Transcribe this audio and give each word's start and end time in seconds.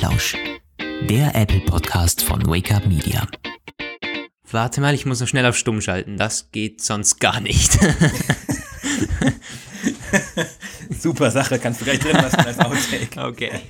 Apfelplausch, 0.00 0.34
der 1.10 1.34
Apple 1.34 1.60
Podcast 1.60 2.22
von 2.22 2.46
Wake 2.46 2.72
Up 2.72 2.86
Media. 2.86 3.26
Warte 4.50 4.80
mal, 4.80 4.94
ich 4.94 5.04
muss 5.04 5.20
noch 5.20 5.28
schnell 5.28 5.44
auf 5.44 5.58
Stumm 5.58 5.82
schalten. 5.82 6.16
Das 6.16 6.50
geht 6.52 6.80
sonst 6.80 7.20
gar 7.20 7.40
nicht. 7.40 7.72
Super 10.98 11.30
Sache, 11.30 11.58
kannst 11.58 11.82
du 11.82 11.84
gleich 11.84 11.98
drin 11.98 12.14
lassen 12.14 12.40
als 12.40 12.58
Outtake. 12.60 13.08
Okay. 13.20 13.60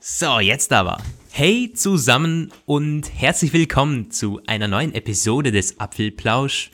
So, 0.00 0.40
jetzt 0.40 0.72
aber. 0.72 1.02
Hey 1.30 1.72
zusammen 1.74 2.50
und 2.64 3.12
herzlich 3.14 3.52
willkommen 3.52 4.10
zu 4.10 4.40
einer 4.46 4.68
neuen 4.68 4.94
Episode 4.94 5.52
des 5.52 5.80
Apfelplausch. 5.80 6.70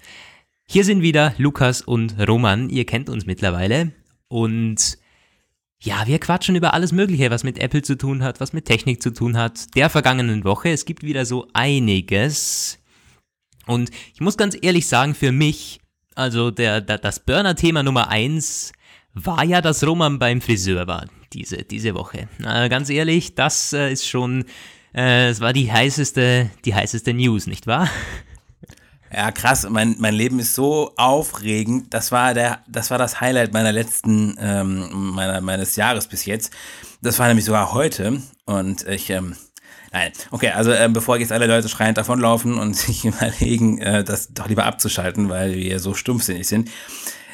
Hier 0.68 0.84
sind 0.84 1.02
wieder 1.02 1.34
Lukas 1.36 1.82
und 1.82 2.14
Roman. 2.28 2.70
Ihr 2.70 2.86
kennt 2.86 3.08
uns 3.08 3.26
mittlerweile. 3.26 3.90
Und 4.28 4.97
ja, 5.80 6.06
wir 6.06 6.18
quatschen 6.18 6.56
über 6.56 6.74
alles 6.74 6.92
Mögliche, 6.92 7.30
was 7.30 7.44
mit 7.44 7.58
Apple 7.58 7.82
zu 7.82 7.96
tun 7.96 8.22
hat, 8.22 8.40
was 8.40 8.52
mit 8.52 8.64
Technik 8.64 9.00
zu 9.02 9.12
tun 9.12 9.36
hat. 9.36 9.74
Der 9.76 9.90
vergangenen 9.90 10.44
Woche. 10.44 10.70
Es 10.70 10.84
gibt 10.84 11.02
wieder 11.02 11.24
so 11.24 11.46
einiges. 11.52 12.78
Und 13.66 13.90
ich 14.12 14.20
muss 14.20 14.36
ganz 14.36 14.56
ehrlich 14.60 14.88
sagen, 14.88 15.14
für 15.14 15.30
mich, 15.30 15.80
also 16.14 16.50
der, 16.50 16.80
der 16.80 16.98
das 16.98 17.20
Burner-Thema 17.20 17.82
Nummer 17.82 18.08
eins 18.08 18.72
war 19.14 19.44
ja, 19.44 19.60
dass 19.60 19.86
Roman 19.86 20.18
beim 20.18 20.40
Friseur 20.40 20.86
war 20.86 21.06
diese, 21.32 21.58
diese 21.58 21.94
Woche. 21.94 22.28
Äh, 22.42 22.68
ganz 22.68 22.90
ehrlich, 22.90 23.34
das 23.34 23.72
äh, 23.72 23.92
ist 23.92 24.06
schon, 24.08 24.44
äh, 24.94 25.28
es 25.28 25.40
war 25.40 25.52
die 25.52 25.70
heißeste, 25.70 26.50
die 26.64 26.74
heißeste 26.74 27.14
News, 27.14 27.46
nicht 27.46 27.66
wahr? 27.66 27.88
Ja, 29.12 29.30
krass. 29.30 29.66
Mein, 29.68 29.96
mein 29.98 30.14
Leben 30.14 30.38
ist 30.38 30.54
so 30.54 30.92
aufregend. 30.96 31.94
Das 31.94 32.12
war 32.12 32.34
der, 32.34 32.62
das 32.68 32.90
war 32.90 32.98
das 32.98 33.20
Highlight 33.20 33.52
meiner 33.52 33.72
letzten, 33.72 34.36
ähm, 34.40 35.14
meiner, 35.14 35.40
meines 35.40 35.76
Jahres 35.76 36.06
bis 36.06 36.26
jetzt. 36.26 36.52
Das 37.00 37.18
war 37.18 37.28
nämlich 37.28 37.44
sogar 37.44 37.72
heute. 37.72 38.20
Und 38.44 38.86
ich, 38.86 39.08
ähm, 39.10 39.36
nein. 39.92 40.12
Okay, 40.30 40.50
also 40.50 40.72
äh, 40.72 40.88
bevor 40.92 41.16
jetzt 41.16 41.32
alle 41.32 41.46
Leute 41.46 41.68
schreiend 41.68 41.96
davonlaufen 41.98 42.58
und 42.58 42.74
sich 42.76 43.04
überlegen, 43.04 43.78
äh, 43.78 44.04
das 44.04 44.34
doch 44.34 44.48
lieber 44.48 44.66
abzuschalten, 44.66 45.28
weil 45.28 45.54
wir 45.54 45.80
so 45.80 45.94
stumpfsinnig 45.94 46.46
sind. 46.46 46.70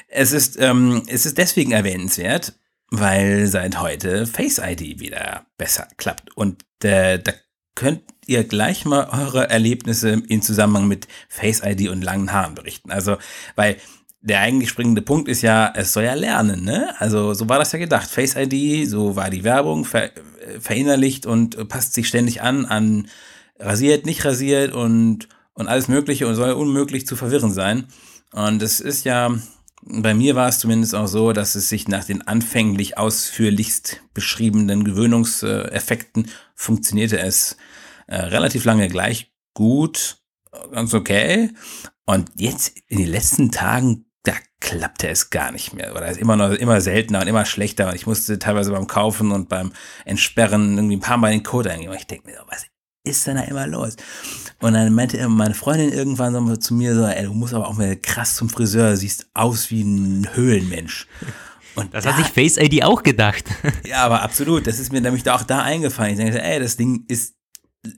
Es 0.08 0.32
ist, 0.32 0.60
ähm, 0.60 1.02
es 1.08 1.27
ist 1.27 1.38
deswegen 1.38 1.72
erwähnenswert, 1.72 2.54
weil 2.90 3.48
seit 3.48 3.80
heute 3.80 4.27
Face 4.27 4.58
ID 4.58 5.00
wieder 5.00 5.46
besser 5.58 5.88
klappt. 5.96 6.36
Und 6.36 6.62
äh, 6.84 7.18
da 7.18 7.32
könnt 7.75 8.03
ihr 8.27 8.44
gleich 8.44 8.84
mal 8.84 9.08
eure 9.11 9.50
Erlebnisse 9.50 10.22
in 10.28 10.42
Zusammenhang 10.42 10.86
mit 10.86 11.08
Face 11.28 11.62
ID 11.64 11.89
und 11.89 12.03
langen 12.03 12.33
Haaren 12.33 12.55
berichten. 12.55 12.91
Also, 12.91 13.17
weil 13.56 13.77
der 14.20 14.41
eigentlich 14.41 14.70
springende 14.70 15.03
Punkt 15.03 15.28
ist 15.28 15.42
ja, 15.42 15.70
es 15.77 15.92
soll 15.92 16.05
ja 16.05 16.14
lernen, 16.14 16.64
ne? 16.64 16.95
Also, 16.98 17.34
so 17.34 17.48
war 17.48 17.58
das 17.58 17.72
ja 17.72 17.78
gedacht. 17.78 18.08
Face 18.08 18.36
ID, 18.36 18.89
so 18.89 19.17
war 19.17 19.30
die 19.30 19.45
Werbung, 19.45 19.84
ver 19.84 20.11
verinnerlicht 20.61 21.25
und 21.25 21.69
passt 21.69 21.95
sich 21.95 22.06
ständig 22.06 22.42
an, 22.42 22.67
an 22.67 23.08
rasiert, 23.58 24.05
nicht 24.05 24.25
rasiert 24.25 24.72
und, 24.72 25.28
und 25.55 25.69
alles 25.69 25.89
Mögliche 25.89 26.27
und 26.27 26.34
soll 26.34 26.52
unmöglich 26.52 27.06
zu 27.06 27.17
verwirren 27.17 27.52
sein. 27.52 27.86
Und 28.33 28.62
es 28.62 28.80
ist 28.80 29.05
ja, 29.05 29.34
bei 29.86 30.14
mir 30.14 30.34
war 30.34 30.48
es 30.48 30.58
zumindest 30.60 30.94
auch 30.94 31.06
so, 31.06 31.32
dass 31.32 31.54
es 31.54 31.68
sich 31.68 31.88
nach 31.88 32.04
den 32.04 32.27
anfänglich 32.27 32.96
ausführlichst 32.96 34.00
beschriebenen 34.14 34.84
Gewöhnungseffekten 34.84 36.30
funktionierte 36.54 37.18
es 37.18 37.56
äh, 38.06 38.16
relativ 38.16 38.64
lange 38.64 38.88
gleich 38.88 39.32
gut, 39.52 40.18
ganz 40.72 40.94
okay. 40.94 41.50
Und 42.06 42.30
jetzt 42.36 42.77
in 42.88 42.98
den 42.98 43.08
letzten 43.08 43.50
Tagen, 43.50 44.06
da 44.22 44.32
klappte 44.60 45.08
es 45.08 45.30
gar 45.30 45.52
nicht 45.52 45.74
mehr. 45.74 45.94
Oder 45.94 46.08
ist 46.08 46.20
immer 46.20 46.36
noch 46.36 46.50
immer 46.50 46.80
seltener 46.80 47.20
und 47.20 47.28
immer 47.28 47.44
schlechter. 47.44 47.88
Und 47.88 47.94
ich 47.94 48.06
musste 48.06 48.39
teilweise 48.39 48.72
beim 48.72 48.86
Kaufen 48.86 49.33
und 49.33 49.48
beim 49.48 49.72
Entsperren 50.05 50.77
irgendwie 50.77 50.96
ein 50.96 51.01
paar 51.01 51.18
Mal 51.18 51.33
den 51.33 51.42
Code 51.42 51.70
eingeben. 51.70 51.95
Ich 51.95 52.06
denke 52.06 52.30
mir, 52.30 52.42
was 52.46 52.66
ist 53.04 53.26
denn 53.26 53.36
da 53.36 53.42
immer 53.42 53.66
los? 53.66 53.96
Und 54.60 54.72
dann 54.72 54.92
meinte 54.94 55.28
meine 55.28 55.54
Freundin 55.54 55.92
irgendwann 55.92 56.32
so 56.46 56.56
zu 56.56 56.74
mir 56.74 56.94
so, 56.94 57.04
ey, 57.04 57.24
du 57.24 57.34
musst 57.34 57.54
aber 57.54 57.68
auch 57.68 57.76
mal 57.76 57.96
krass 57.96 58.34
zum 58.36 58.48
Friseur, 58.48 58.96
siehst 58.96 59.26
aus 59.34 59.70
wie 59.70 59.82
ein 59.82 60.28
Höhlenmensch. 60.34 61.06
Und 61.74 61.92
das 61.92 62.04
da, 62.04 62.14
hat 62.14 62.24
sich 62.24 62.32
Face 62.32 62.56
ID 62.56 62.82
auch 62.84 63.02
gedacht. 63.02 63.44
Ja, 63.86 64.04
aber 64.04 64.22
absolut. 64.22 64.66
Das 64.66 64.78
ist 64.78 64.92
mir 64.92 65.00
nämlich 65.00 65.28
auch 65.28 65.42
da 65.42 65.62
eingefallen. 65.62 66.12
Ich 66.12 66.18
denke, 66.18 66.42
ey, 66.42 66.58
das 66.58 66.76
Ding 66.76 67.04
ist, 67.08 67.34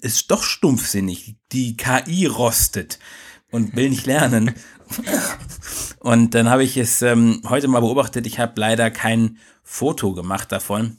ist 0.00 0.30
doch 0.30 0.42
stumpfsinnig. 0.42 1.36
Die 1.52 1.76
KI 1.76 2.26
rostet 2.26 2.98
und 3.50 3.76
will 3.76 3.90
nicht 3.90 4.06
lernen. 4.06 4.54
Und 6.00 6.34
dann 6.36 6.48
habe 6.48 6.62
ich 6.62 6.76
es 6.76 7.02
ähm, 7.02 7.42
heute 7.48 7.66
mal 7.66 7.80
beobachtet. 7.80 8.26
Ich 8.26 8.38
habe 8.38 8.52
leider 8.60 8.92
kein 8.92 9.38
Foto 9.64 10.12
gemacht 10.12 10.52
davon. 10.52 10.98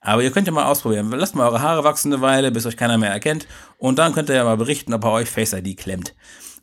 Aber 0.00 0.22
ihr 0.22 0.30
könnt 0.30 0.46
ja 0.46 0.52
mal 0.52 0.66
ausprobieren. 0.66 1.10
Lasst 1.10 1.34
mal 1.34 1.48
eure 1.48 1.60
Haare 1.60 1.84
wachsen 1.84 2.12
eine 2.12 2.22
Weile, 2.22 2.52
bis 2.52 2.66
euch 2.66 2.76
keiner 2.76 2.98
mehr 2.98 3.10
erkennt. 3.10 3.46
Und 3.78 3.98
dann 3.98 4.12
könnt 4.12 4.28
ihr 4.28 4.36
ja 4.36 4.44
mal 4.44 4.56
berichten, 4.56 4.94
ob 4.94 5.04
er 5.04 5.12
euch 5.12 5.28
Face 5.28 5.52
ID 5.52 5.76
klemmt. 5.76 6.14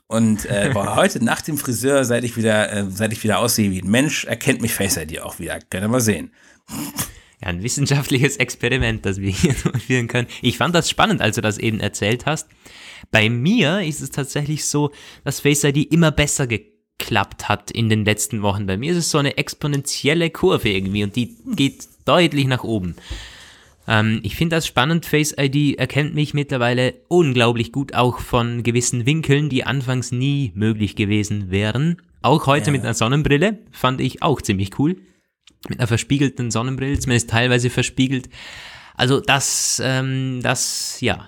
Und 0.08 0.46
äh, 0.46 0.74
heute 0.76 1.24
nach 1.24 1.42
dem 1.42 1.58
Friseur, 1.58 2.06
seit 2.06 2.24
ich 2.24 2.38
wieder, 2.38 2.72
äh, 2.72 2.86
seit 2.90 3.12
ich 3.12 3.24
wieder 3.24 3.40
aussehe 3.40 3.72
wie 3.72 3.82
ein 3.82 3.90
Mensch, 3.90 4.26
erkennt 4.26 4.62
mich 4.62 4.74
Face 4.74 4.98
ID 4.98 5.20
auch 5.22 5.40
wieder. 5.40 5.60
Könnt 5.70 5.84
ihr 5.84 5.90
mal 5.90 6.02
sehen. 6.02 6.32
Ja, 7.42 7.50
ein 7.50 7.64
wissenschaftliches 7.64 8.38
Experiment, 8.38 9.06
das 9.06 9.20
wir 9.20 9.30
hier 9.30 9.54
durchführen 9.64 10.08
können. 10.08 10.30
Ich 10.42 10.58
fand 10.58 10.74
das 10.74 10.90
spannend, 10.90 11.22
als 11.22 11.36
du 11.36 11.42
das 11.42 11.58
eben 11.58 11.82
erzählt 11.82 12.26
hast. 12.26 12.48
Bei 13.12 13.30
mir 13.30 13.82
ist 13.82 14.00
es 14.00 14.10
tatsächlich 14.10 14.66
so, 14.66 14.92
dass 15.26 15.42
Face 15.42 15.66
ID 15.66 15.92
immer 15.92 16.12
besser 16.12 16.48
geklappt 16.48 16.75
hat 17.44 17.72
in 17.72 17.90
den 17.90 18.06
letzten 18.06 18.42
Wochen. 18.42 18.66
Bei 18.66 18.78
mir 18.78 18.92
ist 18.92 18.98
es 18.98 19.12
so 19.12 19.18
eine 19.18 19.38
exponentielle 19.38 20.30
Kurve 20.30 20.70
irgendwie 20.70 21.04
und 21.04 21.16
die 21.16 21.36
geht 21.56 21.88
deutlich 22.06 22.48
nach 22.48 22.64
oben. 22.64 22.96
Ähm, 23.88 24.20
ich 24.24 24.36
finde 24.36 24.56
das 24.56 24.68
spannend. 24.68 25.06
Face 25.06 25.36
ID 25.38 25.78
erkennt 25.78 26.16
mich 26.16 26.34
mittlerweile 26.34 26.96
unglaublich 27.08 27.72
gut, 27.72 27.94
auch 27.94 28.20
von 28.20 28.64
gewissen 28.64 29.06
Winkeln, 29.06 29.50
die 29.50 29.64
anfangs 29.64 30.12
nie 30.12 30.52
möglich 30.56 30.96
gewesen 30.96 31.52
wären. 31.52 32.02
Auch 32.22 32.48
heute 32.48 32.68
ja. 32.68 32.72
mit 32.72 32.82
einer 32.82 32.94
Sonnenbrille 32.94 33.60
fand 33.72 34.02
ich 34.02 34.24
auch 34.24 34.42
ziemlich 34.42 34.80
cool. 34.80 34.98
Mit 35.70 35.80
einer 35.80 35.88
verspiegelten 35.88 36.52
Sonnenbrille, 36.52 37.00
zumindest 37.00 37.30
teilweise 37.30 37.70
verspiegelt. 37.70 38.30
Also 38.96 39.20
das, 39.20 39.82
ähm, 39.84 40.40
das, 40.42 41.02
ja. 41.02 41.28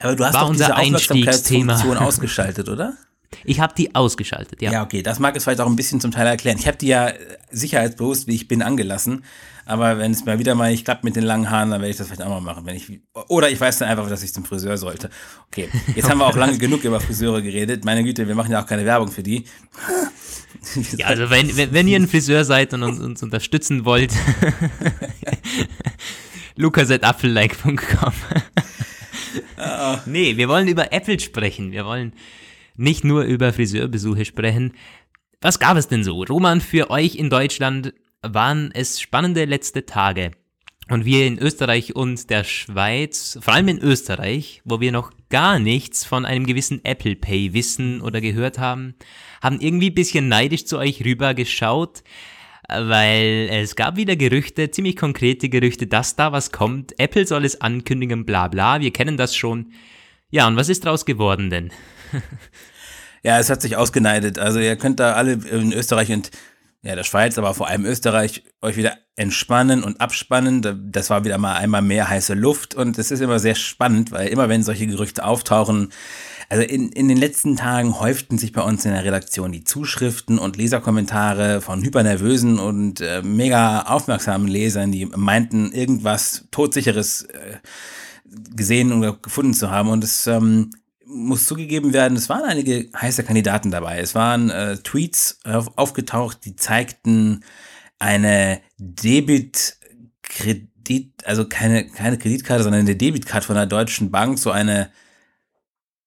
Aber 0.00 0.16
du 0.16 0.24
hast 0.24 0.34
war 0.34 0.42
doch 0.42 0.50
unser 0.50 0.64
diese 0.66 0.76
Einstiegsthema 0.76 1.82
ausgeschaltet, 1.98 2.68
oder? 2.68 2.94
Ich 3.44 3.60
habe 3.60 3.74
die 3.74 3.94
ausgeschaltet, 3.94 4.62
ja. 4.62 4.72
Ja, 4.72 4.82
okay, 4.82 5.02
das 5.02 5.18
mag 5.18 5.36
es 5.36 5.44
vielleicht 5.44 5.60
auch 5.60 5.66
ein 5.66 5.76
bisschen 5.76 6.00
zum 6.00 6.10
Teil 6.10 6.26
erklären. 6.26 6.58
Ich 6.58 6.66
habe 6.66 6.76
die 6.76 6.88
ja 6.88 7.12
sicherheitsbewusst, 7.50 8.26
wie 8.26 8.34
ich 8.34 8.48
bin, 8.48 8.62
angelassen. 8.62 9.24
Aber 9.66 9.98
wenn 9.98 10.12
es 10.12 10.24
mal 10.24 10.38
wieder 10.38 10.54
mal 10.54 10.70
nicht 10.70 10.84
klappt 10.84 11.04
mit 11.04 11.16
den 11.16 11.24
langen 11.24 11.50
Haaren, 11.50 11.70
dann 11.70 11.80
werde 11.80 11.90
ich 11.90 11.96
das 11.96 12.08
vielleicht 12.08 12.22
auch 12.22 12.28
mal 12.28 12.40
machen. 12.40 12.66
Wenn 12.66 12.76
ich, 12.76 13.00
oder 13.28 13.50
ich 13.50 13.58
weiß 13.60 13.78
dann 13.78 13.88
einfach, 13.88 14.08
dass 14.08 14.22
ich 14.22 14.34
zum 14.34 14.44
Friseur 14.44 14.76
sollte. 14.76 15.08
Okay, 15.48 15.68
jetzt 15.94 16.10
haben 16.10 16.18
wir 16.18 16.26
auch 16.26 16.36
lange 16.36 16.58
genug 16.58 16.84
über 16.84 17.00
Friseure 17.00 17.40
geredet. 17.40 17.84
Meine 17.84 18.04
Güte, 18.04 18.28
wir 18.28 18.34
machen 18.34 18.52
ja 18.52 18.62
auch 18.62 18.66
keine 18.66 18.84
Werbung 18.84 19.10
für 19.10 19.22
die. 19.22 19.44
Ja, 20.96 21.08
also 21.08 21.28
wenn, 21.30 21.54
wenn, 21.56 21.72
wenn 21.72 21.88
ihr 21.88 21.98
ein 21.98 22.08
Friseur 22.08 22.44
seid 22.44 22.72
und 22.72 22.84
uns, 22.84 22.98
uns 22.98 23.22
unterstützen 23.22 23.84
wollt, 23.84 24.14
lukas.apfellike.com 26.56 28.12
Nee, 30.06 30.36
wir 30.36 30.48
wollen 30.48 30.68
über 30.68 30.92
Apple 30.92 31.18
sprechen. 31.18 31.72
Wir 31.72 31.84
wollen 31.84 32.12
nicht 32.76 33.04
nur 33.04 33.22
über 33.22 33.52
Friseurbesuche 33.52 34.24
sprechen. 34.24 34.72
Was 35.40 35.58
gab 35.58 35.76
es 35.76 35.88
denn 35.88 36.04
so? 36.04 36.22
Roman, 36.22 36.60
für 36.60 36.90
euch 36.90 37.16
in 37.16 37.30
Deutschland 37.30 37.92
waren 38.22 38.70
es 38.72 39.00
spannende 39.00 39.44
letzte 39.44 39.86
Tage. 39.86 40.30
Und 40.90 41.06
wir 41.06 41.26
in 41.26 41.38
Österreich 41.38 41.96
und 41.96 42.28
der 42.28 42.44
Schweiz, 42.44 43.38
vor 43.40 43.54
allem 43.54 43.68
in 43.68 43.78
Österreich, 43.78 44.60
wo 44.64 44.80
wir 44.80 44.92
noch 44.92 45.12
gar 45.30 45.58
nichts 45.58 46.04
von 46.04 46.26
einem 46.26 46.44
gewissen 46.44 46.84
Apple 46.84 47.16
Pay 47.16 47.54
wissen 47.54 48.02
oder 48.02 48.20
gehört 48.20 48.58
haben, 48.58 48.94
haben 49.42 49.60
irgendwie 49.60 49.90
ein 49.90 49.94
bisschen 49.94 50.28
neidisch 50.28 50.66
zu 50.66 50.78
euch 50.78 51.02
rüber 51.02 51.32
geschaut, 51.32 52.02
weil 52.68 53.48
es 53.50 53.76
gab 53.76 53.96
wieder 53.96 54.16
Gerüchte, 54.16 54.70
ziemlich 54.70 54.96
konkrete 54.96 55.48
Gerüchte, 55.48 55.86
dass 55.86 56.16
da 56.16 56.32
was 56.32 56.52
kommt. 56.52 56.98
Apple 56.98 57.26
soll 57.26 57.46
es 57.46 57.60
ankündigen, 57.60 58.26
bla 58.26 58.48
bla, 58.48 58.80
wir 58.80 58.92
kennen 58.92 59.16
das 59.16 59.34
schon. 59.34 59.72
Ja, 60.30 60.46
und 60.46 60.56
was 60.56 60.68
ist 60.68 60.84
daraus 60.84 61.06
geworden 61.06 61.48
denn? 61.48 61.70
ja, 63.24 63.38
es 63.38 63.50
hat 63.50 63.62
sich 63.62 63.76
ausgeneidet. 63.76 64.38
Also 64.38 64.60
ihr 64.60 64.76
könnt 64.76 65.00
da 65.00 65.14
alle 65.14 65.32
in 65.32 65.72
Österreich 65.72 66.12
und 66.12 66.30
ja, 66.82 66.94
der 66.94 67.04
Schweiz, 67.04 67.38
aber 67.38 67.54
vor 67.54 67.68
allem 67.68 67.86
Österreich, 67.86 68.44
euch 68.60 68.76
wieder 68.76 68.98
entspannen 69.16 69.82
und 69.82 70.02
abspannen. 70.02 70.90
Das 70.92 71.08
war 71.08 71.24
wieder 71.24 71.38
mal 71.38 71.54
einmal 71.54 71.80
mehr 71.80 72.10
heiße 72.10 72.34
Luft 72.34 72.74
und 72.74 72.98
es 72.98 73.10
ist 73.10 73.20
immer 73.20 73.38
sehr 73.38 73.54
spannend, 73.54 74.12
weil 74.12 74.28
immer 74.28 74.50
wenn 74.50 74.62
solche 74.62 74.86
Gerüchte 74.86 75.24
auftauchen, 75.24 75.90
also 76.50 76.62
in, 76.62 76.90
in 76.90 77.08
den 77.08 77.16
letzten 77.16 77.56
Tagen 77.56 77.98
häuften 78.00 78.36
sich 78.36 78.52
bei 78.52 78.60
uns 78.60 78.84
in 78.84 78.92
der 78.92 79.04
Redaktion 79.04 79.50
die 79.50 79.64
Zuschriften 79.64 80.38
und 80.38 80.56
Leserkommentare 80.56 81.62
von 81.62 81.82
hypernervösen 81.82 82.58
und 82.58 83.00
äh, 83.00 83.22
mega 83.22 83.82
aufmerksamen 83.82 84.46
Lesern, 84.46 84.92
die 84.92 85.06
meinten, 85.06 85.72
irgendwas 85.72 86.44
Todsicheres 86.50 87.22
äh, 87.22 87.56
gesehen 88.54 88.92
oder 88.92 89.14
gefunden 89.14 89.54
zu 89.54 89.70
haben. 89.70 89.88
Und 89.88 90.04
es 90.04 90.26
ähm, 90.26 90.70
muss 91.14 91.46
zugegeben 91.46 91.92
werden, 91.92 92.16
es 92.16 92.28
waren 92.28 92.44
einige 92.44 92.90
heiße 92.94 93.24
Kandidaten 93.24 93.70
dabei. 93.70 93.98
Es 94.00 94.14
waren 94.14 94.50
äh, 94.50 94.76
Tweets 94.78 95.38
aufgetaucht, 95.44 96.44
die 96.44 96.56
zeigten 96.56 97.44
eine 97.98 98.60
Debit 98.78 99.78
die, 100.88 101.12
also 101.24 101.46
keine, 101.46 101.86
keine 101.86 102.18
Kreditkarte, 102.18 102.62
sondern 102.62 102.82
eine 102.82 102.96
Debitkarte 102.96 103.46
von 103.46 103.56
der 103.56 103.66
Deutschen 103.66 104.10
Bank, 104.10 104.38
so 104.38 104.50
eine 104.50 104.90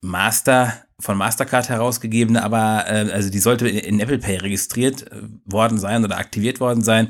Master, 0.02 0.74
von 1.00 1.18
Mastercard 1.18 1.70
herausgegebene, 1.70 2.44
aber 2.44 2.86
äh, 2.88 3.12
also 3.12 3.30
die 3.30 3.40
sollte 3.40 3.68
in 3.68 4.00
Apple 4.00 4.20
Pay 4.20 4.38
registriert 4.38 5.12
äh, 5.12 5.22
worden 5.46 5.78
sein 5.78 6.04
oder 6.04 6.18
aktiviert 6.18 6.60
worden 6.60 6.84
sein. 6.84 7.10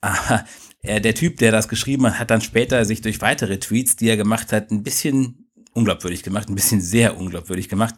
Aber 0.00 0.44
äh, 0.82 1.00
der 1.00 1.14
Typ, 1.14 1.36
der 1.38 1.52
das 1.52 1.68
geschrieben 1.68 2.06
hat, 2.06 2.18
hat 2.18 2.30
dann 2.30 2.40
später 2.40 2.84
sich 2.84 3.02
durch 3.02 3.20
weitere 3.20 3.58
Tweets, 3.58 3.96
die 3.96 4.08
er 4.08 4.16
gemacht 4.16 4.52
hat, 4.52 4.70
ein 4.70 4.82
bisschen 4.82 5.37
unglaubwürdig 5.78 6.22
gemacht, 6.22 6.48
ein 6.48 6.54
bisschen 6.54 6.80
sehr 6.80 7.16
unglaubwürdig 7.16 7.68
gemacht. 7.68 7.94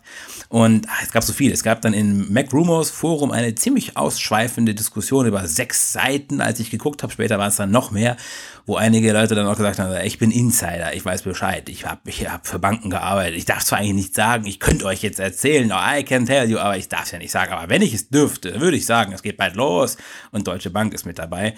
Und 0.49 0.87
ach, 0.88 1.03
es 1.03 1.11
gab 1.11 1.25
so 1.25 1.32
viel. 1.32 1.50
Es 1.50 1.62
gab 1.62 1.81
dann 1.81 1.94
im 1.94 2.32
Mac 2.32 2.53
Rumors 2.53 2.91
Forum 2.91 3.32
eine 3.32 3.55
ziemlich 3.55 3.97
ausschweifende 3.97 4.75
Diskussion 4.75 5.27
über 5.27 5.47
sechs 5.49 5.93
Seiten, 5.93 6.41
als 6.41 6.61
ich 6.61 6.71
geguckt 6.71 7.03
habe. 7.03 7.12
Später 7.12 7.38
waren 7.38 7.49
es 7.49 7.56
dann 7.56 7.71
noch 7.71 7.91
mehr, 7.91 8.17
wo 8.67 8.77
einige 8.77 9.12
Leute 9.12 9.35
dann 9.35 9.47
auch 9.47 9.56
gesagt 9.56 9.79
haben, 9.79 9.94
ich 10.05 10.19
bin 10.19 10.31
Insider, 10.31 10.94
ich 10.94 11.05
weiß 11.05 11.23
Bescheid, 11.23 11.69
ich 11.69 11.87
habe 11.87 12.03
ich 12.05 12.29
hab 12.29 12.47
für 12.47 12.59
Banken 12.59 12.91
gearbeitet. 12.91 13.37
Ich 13.37 13.47
darf 13.47 13.65
zwar 13.65 13.79
eigentlich 13.79 13.94
nicht 13.94 14.15
sagen, 14.15 14.47
ich 14.47 14.61
könnte 14.61 14.85
euch 14.85 15.03
jetzt 15.03 15.19
erzählen, 15.19 15.73
oh, 15.73 15.99
I 15.99 16.05
can 16.05 16.26
tell 16.26 16.49
you, 16.49 16.59
aber 16.59 16.76
ich 16.76 16.88
darf 16.88 17.05
es 17.05 17.11
ja 17.11 17.19
nicht 17.19 17.33
sagen. 17.33 17.53
Aber 17.53 17.69
wenn 17.69 17.83
ich 17.83 17.94
es 17.94 18.09
dürfte, 18.09 18.61
würde 18.61 18.76
ich 18.76 18.87
sagen, 18.87 19.12
es 19.12 19.23
geht 19.23 19.37
bald 19.37 19.56
los 19.56 19.97
und 20.31 20.47
Deutsche 20.47 20.71
Bank 20.71 20.94
ist 20.94 21.06
mit 21.06 21.19
dabei. 21.19 21.55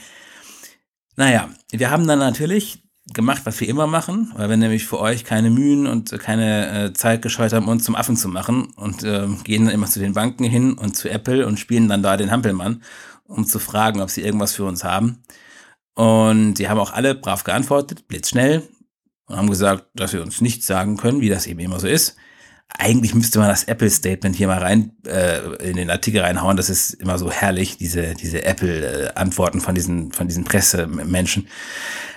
Naja, 1.17 1.51
wir 1.71 1.91
haben 1.91 2.07
dann 2.07 2.21
natürlich 2.21 2.83
gemacht, 3.13 3.43
was 3.45 3.61
wir 3.61 3.69
immer 3.69 3.87
machen, 3.87 4.33
weil 4.37 4.49
wir 4.49 4.57
nämlich 4.57 4.87
für 4.87 5.01
euch 5.01 5.25
keine 5.25 5.51
Mühen 5.51 5.87
und 5.87 6.17
keine 6.21 6.87
äh, 6.87 6.93
Zeit 6.93 7.23
gescheut 7.23 7.53
haben, 7.53 7.69
uns 7.69 7.85
zum 7.85 7.97
Affen 7.97 8.17
zu 8.17 8.29
machen 8.29 8.73
und 8.77 9.03
äh, 9.03 9.27
gehen 9.45 9.65
dann 9.65 9.75
immer 9.75 9.87
zu 9.89 9.99
den 9.99 10.13
Banken 10.13 10.45
hin 10.45 10.75
und 10.75 10.97
zu 10.97 11.11
Apple 11.11 11.47
und 11.47 11.59
spielen 11.59 11.89
dann 11.89 12.03
da 12.03 12.17
den 12.17 12.31
Hampelmann, 12.31 12.83
um 13.25 13.45
zu 13.45 13.59
fragen, 13.59 14.01
ob 14.01 14.11
sie 14.11 14.23
irgendwas 14.23 14.55
für 14.55 14.65
uns 14.65 14.85
haben. 14.85 15.23
Und 15.95 16.55
die 16.55 16.69
haben 16.69 16.79
auch 16.79 16.93
alle 16.93 17.15
brav 17.15 17.45
geantwortet, 17.45 18.07
blitzschnell, 18.09 18.63
und 19.27 19.37
haben 19.37 19.51
gesagt, 19.51 19.87
dass 19.95 20.13
wir 20.13 20.23
uns 20.23 20.41
nichts 20.41 20.67
sagen 20.67 20.97
können, 20.97 21.21
wie 21.21 21.29
das 21.29 21.47
eben 21.47 21.61
immer 21.61 21.81
so 21.81 21.89
ist. 21.89 22.17
Eigentlich 22.79 23.15
müsste 23.15 23.39
man 23.39 23.49
das 23.49 23.65
Apple-Statement 23.65 24.35
hier 24.35 24.47
mal 24.47 24.59
rein 24.59 24.93
äh, 25.07 25.41
in 25.69 25.77
den 25.77 25.91
Artikel 25.91 26.23
reinhauen. 26.23 26.57
Das 26.57 26.71
ist 26.71 26.95
immer 26.95 27.19
so 27.19 27.31
herrlich, 27.31 27.77
diese, 27.77 28.15
diese 28.15 28.45
Apple-Antworten 28.45 29.61
von 29.61 29.75
diesen, 29.75 30.13
von 30.13 30.27
diesen 30.27 30.45
Pressemenschen. 30.45 31.49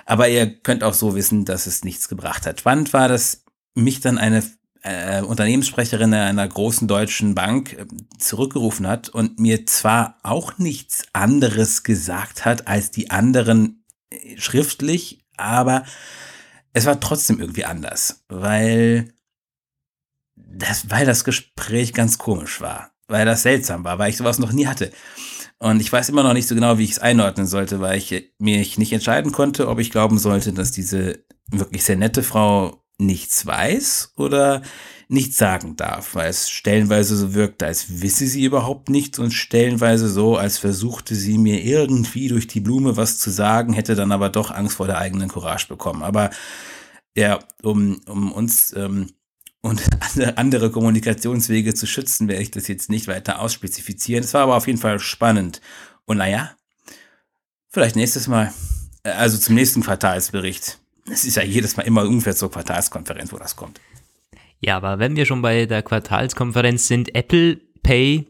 Aber 0.06 0.30
ihr 0.30 0.48
könnt 0.48 0.84
auch 0.84 0.94
so 0.94 1.16
wissen, 1.16 1.46
dass 1.46 1.66
es 1.68 1.84
nichts 1.84 2.07
gebracht 2.07 2.46
hat. 2.46 2.60
Spannend 2.60 2.94
war, 2.94 3.07
dass 3.07 3.44
mich 3.74 4.00
dann 4.00 4.18
eine 4.18 4.44
äh, 4.86 5.22
Unternehmenssprecherin 5.22 6.13
einer 6.13 6.48
großen 6.48 6.88
deutschen 6.88 7.34
Bank 7.34 7.74
äh, 7.74 7.86
zurückgerufen 8.19 8.88
hat 8.88 9.10
und 9.10 9.40
mir 9.40 9.66
zwar 9.66 10.19
auch 10.22 10.57
nichts 10.60 11.06
anderes 11.12 11.84
gesagt 11.84 12.46
hat 12.46 12.68
als 12.68 12.92
die 12.92 13.10
anderen 13.10 13.84
äh, 14.12 14.38
schriftlich, 14.38 15.25
aber 15.38 15.86
es 16.74 16.86
war 16.86 17.00
trotzdem 17.00 17.40
irgendwie 17.40 17.66
anders, 17.66 18.24
weil 18.28 19.12
das, 20.36 20.90
weil 20.92 21.06
das 21.06 21.24
Gespräch 21.24 21.94
ganz 21.94 22.19
komisch 22.19 22.62
war, 22.62 22.92
weil 23.08 23.25
das 23.25 23.42
seltsam 23.42 23.84
war, 23.84 23.98
weil 23.98 24.12
ich 24.12 24.18
sowas 24.18 24.38
noch 24.38 24.51
nie 24.51 24.68
hatte. 24.68 24.92
Und 25.60 25.80
ich 25.80 25.92
weiß 25.92 26.10
immer 26.10 26.24
noch 26.24 26.34
nicht 26.34 26.48
so 26.48 26.56
genau, 26.56 26.78
wie 26.78 26.84
ich 26.84 26.92
es 26.92 27.00
einordnen 27.00 27.48
sollte, 27.48 27.80
weil 27.80 27.98
ich 27.98 28.34
mich 28.40 28.78
nicht 28.78 28.92
entscheiden 28.92 29.31
konnte, 29.31 29.68
ob 29.68 29.80
ich 29.80 29.92
glauben 29.92 30.18
sollte, 30.18 30.54
dass 30.54 30.72
diese 30.72 31.24
wirklich 31.50 31.84
sehr 31.84 31.96
nette 31.96 32.24
Frau 32.24 32.84
nichts 32.98 33.46
weiß 33.46 34.13
oder 34.18 34.62
nichts 35.07 35.38
sagen 35.38 35.75
darf, 35.75 36.16
weil 36.16 36.30
es 36.30 36.50
stellenweise 36.50 37.16
so 37.16 37.34
wirkt, 37.34 37.62
als 37.62 38.02
wisse 38.02 38.25
sie 38.25 38.44
überhaupt 38.44 38.90
nichts 38.90 39.19
und 39.19 39.31
stellenweise 39.31 40.10
so, 40.10 40.36
als 40.36 40.57
versuchte 40.57 41.16
sie 41.16 41.38
mir 41.38 41.63
irgendwie 41.63 42.28
durch 42.28 42.48
die 42.48 42.60
Blume 42.60 42.98
was 42.98 43.19
zu 43.19 43.30
sagen, 43.30 43.74
hätte 43.74 43.96
dann 43.96 44.12
aber 44.12 44.30
doch 44.30 44.51
Angst 44.51 44.78
vor 44.78 44.88
der 44.88 44.98
eigenen 44.98 45.30
Courage 45.30 45.68
bekommen. 45.68 46.01
Aber 46.01 46.31
ja, 47.16 47.40
um, 47.62 48.01
um 48.08 48.31
uns 48.31 48.74
ähm, 48.75 49.12
und 49.66 49.82
andere 50.38 50.70
Kommunikationswege 50.70 51.74
zu 51.74 51.88
schützen, 51.88 52.28
werde 52.28 52.44
ich 52.44 52.52
das 52.52 52.68
jetzt 52.68 52.88
nicht 52.90 53.08
weiter 53.08 53.40
ausspezifizieren. 53.40 54.24
Es 54.24 54.34
war 54.36 54.42
aber 54.42 54.56
auf 54.56 54.68
jeden 54.68 54.78
Fall 54.78 55.00
spannend. 55.00 55.60
Und 56.06 56.18
naja, 56.18 56.52
vielleicht 57.70 57.96
nächstes 57.96 58.28
Mal, 58.28 58.54
äh, 59.04 59.10
also 59.10 59.40
zum 59.40 59.56
nächsten 59.56 59.82
Quartalsbericht. 59.82 60.80
Es 61.12 61.26
ist 61.26 61.36
ja 61.36 61.44
jedes 61.44 61.78
Mal 61.78 61.84
immer 61.84 62.04
ungefähr 62.04 62.36
zur 62.36 62.52
Quartalskonferenz, 62.52 63.34
wo 63.34 63.38
das 63.38 63.56
kommt. 63.56 63.82
Ja, 64.60 64.78
aber 64.78 65.00
wenn 65.00 65.16
wir 65.16 65.26
schon 65.26 65.42
bei 65.42 65.66
der 65.66 65.82
Quartalskonferenz 65.82 66.88
sind, 66.88 67.16
Apple 67.16 67.60
Pay 67.82 68.28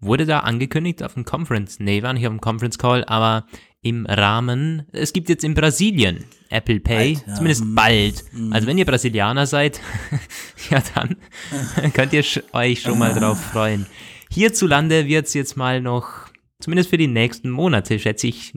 wurde 0.00 0.24
da 0.24 0.40
angekündigt 0.40 1.02
auf 1.02 1.12
dem 1.12 1.26
Conference. 1.26 1.78
Nee, 1.78 2.02
war 2.02 2.14
nicht 2.14 2.26
auf 2.26 2.32
dem 2.32 2.40
Conference 2.40 2.78
Call, 2.78 3.04
aber 3.04 3.46
im 3.84 4.06
Rahmen, 4.06 4.86
es 4.92 5.12
gibt 5.12 5.28
jetzt 5.28 5.44
in 5.44 5.54
Brasilien 5.54 6.24
Apple 6.48 6.80
Pay, 6.80 7.14
bald, 7.14 7.26
ja. 7.26 7.34
zumindest 7.34 7.64
bald. 7.66 8.24
Mhm. 8.32 8.52
Also 8.52 8.66
wenn 8.66 8.78
ihr 8.78 8.84
Brasilianer 8.86 9.46
seid, 9.46 9.80
ja 10.70 10.82
dann 10.94 11.16
könnt 11.92 12.12
ihr 12.12 12.24
euch 12.52 12.80
schon 12.80 12.98
mal 12.98 13.12
drauf 13.12 13.40
freuen. 13.40 13.86
Hierzulande 14.30 15.06
wird 15.06 15.26
es 15.26 15.34
jetzt 15.34 15.56
mal 15.56 15.80
noch, 15.80 16.28
zumindest 16.60 16.90
für 16.90 16.96
die 16.96 17.06
nächsten 17.06 17.50
Monate, 17.50 17.98
schätze 17.98 18.26
ich, 18.26 18.54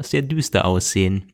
sehr 0.00 0.22
düster 0.22 0.64
aussehen. 0.64 1.32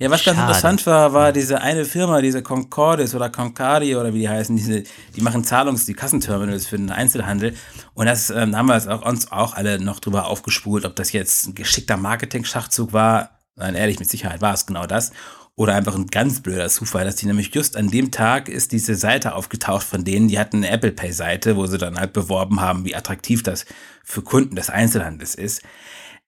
Ja, 0.00 0.10
was 0.10 0.22
Schade. 0.22 0.38
ganz 0.38 0.48
interessant 0.48 0.86
war, 0.86 1.12
war 1.12 1.30
diese 1.30 1.60
eine 1.60 1.84
Firma, 1.84 2.22
diese 2.22 2.42
Concordis 2.42 3.14
oder 3.14 3.28
Concardi 3.28 3.94
oder 3.96 4.14
wie 4.14 4.20
die 4.20 4.28
heißen, 4.30 4.56
diese, 4.56 4.82
die 5.14 5.20
machen 5.20 5.44
Zahlungs-, 5.44 5.84
die 5.84 5.92
Kassenterminals 5.92 6.66
für 6.66 6.78
den 6.78 6.90
Einzelhandel. 6.90 7.54
Und 7.92 8.06
das 8.06 8.30
ähm, 8.30 8.56
haben 8.56 8.64
wir 8.66 8.76
auch, 8.76 9.04
uns 9.04 9.30
auch 9.30 9.52
alle 9.52 9.78
noch 9.78 10.00
drüber 10.00 10.26
aufgespult, 10.26 10.86
ob 10.86 10.96
das 10.96 11.12
jetzt 11.12 11.48
ein 11.48 11.54
geschickter 11.54 11.98
Marketing-Schachzug 11.98 12.94
war. 12.94 13.40
Nein, 13.56 13.74
ehrlich, 13.74 13.98
mit 13.98 14.08
Sicherheit 14.08 14.40
war 14.40 14.54
es 14.54 14.64
genau 14.64 14.86
das. 14.86 15.12
Oder 15.54 15.74
einfach 15.74 15.94
ein 15.94 16.06
ganz 16.06 16.40
blöder 16.40 16.70
Zufall, 16.70 17.04
dass 17.04 17.16
die 17.16 17.26
nämlich 17.26 17.54
just 17.54 17.76
an 17.76 17.90
dem 17.90 18.10
Tag 18.10 18.48
ist 18.48 18.72
diese 18.72 18.94
Seite 18.94 19.34
aufgetaucht 19.34 19.86
von 19.86 20.02
denen, 20.02 20.28
die 20.28 20.38
hatten 20.38 20.58
eine 20.58 20.70
Apple 20.70 20.92
Pay 20.92 21.12
Seite, 21.12 21.56
wo 21.56 21.66
sie 21.66 21.76
dann 21.76 21.98
halt 22.00 22.14
beworben 22.14 22.62
haben, 22.62 22.86
wie 22.86 22.96
attraktiv 22.96 23.42
das 23.42 23.66
für 24.02 24.22
Kunden 24.22 24.56
des 24.56 24.70
Einzelhandels 24.70 25.34
ist. 25.34 25.60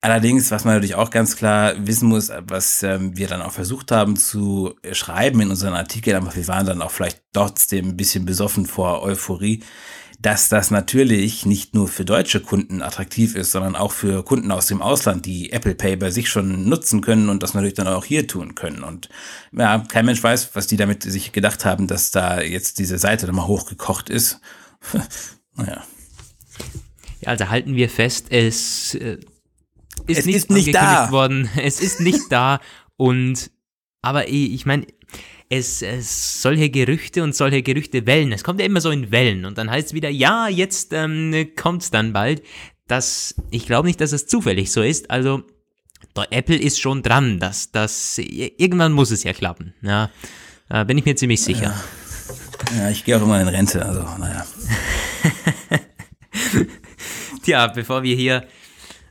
Allerdings, 0.05 0.51
was 0.51 0.65
man 0.65 0.75
natürlich 0.75 0.97
auch 0.97 1.11
ganz 1.11 1.37
klar 1.37 1.75
wissen 1.79 2.09
muss, 2.09 2.33
was 2.49 2.83
ähm, 2.83 3.17
wir 3.17 3.29
dann 3.29 3.41
auch 3.41 3.53
versucht 3.53 3.93
haben 3.93 4.17
zu 4.17 4.75
schreiben 4.91 5.41
in 5.41 5.51
unseren 5.51 5.75
Artikeln, 5.75 6.17
aber 6.17 6.35
wir 6.35 6.49
waren 6.49 6.67
dann 6.67 6.83
auch 6.83 6.91
vielleicht 6.91 7.23
trotzdem 7.33 7.91
ein 7.91 7.97
bisschen 7.97 8.25
besoffen 8.25 8.67
vor 8.67 9.05
Euphorie, 9.05 9.63
dass 10.19 10.49
das 10.49 10.73
natürlich 10.73 11.47
nicht 11.47 11.77
nur 11.77 11.87
für 11.87 12.05
deutsche 12.05 12.41
Kunden 12.41 12.83
attraktiv 12.83 13.37
ist, 13.37 13.53
sondern 13.53 13.77
auch 13.77 13.93
für 13.93 14.25
Kunden 14.25 14.51
aus 14.51 14.67
dem 14.67 14.83
Ausland, 14.83 15.25
die 15.25 15.53
Apple 15.53 15.77
Pay 15.77 15.95
bei 15.95 16.11
sich 16.11 16.29
schon 16.29 16.69
nutzen 16.69 17.01
können 17.01 17.29
und 17.29 17.45
das 17.45 17.55
natürlich 17.55 17.75
dann 17.75 17.87
auch 17.87 18.05
hier 18.05 18.27
tun 18.27 18.57
können. 18.57 18.83
Und 18.83 19.09
ja, 19.53 19.85
kein 19.87 20.07
Mensch 20.07 20.23
weiß, 20.23 20.51
was 20.55 20.67
die 20.67 20.77
damit 20.77 21.05
sich 21.05 21.31
gedacht 21.31 21.65
haben, 21.65 21.87
dass 21.87 22.11
da 22.11 22.41
jetzt 22.41 22.81
diese 22.81 22.99
Seite 22.99 23.29
nochmal 23.29 23.47
hochgekocht 23.47 24.11
ist. 24.11 24.41
naja. 25.55 25.85
Ja, 27.21 27.29
also 27.29 27.49
halten 27.51 27.77
wir 27.77 27.89
fest, 27.89 28.27
es 28.31 28.97
äh, 28.97 29.19
ist 30.07 30.19
es 30.19 30.27
nicht, 30.27 30.37
ist 30.37 30.51
nicht 30.51 30.75
da. 30.75 31.11
worden. 31.11 31.49
Es 31.57 31.81
ist 31.81 32.01
nicht 32.01 32.31
da 32.31 32.61
und 32.97 33.51
aber 34.03 34.29
ich 34.29 34.67
meine, 34.67 34.87
es, 35.49 35.83
es 35.83 36.43
solche 36.43 36.71
Gerüchte 36.71 37.23
und 37.23 37.37
solche 37.37 37.63
Gerüchte 37.63 38.07
Wellen. 38.07 38.33
Es 38.33 38.43
kommt 38.43 38.59
ja 38.59 38.67
immer 38.67 38.81
so 38.81 38.91
in 38.91 39.11
Wellen 39.11 39.45
und 39.45 39.59
dann 39.59 39.71
heißt 39.71 39.89
es 39.89 39.95
wieder, 39.95 40.09
ja, 40.09 40.49
jetzt 40.49 40.93
ähm, 40.93 41.33
es 41.79 41.91
dann 41.91 42.13
bald. 42.13 42.43
Das, 42.89 43.35
ich 43.51 43.67
glaube 43.67 43.87
nicht, 43.87 44.01
dass 44.01 44.13
es 44.13 44.27
zufällig 44.27 44.73
so 44.73 44.83
ist. 44.83 45.11
Also 45.11 45.45
Apple 46.31 46.57
ist 46.57 46.81
schon 46.81 47.03
dran, 47.03 47.39
dass 47.39 47.71
das 47.71 48.19
irgendwann 48.19 48.93
muss 48.93 49.11
es 49.11 49.23
ja 49.23 49.33
klappen. 49.33 49.75
Ja, 49.83 50.11
da 50.69 50.85
bin 50.85 50.99
ich 50.99 51.05
mir 51.05 51.17
ziemlich 51.17 51.43
sicher. 51.43 51.75
Ja, 52.73 52.83
ja 52.83 52.91
ich 52.91 53.05
gehe 53.05 53.17
auch 53.17 53.23
immer 53.23 53.41
in 53.41 53.49
Rente, 53.49 53.85
also 53.85 54.01
naja. 54.19 54.47
Tja, 57.43 57.67
bevor 57.69 58.03
wir 58.03 58.17
hier 58.17 58.47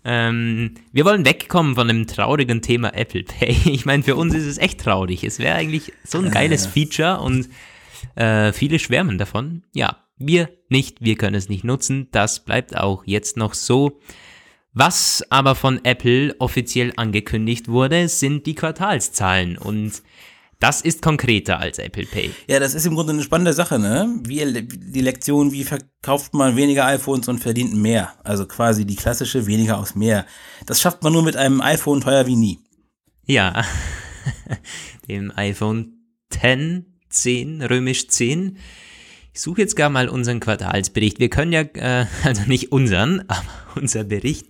ähm, 0.04 0.76
wir 0.92 1.06
wollen 1.06 1.26
wegkommen 1.26 1.76
von 1.76 1.88
dem 1.88 2.08
traurigen 2.08 2.62
Thema 2.62 2.94
Apple 2.94 3.24
Pay. 3.24 3.56
Ich 3.72 3.86
meine, 3.86 4.04
für 4.04 4.16
uns 4.16 4.34
ist 4.34 4.46
es 4.46 4.58
echt 4.58 4.82
traurig. 4.82 5.24
Es 5.24 5.40
wäre 5.40 5.56
eigentlich 5.56 5.94
so 6.04 6.18
ein 6.18 6.32
geiles 6.32 6.66
Feature 6.66 7.20
und 7.20 7.50
äh, 8.16 8.52
viele 8.52 8.80
schwärmen 8.80 9.18
davon. 9.18 9.64
Ja, 9.74 10.04
wir 10.18 10.50
nicht, 10.70 11.02
wir 11.02 11.16
können 11.16 11.36
es 11.36 11.50
nicht 11.50 11.64
nutzen. 11.64 12.08
Das 12.12 12.44
bleibt 12.44 12.76
auch 12.76 13.04
jetzt 13.06 13.38
noch 13.38 13.54
so. 13.54 14.00
Was 14.74 15.24
aber 15.30 15.56
von 15.56 15.84
Apple 15.84 16.36
offiziell 16.40 16.94
angekündigt 16.96 17.68
wurde, 17.68 18.08
sind 18.08 18.46
die 18.46 18.56
Quartalszahlen 18.56 19.58
und 19.58 20.02
das 20.62 20.82
ist 20.82 21.02
konkreter 21.02 21.60
als 21.60 21.80
Apple 21.80 22.06
Pay. 22.06 22.32
Ja, 22.48 22.60
das 22.60 22.76
ist 22.76 22.86
im 22.86 22.94
Grunde 22.94 23.14
eine 23.14 23.24
spannende 23.24 23.54
Sache, 23.54 23.80
ne? 23.80 24.20
Wie 24.24 24.40
die 24.62 25.02
Lektion, 25.02 25.52
wie 25.52 25.64
verkauft 25.64 26.36
man 26.36 26.56
weniger 26.56 26.86
iPhones 26.86 27.28
und 27.28 27.40
verdient 27.40 27.74
mehr? 27.74 28.14
Also 28.24 28.46
quasi 28.46 28.86
die 28.86 28.96
klassische 28.96 29.48
weniger 29.48 29.80
aus 29.80 29.96
mehr. 29.96 30.26
Das 30.68 30.80
schafft 30.80 31.02
man 31.02 31.14
nur 31.14 31.24
mit 31.24 31.36
einem 31.36 31.62
iPhone 31.62 32.02
teuer 32.02 32.28
wie 32.28 32.36
nie. 32.36 32.60
Ja, 33.26 33.66
dem 35.08 35.32
iPhone 35.36 35.94
10, 36.30 36.86
10, 37.10 37.64
römisch 37.64 38.08
10. 38.08 38.58
Ich 39.34 39.40
suche 39.40 39.62
jetzt 39.62 39.78
gar 39.78 39.90
mal 39.90 40.10
unseren 40.10 40.42
Quartalsbericht. 40.42 41.20
Wir 41.20 41.30
können 41.30 41.54
ja, 41.54 41.62
äh, 41.62 42.06
also 42.24 42.42
nicht 42.48 42.74
unseren, 42.74 43.22
aber 43.30 43.46
unser 43.76 44.04
Bericht. 44.04 44.48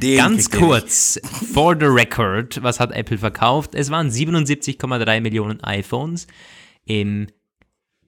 Den 0.00 0.16
Ganz 0.16 0.48
kurz, 0.50 1.20
for 1.52 1.76
the 1.78 1.86
record, 1.86 2.62
was 2.62 2.78
hat 2.78 2.92
Apple 2.92 3.18
verkauft? 3.18 3.74
Es 3.74 3.90
waren 3.90 4.10
77,3 4.10 5.20
Millionen 5.20 5.60
iPhones. 5.64 6.28
Im 6.84 7.26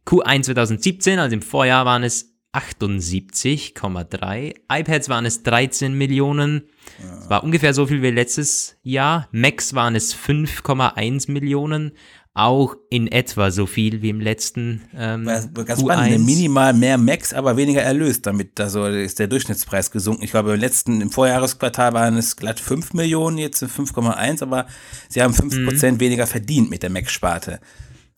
Q1 0.07 0.43
2017, 0.43 1.19
also 1.19 1.35
im 1.35 1.43
Vorjahr, 1.43 1.85
waren 1.85 2.05
es 2.05 2.33
78,3. 2.53 4.55
iPads 4.71 5.09
waren 5.09 5.27
es 5.27 5.43
13 5.43 5.95
Millionen. 5.95 6.69
Das 7.01 7.29
war 7.29 7.43
ungefähr 7.43 7.75
so 7.75 7.87
viel 7.87 8.03
wie 8.03 8.11
letztes 8.11 8.77
Jahr. 8.83 9.29
Macs 9.33 9.75
waren 9.75 9.97
es 9.97 10.15
5,1 10.15 11.33
Millionen. 11.33 11.91
Auch 12.37 12.75
in 12.91 13.07
etwa 13.07 13.53
so 13.53 13.65
viel 13.67 14.03
wie 14.03 14.09
im 14.09 14.21
letzten 14.21 14.83
ähm, 14.97 15.25
Ganz 15.25 15.47
Q1. 15.55 15.81
spannend, 15.81 16.27
minimal 16.27 16.73
mehr 16.75 16.99
Max, 16.99 17.33
aber 17.33 17.57
weniger 17.57 17.81
Erlös. 17.83 18.23
Damit 18.23 18.59
also 18.59 18.87
ist 18.87 19.21
der 19.21 19.29
Durchschnittspreis 19.29 19.93
gesunken. 19.93 20.25
Ich 20.25 20.33
glaube, 20.33 20.53
im 20.55 20.59
letzten, 20.61 21.01
im 21.01 21.11
Vorjahresquartal 21.11 21.93
waren 21.93 22.17
es 22.17 22.35
glatt 22.35 22.59
5 22.59 22.93
Millionen, 22.95 23.39
jetzt 23.39 23.61
sind 23.61 23.71
5,1, 23.71 24.43
aber 24.43 24.67
sie 25.09 25.23
haben 25.23 25.33
5% 25.33 25.93
Mhm. 25.93 26.01
weniger 26.01 26.27
verdient 26.27 26.71
mit 26.71 26.83
der 26.83 26.91
Mac-Sparte. 26.91 27.61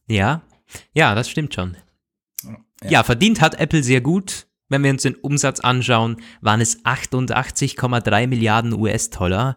Ja, 0.08 0.40
ja, 0.94 1.14
das 1.14 1.28
stimmt 1.28 1.52
schon. 1.52 1.76
Ja. 2.82 3.02
verdient 3.02 3.42
hat 3.42 3.60
Apple 3.60 3.82
sehr 3.82 4.00
gut. 4.00 4.46
Wenn 4.68 4.82
wir 4.82 4.90
uns 4.90 5.02
den 5.02 5.14
Umsatz 5.14 5.60
anschauen, 5.60 6.16
waren 6.40 6.60
es 6.62 6.84
88,3 6.84 8.26
Milliarden 8.26 8.72
US-Dollar. 8.72 9.56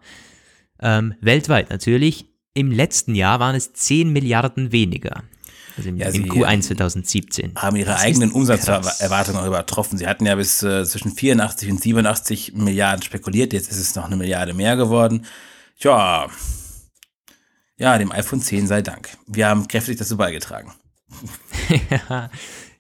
Ähm, 0.82 1.16
weltweit 1.22 1.70
natürlich. 1.70 2.26
Im 2.60 2.72
letzten 2.72 3.16
Jahr 3.16 3.40
waren 3.40 3.56
es 3.56 3.72
10 3.72 4.12
Milliarden 4.12 4.74
weniger. 4.74 5.24
Also 5.78 5.88
im, 5.88 5.96
Ja, 5.96 6.08
im 6.08 6.14
sie, 6.14 6.24
Q1 6.24 6.62
2017. 6.64 7.54
Haben 7.56 7.78
ihre 7.78 7.92
Das 7.92 8.02
eigenen 8.02 8.32
Umsatzerwartungen 8.32 9.40
auch 9.40 9.48
übertroffen. 9.48 9.98
Sie 9.98 10.06
hatten 10.06 10.26
ja 10.26 10.36
bis 10.36 10.62
äh, 10.62 10.84
zwischen 10.84 11.14
84 11.14 11.72
und 11.72 11.82
87 11.82 12.54
Milliarden 12.56 13.02
spekuliert. 13.02 13.54
Jetzt 13.54 13.72
ist 13.72 13.78
es 13.78 13.96
noch 13.96 14.04
eine 14.04 14.18
Milliarde 14.18 14.54
mehr 14.54 14.76
geworden. 14.76 15.26
Tja, 15.80 16.28
ja, 17.78 17.98
dem 17.98 18.12
iPhone 18.12 18.42
10 18.42 18.68
sei 18.68 18.82
Dank. 18.82 19.08
Wir 19.26 19.48
haben 19.48 19.70
kräftig 19.70 19.98
dazu 19.98 20.18
beigetragen. 20.18 20.74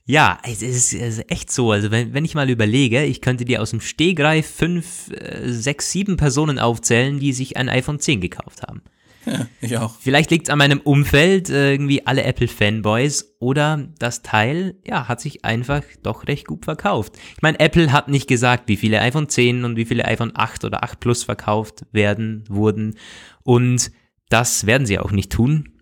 Ja, 0.05 0.39
es 0.41 0.63
ist, 0.63 0.91
es 0.95 1.19
ist 1.19 1.31
echt 1.31 1.51
so. 1.51 1.71
Also 1.71 1.91
wenn, 1.91 2.15
wenn 2.15 2.25
ich 2.25 2.33
mal 2.33 2.49
überlege, 2.49 3.05
ich 3.05 3.21
könnte 3.21 3.45
dir 3.45 3.61
aus 3.61 3.69
dem 3.69 3.79
Stehgreif 3.79 4.49
fünf, 4.49 5.11
äh, 5.11 5.47
sechs, 5.53 5.91
sieben 5.91 6.17
Personen 6.17 6.57
aufzählen, 6.57 7.19
die 7.19 7.31
sich 7.31 7.57
ein 7.57 7.69
iPhone 7.69 7.99
10 7.99 8.19
gekauft 8.19 8.63
haben. 8.63 8.81
Ich 9.61 9.77
auch. 9.77 9.95
Vielleicht 9.99 10.31
liegt 10.31 10.47
es 10.47 10.49
an 10.51 10.57
meinem 10.57 10.79
Umfeld, 10.79 11.49
äh, 11.49 11.71
irgendwie 11.71 12.05
alle 12.05 12.23
Apple-Fanboys, 12.23 13.35
oder 13.39 13.87
das 13.99 14.21
Teil, 14.21 14.75
ja, 14.85 15.07
hat 15.07 15.21
sich 15.21 15.45
einfach 15.45 15.83
doch 16.03 16.27
recht 16.27 16.47
gut 16.47 16.65
verkauft. 16.65 17.13
Ich 17.35 17.41
meine, 17.41 17.59
Apple 17.59 17.91
hat 17.91 18.07
nicht 18.07 18.27
gesagt, 18.27 18.67
wie 18.67 18.77
viele 18.77 19.01
iPhone 19.01 19.29
10 19.29 19.63
und 19.63 19.75
wie 19.75 19.85
viele 19.85 20.05
iPhone 20.05 20.31
8 20.33 20.65
oder 20.65 20.83
8 20.83 20.99
Plus 20.99 21.23
verkauft 21.23 21.85
werden, 21.91 22.43
wurden. 22.49 22.95
Und 23.43 23.91
das 24.29 24.65
werden 24.65 24.85
sie 24.85 24.99
auch 24.99 25.11
nicht 25.11 25.31
tun. 25.31 25.78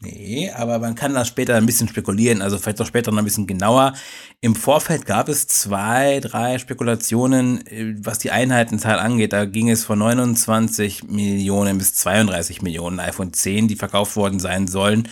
Nee, 0.00 0.50
aber 0.54 0.78
man 0.78 0.94
kann 0.94 1.14
da 1.14 1.24
später 1.24 1.56
ein 1.56 1.66
bisschen 1.66 1.88
spekulieren, 1.88 2.40
also 2.40 2.56
vielleicht 2.56 2.80
auch 2.80 2.86
später 2.86 3.10
noch 3.10 3.18
ein 3.18 3.24
bisschen 3.24 3.48
genauer. 3.48 3.94
Im 4.40 4.54
Vorfeld 4.54 5.06
gab 5.06 5.28
es 5.28 5.48
zwei, 5.48 6.20
drei 6.20 6.58
Spekulationen, 6.58 7.66
äh, 7.66 7.96
was 7.98 8.20
die 8.20 8.30
Einheitenzahl 8.30 9.00
angeht. 9.00 9.32
Da 9.32 9.44
ging 9.44 9.68
es 9.68 9.84
von 9.84 9.98
29 9.98 11.04
Millionen 11.08 11.78
bis 11.78 11.94
32 11.94 12.62
Millionen 12.62 13.00
iPhone 13.00 13.32
10, 13.32 13.66
die 13.66 13.74
verkauft 13.74 14.14
worden 14.14 14.38
sein 14.38 14.68
sollen. 14.68 15.08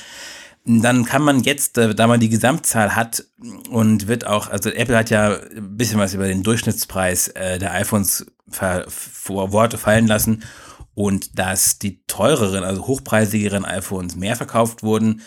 Dann 0.64 1.04
kann 1.04 1.22
man 1.22 1.42
jetzt, 1.42 1.78
äh, 1.78 1.92
da 1.92 2.06
man 2.06 2.20
die 2.20 2.28
Gesamtzahl 2.28 2.94
hat 2.94 3.24
und 3.70 4.06
wird 4.06 4.24
auch, 4.26 4.48
also 4.50 4.70
Apple 4.70 4.96
hat 4.96 5.10
ja 5.10 5.36
ein 5.56 5.76
bisschen 5.76 5.98
was 5.98 6.14
über 6.14 6.28
den 6.28 6.44
Durchschnittspreis 6.44 7.28
äh, 7.28 7.58
der 7.58 7.72
iPhones 7.74 8.26
vor 8.48 9.50
Worte 9.50 9.78
fallen 9.78 10.06
lassen 10.06 10.44
und 10.96 11.38
dass 11.38 11.78
die 11.78 12.02
teureren, 12.06 12.64
also 12.64 12.86
hochpreisigeren 12.86 13.66
iPhones 13.66 14.16
mehr 14.16 14.34
verkauft 14.34 14.82
wurden. 14.82 15.20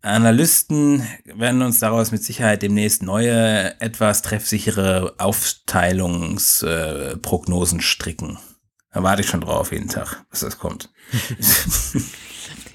Analysten 0.00 1.02
werden 1.24 1.60
uns 1.60 1.80
daraus 1.80 2.12
mit 2.12 2.22
Sicherheit 2.22 2.62
demnächst 2.62 3.02
neue, 3.02 3.80
etwas 3.80 4.22
treffsichere 4.22 5.16
Aufteilungsprognosen 5.18 7.80
stricken. 7.80 8.38
Da 8.92 9.02
warte 9.02 9.22
ich 9.22 9.28
schon 9.28 9.40
drauf 9.40 9.72
jeden 9.72 9.88
Tag, 9.88 10.24
bis 10.30 10.38
das 10.40 10.60
kommt. 10.60 10.88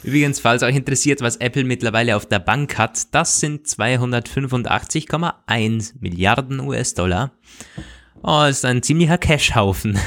Übrigens, 0.03 0.41
falls 0.41 0.63
euch 0.63 0.75
interessiert, 0.75 1.21
was 1.21 1.37
Apple 1.37 1.63
mittlerweile 1.63 2.17
auf 2.17 2.25
der 2.25 2.39
Bank 2.39 2.77
hat, 2.77 3.15
das 3.15 3.39
sind 3.39 3.67
285,1 3.67 5.93
Milliarden 6.01 6.59
US-Dollar. 6.59 7.31
Oh, 8.21 8.43
ist 8.43 8.65
ein 8.65 8.83
ziemlicher 8.83 9.17
Cashhaufen. 9.17 9.97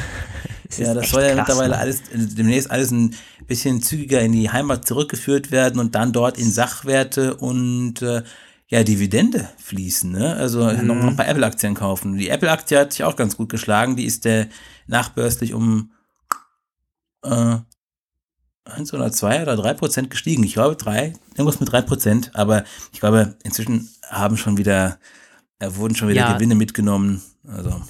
Es 0.69 0.79
Ja, 0.79 0.95
das 0.95 1.11
soll 1.11 1.23
ja 1.23 1.29
krass, 1.35 1.39
mittlerweile 1.49 1.71
Mann. 1.71 1.79
alles 1.81 2.01
äh, 2.01 2.19
demnächst 2.19 2.71
alles 2.71 2.91
ein 2.91 3.15
bisschen 3.47 3.83
zügiger 3.83 4.21
in 4.21 4.33
die 4.33 4.51
Heimat 4.51 4.87
zurückgeführt 4.87 5.51
werden 5.51 5.81
und 5.81 5.95
dann 5.95 6.13
dort 6.13 6.39
in 6.39 6.51
Sachwerte 6.51 7.37
und 7.37 8.03
äh, 8.03 8.23
ja, 8.69 8.83
Dividende 8.83 9.49
fließen. 9.59 10.11
Ne? 10.11 10.35
Also 10.35 10.65
Mhm. 10.65 10.87
noch 10.87 10.97
ein 10.97 11.17
paar 11.17 11.29
Apple-Aktien 11.29 11.75
kaufen. 11.75 12.17
Die 12.19 12.29
Apple-Aktie 12.31 12.79
hat 12.79 12.93
sich 12.93 13.05
auch 13.05 13.15
ganz 13.17 13.37
gut 13.37 13.49
geschlagen. 13.49 13.95
Die 13.97 14.05
ist 14.05 14.27
äh, 14.27 14.49
nachbörslich 14.89 15.55
um 15.55 15.93
äh, 17.23 17.57
1 18.65 18.93
oder 18.93 19.13
2 19.13 19.43
oder 19.43 19.55
3 19.57 19.75
Prozent 19.75 20.11
gestiegen. 20.11 20.43
Ich 20.43 20.55
glaube 20.55 20.75
3, 20.75 21.13
irgendwas 21.37 21.61
mit 21.61 21.71
3 21.71 21.83
Prozent. 21.83 22.33
Aber 22.35 22.65
ich 22.93 22.99
glaube, 22.99 23.37
inzwischen 23.45 23.89
haben 24.09 24.37
schon 24.37 24.57
wieder, 24.57 24.99
äh, 25.61 25.69
wurden 25.75 25.95
schon 25.95 26.09
wieder 26.09 26.23
Ja. 26.23 26.33
Gewinne 26.35 26.57
mitgenommen. 26.57 27.23
Also 27.47 27.81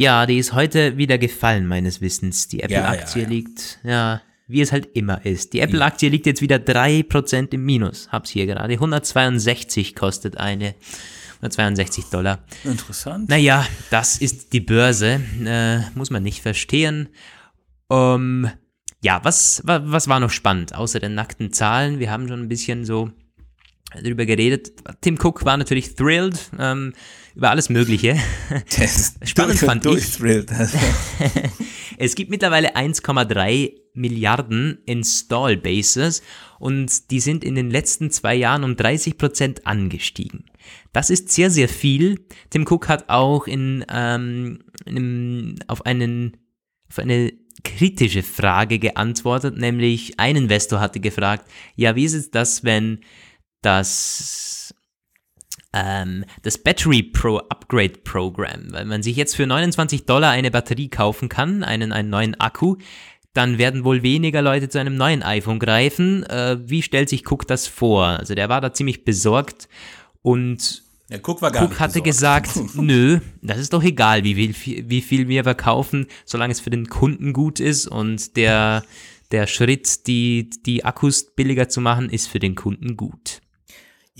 Ja, 0.00 0.26
die 0.26 0.38
ist 0.38 0.52
heute 0.52 0.96
wieder 0.96 1.18
gefallen, 1.18 1.66
meines 1.66 2.00
Wissens. 2.00 2.46
Die 2.46 2.62
Apple-Aktie 2.62 3.22
ja, 3.22 3.28
ja. 3.28 3.34
liegt, 3.34 3.80
ja, 3.82 4.22
wie 4.46 4.60
es 4.60 4.70
halt 4.70 4.88
immer 4.94 5.26
ist. 5.26 5.52
Die 5.54 5.60
Apple-Aktie 5.60 6.08
liegt 6.08 6.24
jetzt 6.26 6.40
wieder 6.40 6.56
3% 6.56 7.52
im 7.52 7.64
Minus. 7.64 8.08
Hab's 8.12 8.30
hier 8.30 8.46
gerade. 8.46 8.72
162 8.74 9.96
kostet 9.96 10.36
eine. 10.36 10.76
162 11.40 12.04
Dollar. 12.06 12.44
interessant. 12.64 13.28
Naja, 13.28 13.66
das 13.90 14.18
ist 14.18 14.52
die 14.52 14.60
Börse. 14.60 15.20
Äh, 15.44 15.80
muss 15.96 16.10
man 16.10 16.22
nicht 16.22 16.42
verstehen. 16.42 17.08
Ähm, 17.90 18.48
ja, 19.02 19.20
was, 19.24 19.62
wa- 19.64 19.82
was 19.84 20.06
war 20.08 20.20
noch 20.20 20.30
spannend? 20.30 20.74
Außer 20.76 21.00
den 21.00 21.14
nackten 21.14 21.52
Zahlen. 21.52 21.98
Wir 21.98 22.10
haben 22.12 22.28
schon 22.28 22.40
ein 22.40 22.48
bisschen 22.48 22.84
so 22.84 23.10
drüber 24.02 24.26
geredet. 24.26 24.72
Tim 25.00 25.16
Cook 25.20 25.44
war 25.44 25.56
natürlich 25.56 25.94
thrilled 25.94 26.38
ähm, 26.58 26.92
über 27.38 27.50
alles 27.50 27.70
Mögliche. 27.70 28.16
Spannend 29.22 29.58
fand 29.60 29.86
ich. 29.86 30.18
Es 32.00 32.14
gibt 32.14 32.30
mittlerweile 32.30 32.76
1,3 32.76 33.72
Milliarden 33.94 34.78
Install 34.86 35.56
Bases 35.56 36.22
und 36.60 37.10
die 37.10 37.18
sind 37.18 37.42
in 37.42 37.56
den 37.56 37.70
letzten 37.70 38.12
zwei 38.12 38.36
Jahren 38.36 38.62
um 38.62 38.76
30 38.76 39.18
Prozent 39.18 39.66
angestiegen. 39.66 40.44
Das 40.92 41.10
ist 41.10 41.30
sehr, 41.30 41.50
sehr 41.50 41.68
viel. 41.68 42.24
Tim 42.50 42.66
Cook 42.68 42.88
hat 42.88 43.08
auch 43.08 43.48
in, 43.48 43.84
ähm, 43.88 44.60
in 44.84 44.96
einem, 44.96 45.54
auf, 45.66 45.86
einen, 45.86 46.36
auf 46.88 47.00
eine 47.00 47.32
kritische 47.64 48.22
Frage 48.22 48.78
geantwortet, 48.78 49.56
nämlich 49.56 50.20
ein 50.20 50.36
Investor 50.36 50.78
hatte 50.78 51.00
gefragt, 51.00 51.50
ja, 51.74 51.96
wie 51.96 52.04
ist 52.04 52.14
es 52.14 52.30
das, 52.30 52.62
wenn 52.62 53.00
das 53.60 54.57
ähm, 55.72 56.24
das 56.42 56.58
Battery 56.58 57.02
Pro 57.02 57.38
Upgrade 57.38 57.98
Program. 58.04 58.72
Weil 58.72 58.84
man 58.84 59.02
sich 59.02 59.16
jetzt 59.16 59.36
für 59.36 59.46
29 59.46 60.06
Dollar 60.06 60.30
eine 60.30 60.50
Batterie 60.50 60.88
kaufen 60.88 61.28
kann, 61.28 61.62
einen, 61.62 61.92
einen 61.92 62.10
neuen 62.10 62.40
Akku, 62.40 62.76
dann 63.34 63.58
werden 63.58 63.84
wohl 63.84 64.02
weniger 64.02 64.42
Leute 64.42 64.68
zu 64.68 64.78
einem 64.80 64.96
neuen 64.96 65.22
iPhone 65.22 65.58
greifen. 65.58 66.24
Äh, 66.24 66.58
wie 66.68 66.82
stellt 66.82 67.08
sich 67.08 67.30
Cook 67.30 67.46
das 67.46 67.66
vor? 67.66 68.06
Also 68.06 68.34
der 68.34 68.48
war 68.48 68.60
da 68.60 68.72
ziemlich 68.72 69.04
besorgt 69.04 69.68
und 70.22 70.82
Der 71.10 71.20
Cook 71.22 71.42
war 71.42 71.52
gar 71.52 71.64
Cook 71.64 71.78
hatte 71.78 72.02
besorgt. 72.02 72.54
gesagt, 72.54 72.74
nö, 72.74 73.20
das 73.42 73.58
ist 73.58 73.72
doch 73.72 73.82
egal, 73.82 74.24
wie 74.24 74.52
viel, 74.52 74.90
wie 74.90 75.02
viel 75.02 75.28
wir 75.28 75.44
verkaufen, 75.44 76.06
solange 76.24 76.52
es 76.52 76.60
für 76.60 76.70
den 76.70 76.88
Kunden 76.88 77.32
gut 77.32 77.60
ist 77.60 77.86
und 77.86 78.36
der, 78.36 78.82
der 79.30 79.46
Schritt, 79.46 80.06
die, 80.06 80.50
die 80.64 80.84
Akkus 80.84 81.34
billiger 81.36 81.68
zu 81.68 81.80
machen, 81.80 82.10
ist 82.10 82.26
für 82.26 82.40
den 82.40 82.54
Kunden 82.54 82.96
gut. 82.96 83.40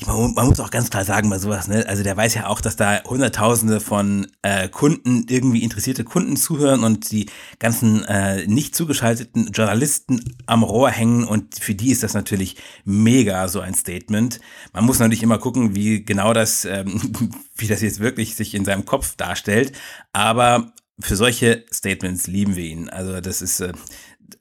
Ich, 0.00 0.06
man, 0.06 0.32
man 0.34 0.46
muss 0.46 0.60
auch 0.60 0.70
ganz 0.70 0.90
klar 0.90 1.04
sagen 1.04 1.28
bei 1.28 1.40
sowas, 1.40 1.66
ne? 1.66 1.84
Also 1.88 2.04
der 2.04 2.16
weiß 2.16 2.34
ja 2.34 2.46
auch, 2.46 2.60
dass 2.60 2.76
da 2.76 3.02
Hunderttausende 3.02 3.80
von 3.80 4.28
äh, 4.42 4.68
Kunden, 4.68 5.26
irgendwie 5.28 5.64
interessierte 5.64 6.04
Kunden 6.04 6.36
zuhören 6.36 6.84
und 6.84 7.10
die 7.10 7.26
ganzen 7.58 8.04
äh, 8.04 8.46
nicht 8.46 8.76
zugeschalteten 8.76 9.50
Journalisten 9.50 10.36
am 10.46 10.62
Rohr 10.62 10.90
hängen 10.90 11.24
und 11.24 11.58
für 11.58 11.74
die 11.74 11.90
ist 11.90 12.04
das 12.04 12.14
natürlich 12.14 12.54
mega 12.84 13.48
so 13.48 13.58
ein 13.58 13.74
Statement. 13.74 14.38
Man 14.72 14.84
muss 14.84 15.00
natürlich 15.00 15.24
immer 15.24 15.38
gucken, 15.38 15.74
wie 15.74 16.04
genau 16.04 16.32
das, 16.32 16.64
ähm, 16.64 17.00
wie 17.56 17.66
das 17.66 17.82
jetzt 17.82 17.98
wirklich 17.98 18.36
sich 18.36 18.54
in 18.54 18.64
seinem 18.64 18.84
Kopf 18.84 19.16
darstellt. 19.16 19.72
Aber 20.12 20.74
für 21.00 21.16
solche 21.16 21.64
Statements 21.74 22.28
lieben 22.28 22.54
wir 22.54 22.66
ihn. 22.66 22.88
Also 22.88 23.20
das 23.20 23.42
ist, 23.42 23.58
äh, 23.58 23.72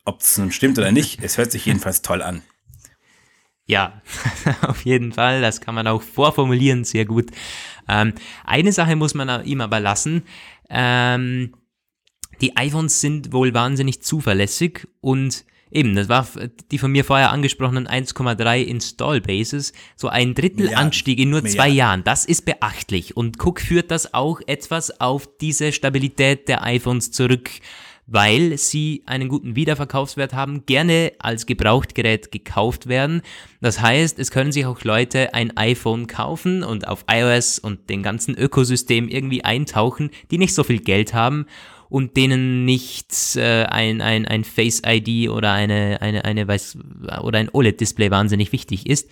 ob 0.05 0.21
es 0.21 0.37
nun 0.37 0.51
stimmt 0.51 0.77
oder 0.77 0.91
nicht, 0.91 1.17
es 1.23 1.39
hört 1.39 1.51
sich 1.51 1.65
jedenfalls 1.65 2.03
toll 2.03 2.21
an. 2.21 2.43
Ja, 3.67 4.01
auf 4.61 4.85
jeden 4.85 5.11
Fall. 5.11 5.41
Das 5.41 5.61
kann 5.61 5.75
man 5.75 5.87
auch 5.87 6.01
vorformulieren, 6.01 6.85
sehr 6.85 7.05
gut. 7.05 7.31
Ähm, 7.87 8.13
eine 8.45 8.71
Sache 8.71 8.95
muss 8.95 9.13
man 9.13 9.45
ihm 9.45 9.61
aber 9.61 9.79
lassen. 9.79 10.23
Ähm, 10.69 11.53
die 12.41 12.55
iPhones 12.55 13.01
sind 13.01 13.33
wohl 13.33 13.53
wahnsinnig 13.53 14.01
zuverlässig 14.01 14.87
und 15.01 15.43
eben, 15.69 15.95
das 15.95 16.07
war 16.07 16.27
die 16.71 16.77
von 16.77 16.91
mir 16.91 17.03
vorher 17.03 17.31
angesprochenen 17.31 17.87
1,3 17.87 18.61
Install 18.63 19.21
Bases, 19.21 19.73
so 19.95 20.07
ein 20.07 20.33
Drittel 20.33 20.65
Milliarden. 20.65 20.85
Anstieg 20.85 21.19
in 21.19 21.29
nur 21.29 21.43
zwei. 21.43 21.67
Jahren. 21.67 22.03
Das 22.05 22.25
ist 22.25 22.45
beachtlich 22.45 23.17
und 23.17 23.43
Cook 23.43 23.59
führt 23.59 23.91
das 23.91 24.13
auch 24.13 24.39
etwas 24.47 25.01
auf 25.01 25.27
diese 25.41 25.73
Stabilität 25.73 26.47
der 26.47 26.63
iPhones 26.63 27.11
zurück 27.11 27.49
weil 28.07 28.57
sie 28.57 29.03
einen 29.05 29.27
guten 29.27 29.55
Wiederverkaufswert 29.55 30.33
haben, 30.33 30.65
gerne 30.65 31.11
als 31.19 31.45
Gebrauchtgerät 31.45 32.31
gekauft 32.31 32.87
werden. 32.87 33.21
Das 33.59 33.81
heißt, 33.81 34.17
es 34.17 34.31
können 34.31 34.53
sich 34.53 34.65
auch 34.65 34.81
Leute 34.83 35.33
ein 35.33 35.55
iPhone 35.57 36.07
kaufen 36.07 36.63
und 36.63 36.87
auf 36.87 37.03
iOS 37.11 37.59
und 37.59 37.89
den 37.89 38.03
ganzen 38.03 38.35
Ökosystem 38.35 39.09
irgendwie 39.09 39.43
eintauchen, 39.43 40.09
die 40.31 40.37
nicht 40.37 40.55
so 40.55 40.63
viel 40.63 40.79
Geld 40.79 41.13
haben 41.13 41.45
und 41.89 42.15
denen 42.15 42.63
nicht 42.63 43.35
äh, 43.35 43.63
ein, 43.65 44.01
ein, 44.01 44.25
ein 44.25 44.45
Face 44.45 44.81
ID 44.85 45.29
oder 45.29 45.51
eine, 45.51 46.01
eine, 46.01 46.23
eine 46.23 46.47
weiß, 46.47 46.77
oder 47.21 47.39
ein 47.39 47.49
OLED-Display 47.51 48.09
wahnsinnig 48.09 48.53
wichtig 48.53 48.89
ist. 48.89 49.09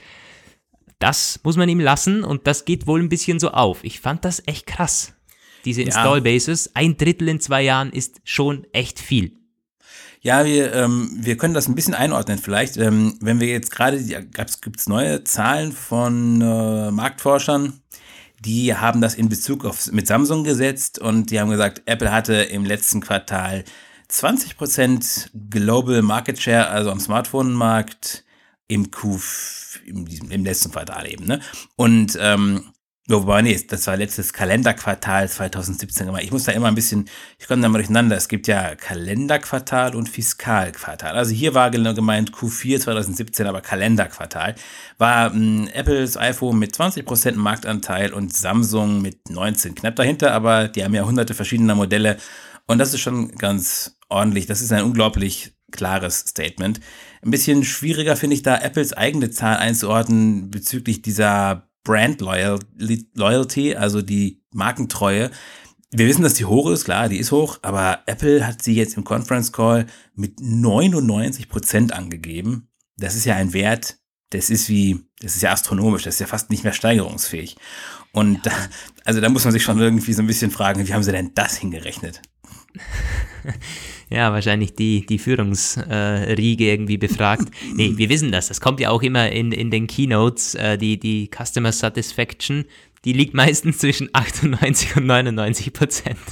Das 0.99 1.41
muss 1.43 1.57
man 1.57 1.67
ihm 1.67 1.81
lassen 1.81 2.23
und 2.23 2.47
das 2.47 2.63
geht 2.63 2.87
wohl 2.87 3.01
ein 3.01 3.09
bisschen 3.09 3.39
so 3.39 3.51
auf. 3.51 3.83
Ich 3.83 3.99
fand 3.99 4.23
das 4.23 4.41
echt 4.45 4.65
krass. 4.65 5.14
Diese 5.65 5.81
Install 5.81 6.21
Bases, 6.21 6.71
ein 6.75 6.97
Drittel 6.97 7.27
in 7.27 7.39
zwei 7.39 7.63
Jahren 7.63 7.91
ist 7.91 8.21
schon 8.23 8.65
echt 8.71 8.99
viel. 8.99 9.35
Ja, 10.21 10.43
wir, 10.43 10.73
ähm, 10.73 11.11
wir 11.19 11.37
können 11.37 11.53
das 11.53 11.67
ein 11.67 11.75
bisschen 11.75 11.93
einordnen 11.93 12.39
vielleicht. 12.39 12.77
Ähm, 12.77 13.15
wenn 13.21 13.39
wir 13.39 13.47
jetzt 13.47 13.69
gerade, 13.69 14.03
gibt 14.03 14.79
es 14.79 14.87
neue 14.87 15.23
Zahlen 15.23 15.71
von 15.71 16.41
äh, 16.41 16.89
Marktforschern, 16.89 17.81
die 18.39 18.75
haben 18.75 19.01
das 19.01 19.15
in 19.15 19.29
Bezug 19.29 19.65
auf 19.65 19.91
mit 19.91 20.07
Samsung 20.07 20.43
gesetzt 20.43 20.99
und 20.99 21.31
die 21.31 21.39
haben 21.39 21.49
gesagt, 21.49 21.83
Apple 21.85 22.11
hatte 22.11 22.33
im 22.35 22.65
letzten 22.65 23.01
Quartal 23.01 23.63
20% 24.09 25.29
Global 25.49 26.01
Market 26.01 26.39
Share, 26.39 26.69
also 26.69 26.91
am 26.91 26.99
Smartphone-Markt 26.99 28.23
im 28.67 28.91
Q, 28.91 29.19
im, 29.85 30.07
im 30.07 30.43
letzten 30.43 30.71
Quartal 30.71 31.07
eben, 31.07 31.25
ne? 31.25 31.39
Und 31.75 32.17
ähm, 32.19 32.63
ja, 33.07 33.17
wobei, 33.17 33.43
nee, 33.43 33.59
das 33.67 33.85
war 33.85 33.97
letztes 33.97 34.33
Kalenderquartal 34.33 35.29
2017 35.29 36.07
gemacht. 36.07 36.23
Ich 36.23 36.31
muss 36.31 36.45
da 36.45 36.53
immer 36.53 36.69
ein 36.69 36.75
bisschen, 36.75 37.07
ich 37.37 37.47
komme 37.47 37.61
da 37.61 37.69
mal 37.69 37.77
durcheinander. 37.77 38.15
Es 38.15 38.27
gibt 38.27 38.47
ja 38.47 38.73
Kalenderquartal 38.73 39.95
und 39.95 40.09
Fiskalquartal. 40.09 41.15
Also 41.15 41.31
hier 41.31 41.53
war 41.53 41.69
gemeint 41.69 42.31
Q4 42.31 42.79
2017, 42.79 43.45
aber 43.45 43.61
Kalenderquartal. 43.61 44.55
War 44.97 45.31
ähm, 45.31 45.69
Apples 45.73 46.17
iPhone 46.17 46.57
mit 46.57 46.75
20% 46.75 47.35
Marktanteil 47.35 48.11
und 48.11 48.33
Samsung 48.33 49.03
mit 49.03 49.29
19 49.29 49.75
knapp 49.75 49.95
dahinter, 49.97 50.31
aber 50.31 50.67
die 50.67 50.83
haben 50.83 50.95
ja 50.95 51.05
hunderte 51.05 51.35
verschiedener 51.35 51.75
Modelle. 51.75 52.17
Und 52.65 52.79
das 52.79 52.95
ist 52.95 53.01
schon 53.01 53.35
ganz 53.35 53.99
ordentlich. 54.09 54.47
Das 54.47 54.61
ist 54.61 54.71
ein 54.73 54.83
unglaublich 54.83 55.53
klares 55.71 56.21
Statement. 56.21 56.79
Ein 57.21 57.29
bisschen 57.29 57.63
schwieriger 57.63 58.15
finde 58.15 58.35
ich 58.35 58.41
da 58.41 58.55
Apples 58.57 58.93
eigene 58.93 59.29
Zahl 59.29 59.57
einzuordnen 59.57 60.49
bezüglich 60.49 61.03
dieser 61.03 61.64
Brand 61.85 62.19
Loyal 62.19 62.59
Loyalty, 63.13 63.75
also 63.75 64.01
die 64.01 64.43
Markentreue. 64.51 65.31
Wir 65.91 66.07
wissen, 66.07 66.23
dass 66.23 66.33
die 66.33 66.43
hoch 66.43 66.69
ist, 66.69 66.83
klar, 66.83 67.07
die 67.07 67.19
ist 67.19 67.31
hoch, 67.31 67.59
aber 67.61 67.99
Apple 68.07 68.45
hat 68.45 68.61
sie 68.61 68.75
jetzt 68.75 68.97
im 68.97 69.05
Conference 69.05 69.53
Call 69.53 69.85
mit 70.13 70.41
99 70.41 71.47
Prozent 71.47 71.93
angegeben. 71.93 72.67
Das 72.97 73.15
ist 73.15 73.23
ja 73.23 73.35
ein 73.35 73.53
Wert, 73.53 73.97
das 74.31 74.49
ist 74.49 74.67
wie, 74.67 75.05
das 75.19 75.35
ist 75.35 75.43
ja 75.43 75.51
astronomisch, 75.51 76.03
das 76.03 76.15
ist 76.15 76.19
ja 76.19 76.27
fast 76.27 76.49
nicht 76.49 76.65
mehr 76.65 76.73
steigerungsfähig. 76.73 77.55
Und 78.11 78.45
da, 78.45 78.51
also 79.05 79.21
da 79.21 79.29
muss 79.29 79.45
man 79.45 79.53
sich 79.53 79.63
schon 79.63 79.79
irgendwie 79.79 80.13
so 80.13 80.21
ein 80.21 80.27
bisschen 80.27 80.51
fragen, 80.51 80.85
wie 80.85 80.93
haben 80.93 81.03
sie 81.03 81.11
denn 81.11 81.31
das 81.35 81.55
hingerechnet? 81.57 82.21
Ja, 84.09 84.31
wahrscheinlich 84.31 84.75
die, 84.75 85.05
die 85.05 85.17
Führungsriege 85.17 86.65
irgendwie 86.65 86.97
befragt. 86.97 87.49
Nee, 87.75 87.93
wir 87.95 88.09
wissen 88.09 88.31
das. 88.31 88.47
Das 88.47 88.61
kommt 88.61 88.79
ja 88.79 88.89
auch 88.89 89.01
immer 89.01 89.31
in, 89.31 89.51
in 89.51 89.71
den 89.71 89.87
Keynotes. 89.87 90.55
Äh, 90.55 90.77
die, 90.77 90.99
die 90.99 91.29
Customer 91.35 91.71
Satisfaction, 91.71 92.65
die 93.03 93.13
liegt 93.13 93.33
meistens 93.33 93.79
zwischen 93.79 94.09
98 94.13 94.97
und 94.97 95.07
99 95.07 95.73
Prozent. 95.73 96.19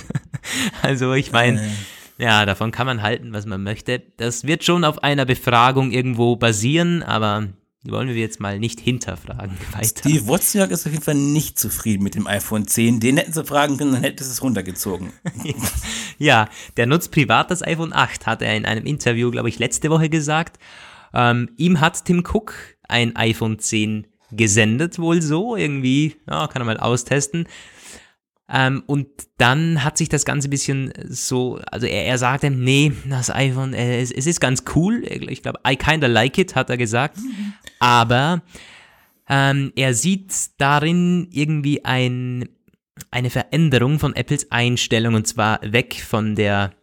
Also 0.82 1.14
ich 1.14 1.32
meine, 1.32 1.72
ja, 2.18 2.46
davon 2.46 2.72
kann 2.72 2.86
man 2.86 3.02
halten, 3.02 3.32
was 3.32 3.46
man 3.46 3.64
möchte. 3.64 4.02
Das 4.18 4.46
wird 4.46 4.66
schon 4.66 4.84
auf 4.84 5.02
einer 5.02 5.24
Befragung 5.24 5.92
irgendwo 5.92 6.36
basieren, 6.36 7.02
aber 7.02 7.48
die 7.84 7.92
wollen 7.92 8.08
wir 8.08 8.16
jetzt 8.16 8.40
mal 8.40 8.60
nicht 8.60 8.80
hinterfragen. 8.80 9.58
Weiter. 9.74 9.86
Steve 9.86 10.28
Wozniak 10.28 10.72
ist 10.72 10.86
auf 10.86 10.92
jeden 10.92 11.04
Fall 11.04 11.16
nicht 11.16 11.60
zufrieden 11.60 12.04
mit 12.04 12.16
dem 12.16 12.28
iPhone 12.28 12.66
10. 12.66 13.00
Den 13.00 13.18
hätten 13.18 13.34
sie 13.34 13.44
fragen 13.44 13.78
können, 13.78 13.92
dann 13.94 14.04
hätte 14.04 14.24
es 14.24 14.30
es 14.30 14.42
runtergezogen. 14.42 15.12
Ja, 16.20 16.48
der 16.78 16.86
nutzt 16.86 17.12
privat 17.12 17.50
das 17.50 17.64
iPhone 17.64 17.92
8, 17.92 18.28
hat 18.28 18.42
er 18.44 18.56
in 18.56 18.66
einem 18.66 18.86
Interview, 18.86 19.32
glaube 19.32 19.50
ich, 19.50 19.58
letzte 19.60 19.90
Woche 19.90 20.10
gesagt. 20.10 20.58
Ähm, 21.14 21.50
ihm 21.58 21.82
hat 21.82 22.06
Tim 22.06 22.24
Cook 22.24 22.54
ein 22.88 23.16
iPhone 23.16 23.60
10 23.60 24.08
gesendet, 24.32 25.00
wohl 25.00 25.22
so, 25.22 25.56
irgendwie, 25.56 26.16
ja, 26.30 26.48
kann 26.48 26.62
er 26.62 26.66
mal 26.66 26.78
austesten. 26.78 27.48
Ähm, 28.56 28.84
und 28.86 29.08
dann 29.38 29.84
hat 29.84 29.98
sich 29.98 30.10
das 30.10 30.26
Ganze 30.26 30.48
ein 30.48 30.52
bisschen 30.52 30.94
so, 31.10 31.60
also 31.72 31.88
er, 31.88 32.06
er 32.06 32.18
sagte, 32.20 32.52
nee, 32.52 32.92
das 33.10 33.32
iPhone, 33.32 33.74
äh, 33.74 34.00
es, 34.00 34.12
es 34.12 34.28
ist 34.28 34.40
ganz 34.40 34.64
cool. 34.76 35.04
Ich 35.04 35.42
glaube, 35.42 35.60
I 35.68 35.76
kinda 35.76 36.06
like 36.06 36.38
it, 36.38 36.56
hat 36.56 36.70
er 36.70 36.78
gesagt. 36.78 37.18
Aber 37.80 38.44
ähm, 39.28 39.74
er 39.76 39.96
sieht 39.96 40.34
darin 40.60 41.28
irgendwie 41.32 41.84
ein, 41.84 42.48
eine 43.10 43.32
Veränderung 43.32 43.98
von 43.98 44.16
Apples 44.16 44.52
Einstellung 44.52 45.16
und 45.16 45.28
zwar 45.28 45.60
weg 45.64 45.96
von 46.08 46.36
der 46.36 46.74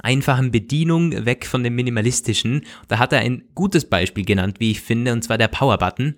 einfachen 0.00 0.50
Bedienung, 0.50 1.24
weg 1.24 1.46
von 1.46 1.62
dem 1.62 1.76
minimalistischen. 1.76 2.62
Da 2.88 2.98
hat 2.98 3.12
er 3.12 3.20
ein 3.20 3.44
gutes 3.54 3.88
Beispiel 3.88 4.24
genannt, 4.24 4.56
wie 4.58 4.72
ich 4.72 4.80
finde, 4.80 5.12
und 5.12 5.22
zwar 5.22 5.38
der 5.38 5.48
Power-Button. 5.48 6.16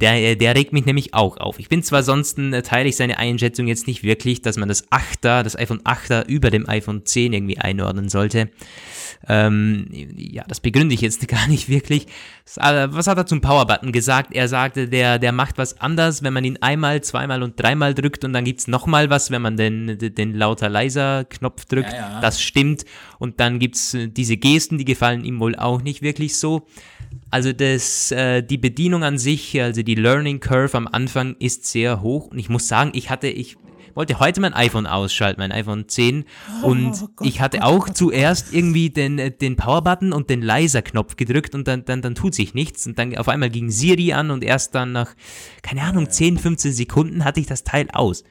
Der, 0.00 0.36
der 0.36 0.54
regt 0.54 0.72
mich 0.72 0.86
nämlich 0.86 1.14
auch 1.14 1.36
auf. 1.38 1.58
Ich 1.58 1.68
bin 1.68 1.82
zwar 1.82 2.02
sonst 2.02 2.38
äh, 2.38 2.62
teile 2.62 2.88
ich 2.88 2.96
seine 2.96 3.18
Einschätzung 3.18 3.66
jetzt 3.66 3.86
nicht 3.86 4.02
wirklich, 4.02 4.42
dass 4.42 4.56
man 4.56 4.68
das 4.68 4.88
8er, 4.90 5.42
das 5.42 5.58
iPhone 5.58 5.80
8er 5.80 6.26
über 6.26 6.50
dem 6.50 6.68
iPhone 6.68 7.04
10 7.04 7.32
irgendwie 7.32 7.58
einordnen 7.58 8.08
sollte. 8.08 8.50
Ähm, 9.26 9.86
ja, 10.16 10.44
das 10.46 10.60
begründe 10.60 10.94
ich 10.94 11.00
jetzt 11.00 11.26
gar 11.28 11.48
nicht 11.48 11.68
wirklich. 11.68 12.06
äh, 12.56 12.88
Was 12.90 13.06
hat 13.06 13.18
er 13.18 13.26
zum 13.26 13.40
Power-Button 13.40 13.92
gesagt? 13.92 14.32
Er 14.32 14.48
sagte, 14.48 14.88
der, 14.88 15.18
der 15.18 15.32
macht 15.32 15.58
was 15.58 15.80
anders, 15.80 16.22
wenn 16.22 16.32
man 16.32 16.44
ihn 16.44 16.58
einmal, 16.60 17.02
zweimal 17.02 17.42
und 17.42 17.60
dreimal 17.60 17.94
drückt 17.94 18.24
und 18.24 18.32
dann 18.32 18.44
gibt's 18.44 18.68
nochmal 18.68 19.10
was, 19.10 19.30
wenn 19.30 19.42
man 19.42 19.56
den, 19.56 19.98
den 19.98 20.34
lauter-leiser-Knopf 20.34 21.64
drückt. 21.64 21.92
Ja, 21.92 21.98
ja. 21.98 22.20
Das 22.20 22.40
stimmt. 22.40 22.84
Und 23.18 23.40
dann 23.40 23.58
gibt's 23.58 23.94
äh, 23.94 24.08
diese 24.08 24.36
Gesten, 24.36 24.78
die 24.78 24.84
gefallen 24.84 25.24
ihm 25.24 25.40
wohl 25.40 25.56
auch 25.56 25.82
nicht 25.82 26.02
wirklich 26.02 26.36
so. 26.36 26.66
Also 27.30 27.52
das, 27.52 28.10
äh, 28.10 28.42
die 28.42 28.58
Bedienung 28.58 29.04
an 29.04 29.18
sich, 29.18 29.60
also 29.60 29.82
die 29.82 29.94
Learning 29.94 30.40
Curve 30.40 30.76
am 30.76 30.88
Anfang 30.88 31.36
ist 31.38 31.66
sehr 31.66 32.00
hoch. 32.00 32.28
Und 32.28 32.38
ich 32.38 32.48
muss 32.48 32.68
sagen, 32.68 32.92
ich 32.94 33.10
hatte, 33.10 33.28
ich 33.28 33.56
wollte 33.94 34.18
heute 34.20 34.40
mein 34.40 34.54
iPhone 34.54 34.86
ausschalten, 34.86 35.40
mein 35.40 35.52
iPhone 35.52 35.88
10. 35.88 36.24
Und 36.62 37.08
ich 37.20 37.40
hatte 37.40 37.64
auch 37.64 37.88
zuerst 37.90 38.54
irgendwie 38.54 38.90
den, 38.90 39.18
äh, 39.18 39.30
den 39.30 39.56
Power-Button 39.56 40.12
und 40.12 40.30
den 40.30 40.40
Leiser-Knopf 40.40 41.16
gedrückt 41.16 41.54
und 41.54 41.68
dann, 41.68 41.84
dann, 41.84 42.00
dann 42.00 42.14
tut 42.14 42.34
sich 42.34 42.54
nichts. 42.54 42.86
Und 42.86 42.98
dann 42.98 43.16
auf 43.18 43.28
einmal 43.28 43.50
ging 43.50 43.70
Siri 43.70 44.12
an 44.12 44.30
und 44.30 44.42
erst 44.42 44.74
dann 44.74 44.92
nach, 44.92 45.14
keine 45.62 45.82
Ahnung, 45.82 46.08
10, 46.08 46.38
15 46.38 46.72
Sekunden 46.72 47.24
hatte 47.24 47.40
ich 47.40 47.46
das 47.46 47.64
Teil 47.64 47.88
aus. 47.92 48.24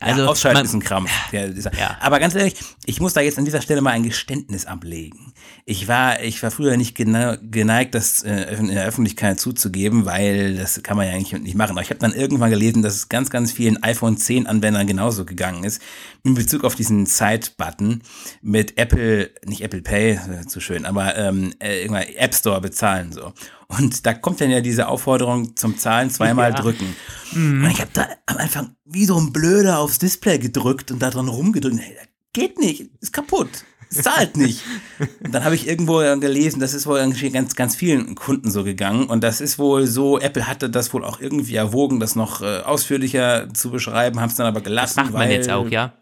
Also, 0.00 0.22
ja, 0.22 0.26
Ausschalten 0.26 0.58
man- 0.58 0.66
ist 0.66 0.72
ein 0.74 0.80
Krampf. 0.82 1.10
Ja, 1.30 1.46
Ja. 1.46 1.96
Aber 2.00 2.18
ganz 2.18 2.34
ehrlich, 2.34 2.54
ich 2.86 3.00
muss 3.00 3.12
da 3.12 3.20
jetzt 3.20 3.38
an 3.38 3.44
dieser 3.44 3.62
Stelle 3.62 3.80
mal 3.80 3.90
ein 3.90 4.02
Geständnis 4.02 4.66
ablegen. 4.66 5.32
Ich 5.64 5.86
war, 5.86 6.20
ich 6.20 6.42
war 6.42 6.50
früher 6.50 6.76
nicht 6.76 6.96
gene- 6.96 7.38
geneigt, 7.40 7.94
das 7.94 8.24
äh, 8.24 8.52
in 8.56 8.66
der 8.66 8.84
Öffentlichkeit 8.84 9.38
zuzugeben, 9.38 10.04
weil 10.04 10.56
das 10.56 10.82
kann 10.82 10.96
man 10.96 11.06
ja 11.06 11.12
eigentlich 11.14 11.40
nicht 11.40 11.54
machen. 11.54 11.72
Aber 11.72 11.82
ich 11.82 11.90
habe 11.90 12.00
dann 12.00 12.12
irgendwann 12.14 12.50
gelesen, 12.50 12.82
dass 12.82 12.94
es 12.96 13.08
ganz, 13.08 13.30
ganz 13.30 13.52
vielen 13.52 13.80
iPhone 13.84 14.16
10 14.16 14.48
Anwendern 14.48 14.88
genauso 14.88 15.24
gegangen 15.24 15.62
ist. 15.62 15.80
In 16.24 16.34
Bezug 16.34 16.64
auf 16.64 16.74
diesen 16.74 17.06
Side-Button 17.06 18.02
mit 18.40 18.78
Apple, 18.78 19.30
nicht 19.46 19.60
Apple 19.62 19.82
Pay, 19.82 20.18
zu 20.48 20.58
schön, 20.60 20.84
aber 20.84 21.16
ähm, 21.16 21.54
äh, 21.60 21.86
App 22.16 22.34
Store 22.34 22.60
bezahlen 22.60 23.12
so. 23.12 23.32
Und 23.78 24.04
da 24.06 24.14
kommt 24.14 24.40
dann 24.40 24.50
ja 24.50 24.60
diese 24.60 24.88
Aufforderung 24.88 25.56
zum 25.56 25.78
Zahlen 25.78 26.10
zweimal 26.10 26.50
Ja. 26.50 26.56
drücken. 26.60 26.94
Und 27.34 27.70
ich 27.70 27.80
habe 27.80 27.90
da 27.92 28.06
am 28.26 28.36
Anfang 28.36 28.76
wie 28.84 29.06
so 29.06 29.18
ein 29.18 29.32
Blöder 29.32 29.78
aufs 29.78 29.98
Display 29.98 30.38
gedrückt 30.38 30.90
und 30.90 31.00
da 31.00 31.10
dran 31.10 31.28
rumgedrückt. 31.28 31.78
Hey, 31.80 31.96
geht 32.32 32.58
nicht, 32.58 32.90
ist 33.00 33.12
kaputt, 33.12 33.48
es 33.90 34.02
zahlt 34.02 34.36
nicht. 34.36 34.62
Und 35.24 35.34
dann 35.34 35.44
habe 35.44 35.54
ich 35.54 35.68
irgendwo 35.68 35.98
gelesen, 36.18 36.60
das 36.60 36.72
ist 36.72 36.86
wohl 36.86 36.98
irgendwie 36.98 37.30
ganz, 37.30 37.54
ganz 37.54 37.76
vielen 37.76 38.14
Kunden 38.14 38.50
so 38.50 38.64
gegangen. 38.64 39.04
Und 39.06 39.22
das 39.22 39.40
ist 39.42 39.58
wohl 39.58 39.86
so, 39.86 40.18
Apple 40.18 40.46
hatte 40.46 40.70
das 40.70 40.92
wohl 40.94 41.04
auch 41.04 41.20
irgendwie 41.20 41.56
erwogen, 41.56 42.00
das 42.00 42.16
noch 42.16 42.40
äh, 42.40 42.60
ausführlicher 42.60 43.52
zu 43.52 43.70
beschreiben, 43.70 44.20
haben 44.20 44.30
es 44.30 44.36
dann 44.36 44.46
aber 44.46 44.62
gelassen. 44.62 44.94
Das 44.96 45.04
macht 45.04 45.12
man 45.12 45.22
weil, 45.28 45.32
jetzt 45.32 45.50
auch, 45.50 45.68
ja. 45.68 45.92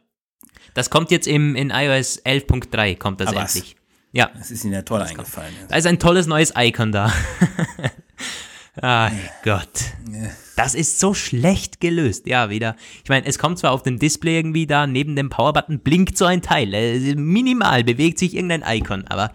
Das 0.75 0.89
kommt 0.89 1.11
jetzt 1.11 1.27
im, 1.27 1.57
in 1.57 1.71
iOS 1.71 2.25
11.3, 2.25 2.97
kommt 2.97 3.21
das 3.21 3.35
Ah, 3.35 3.41
endlich. 3.43 3.77
Ja, 4.13 4.31
Das 4.37 4.51
ist 4.51 4.65
ihnen 4.65 4.75
ja 4.75 4.83
toll 4.83 5.03
eingefallen. 5.03 5.55
da 5.69 5.77
ist 5.77 5.87
ein 5.87 5.99
tolles 5.99 6.27
neues 6.27 6.53
Icon 6.57 6.91
da. 6.93 7.13
Ach 8.83 9.13
Gott. 9.45 9.69
Das 10.57 10.75
ist 10.75 11.01
so 11.01 11.15
schlecht 11.15 11.81
gelöst. 11.81 12.27
Ja, 12.27 12.51
wieder. 12.51 12.77
Ich 13.03 13.09
meine, 13.09 13.27
es 13.27 13.39
kommt 13.39 13.59
zwar 13.59 13.73
auf 13.73 13.83
dem 13.83 13.99
Display 13.99 14.37
irgendwie 14.37 14.67
da, 14.67 14.87
neben 14.87 15.17
dem 15.17 15.29
Powerbutton 15.29 15.81
blinkt 15.81 16.17
so 16.19 16.25
ein 16.25 16.43
Teil. 16.43 16.73
Äh, 16.75 17.15
minimal 17.15 17.85
bewegt 17.85 18.19
sich 18.19 18.35
irgendein 18.35 18.63
Icon, 18.67 19.07
aber 19.09 19.33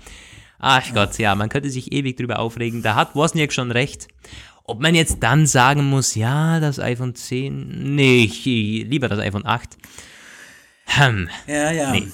ach 0.60 0.94
Gott, 0.94 1.18
ja, 1.18 1.36
man 1.36 1.50
könnte 1.50 1.70
sich 1.70 1.92
ewig 1.92 2.18
drüber 2.18 2.40
aufregen. 2.40 2.82
Da 2.82 2.96
hat 2.96 3.16
Wozniak 3.16 3.54
schon 3.54 3.72
recht. 3.72 4.08
Ob 4.64 4.82
man 4.82 4.96
jetzt 4.96 5.18
dann 5.22 5.46
sagen 5.46 5.86
muss, 5.90 6.16
ja, 6.16 6.60
das 6.60 6.80
iPhone 6.80 7.14
10, 7.14 7.96
nee, 7.96 8.24
ich, 8.24 8.46
lieber 8.46 9.08
das 9.10 9.20
iPhone 9.20 9.46
8. 9.46 9.78
Hm. 10.88 11.30
Ja, 11.48 11.72
ja. 11.72 11.92
Nee. 11.92 12.08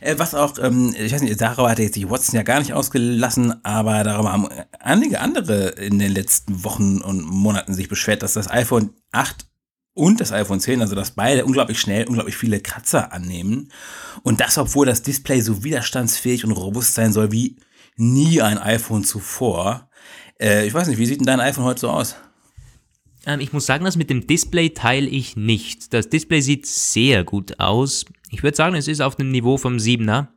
Äh, 0.00 0.18
was 0.18 0.34
auch, 0.34 0.58
ähm, 0.58 0.94
ich 0.98 1.12
weiß 1.12 1.22
nicht, 1.22 1.40
darüber 1.40 1.78
jetzt 1.78 1.96
die 1.96 2.08
Watson 2.10 2.36
ja 2.36 2.42
gar 2.42 2.58
nicht 2.58 2.72
ausgelassen, 2.72 3.64
aber 3.64 4.02
darüber 4.04 4.32
haben 4.32 4.48
einige 4.80 5.20
andere 5.20 5.68
in 5.68 5.98
den 5.98 6.12
letzten 6.12 6.64
Wochen 6.64 7.00
und 7.00 7.24
Monaten 7.24 7.74
sich 7.74 7.88
beschwert, 7.88 8.22
dass 8.22 8.34
das 8.34 8.50
iPhone 8.50 8.90
8 9.12 9.46
und 9.94 10.20
das 10.20 10.32
iPhone 10.32 10.60
10, 10.60 10.82
also 10.82 10.94
dass 10.94 11.12
beide 11.12 11.46
unglaublich 11.46 11.80
schnell, 11.80 12.06
unglaublich 12.06 12.36
viele 12.36 12.60
Kratzer 12.60 13.12
annehmen. 13.12 13.72
Und 14.22 14.40
das, 14.40 14.58
obwohl 14.58 14.86
das 14.86 15.02
Display 15.02 15.40
so 15.40 15.64
widerstandsfähig 15.64 16.44
und 16.44 16.52
robust 16.52 16.94
sein 16.94 17.12
soll 17.12 17.32
wie 17.32 17.56
nie 17.96 18.42
ein 18.42 18.58
iPhone 18.58 19.04
zuvor. 19.04 19.88
Äh, 20.38 20.66
ich 20.66 20.74
weiß 20.74 20.88
nicht, 20.88 20.98
wie 20.98 21.06
sieht 21.06 21.20
denn 21.20 21.26
dein 21.26 21.40
iPhone 21.40 21.64
heute 21.64 21.80
so 21.80 21.90
aus? 21.90 22.16
Ähm, 23.24 23.40
ich 23.40 23.52
muss 23.52 23.66
sagen, 23.66 23.84
das 23.84 23.96
mit 23.96 24.10
dem 24.10 24.26
Display 24.26 24.70
teile 24.70 25.08
ich 25.08 25.36
nicht. 25.36 25.94
Das 25.94 26.08
Display 26.08 26.42
sieht 26.42 26.66
sehr 26.66 27.24
gut 27.24 27.58
aus. 27.58 28.04
Ich 28.30 28.42
würde 28.42 28.56
sagen, 28.56 28.76
es 28.76 28.88
ist 28.88 29.00
auf 29.00 29.16
dem 29.16 29.30
Niveau 29.30 29.56
vom 29.56 29.76
7er. 29.76 30.28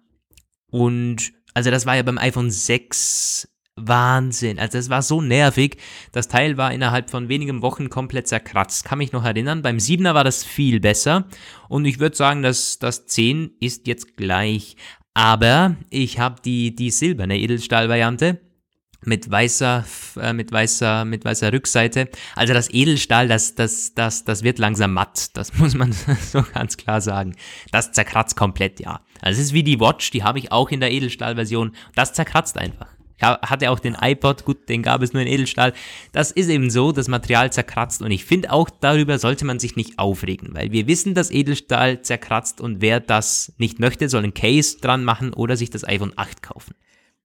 Und 0.71 1.33
also 1.53 1.71
das 1.71 1.85
war 1.85 1.95
ja 1.95 2.03
beim 2.03 2.17
iPhone 2.17 2.51
6 2.51 3.49
Wahnsinn. 3.75 4.59
Also 4.59 4.77
es 4.77 4.89
war 4.89 5.01
so 5.01 5.21
nervig. 5.21 5.77
Das 6.11 6.27
Teil 6.27 6.57
war 6.57 6.73
innerhalb 6.73 7.09
von 7.09 7.29
wenigen 7.29 7.61
Wochen 7.61 7.89
komplett 7.89 8.27
zerkratzt. 8.27 8.85
Kann 8.85 8.97
mich 8.97 9.11
noch 9.11 9.23
erinnern. 9.23 9.61
Beim 9.61 9.77
7er 9.77 10.13
war 10.13 10.23
das 10.23 10.43
viel 10.43 10.79
besser. 10.79 11.25
Und 11.67 11.85
ich 11.85 11.99
würde 11.99 12.15
sagen, 12.15 12.43
dass 12.43 12.79
das 12.79 13.05
10 13.07 13.51
ist 13.59 13.87
jetzt 13.87 14.17
gleich. 14.17 14.75
Aber 15.13 15.75
ich 15.89 16.19
habe 16.19 16.41
die, 16.43 16.75
die 16.75 16.91
silberne 16.91 17.39
Edelstahl-Variante 17.39 18.39
mit 19.05 19.29
weißer, 19.29 19.85
äh, 20.21 20.33
mit 20.33 20.51
weißer, 20.51 21.05
mit 21.05 21.25
weißer 21.25 21.53
Rückseite. 21.53 22.09
Also 22.35 22.53
das 22.53 22.69
Edelstahl, 22.73 23.27
das, 23.27 23.55
das, 23.55 23.93
das, 23.93 24.25
das 24.25 24.43
wird 24.43 24.59
langsam 24.59 24.93
matt. 24.93 25.35
Das 25.37 25.53
muss 25.57 25.75
man 25.75 25.91
so 26.31 26.43
ganz 26.53 26.77
klar 26.77 27.01
sagen. 27.01 27.35
Das 27.71 27.91
zerkratzt 27.91 28.35
komplett, 28.35 28.79
ja. 28.79 29.01
Also 29.21 29.39
es 29.39 29.47
ist 29.47 29.53
wie 29.53 29.63
die 29.63 29.79
Watch, 29.79 30.11
die 30.11 30.23
habe 30.23 30.39
ich 30.39 30.51
auch 30.51 30.69
in 30.69 30.79
der 30.79 30.91
Edelstahlversion. 30.91 31.75
Das 31.95 32.13
zerkratzt 32.13 32.57
einfach. 32.57 32.87
Ich 33.21 33.25
hatte 33.25 33.69
auch 33.69 33.79
den 33.79 33.97
iPod, 33.99 34.45
gut, 34.45 34.69
den 34.69 34.81
gab 34.81 35.01
es 35.01 35.11
nur 35.11 35.21
in 35.21 35.27
Edelstahl. 35.27 35.73
Das 36.13 36.31
ist 36.31 36.47
eben 36.47 36.69
so, 36.69 36.93
das 36.93 37.09
Material 37.09 37.51
zerkratzt 37.51 38.01
und 38.01 38.11
ich 38.11 38.23
finde 38.23 38.51
auch 38.53 38.69
darüber 38.69 39.19
sollte 39.19 39.43
man 39.43 39.59
sich 39.59 39.75
nicht 39.75 39.99
aufregen, 39.99 40.53
weil 40.53 40.71
wir 40.71 40.87
wissen, 40.87 41.15
dass 41.15 41.29
Edelstahl 41.29 42.01
zerkratzt 42.01 42.61
und 42.61 42.79
wer 42.79 43.01
das 43.01 43.51
nicht 43.57 43.79
möchte, 43.79 44.07
soll 44.07 44.23
ein 44.23 44.33
Case 44.33 44.77
dran 44.79 45.03
machen 45.03 45.33
oder 45.33 45.57
sich 45.57 45.69
das 45.69 45.85
iPhone 45.85 46.13
8 46.15 46.41
kaufen. 46.41 46.75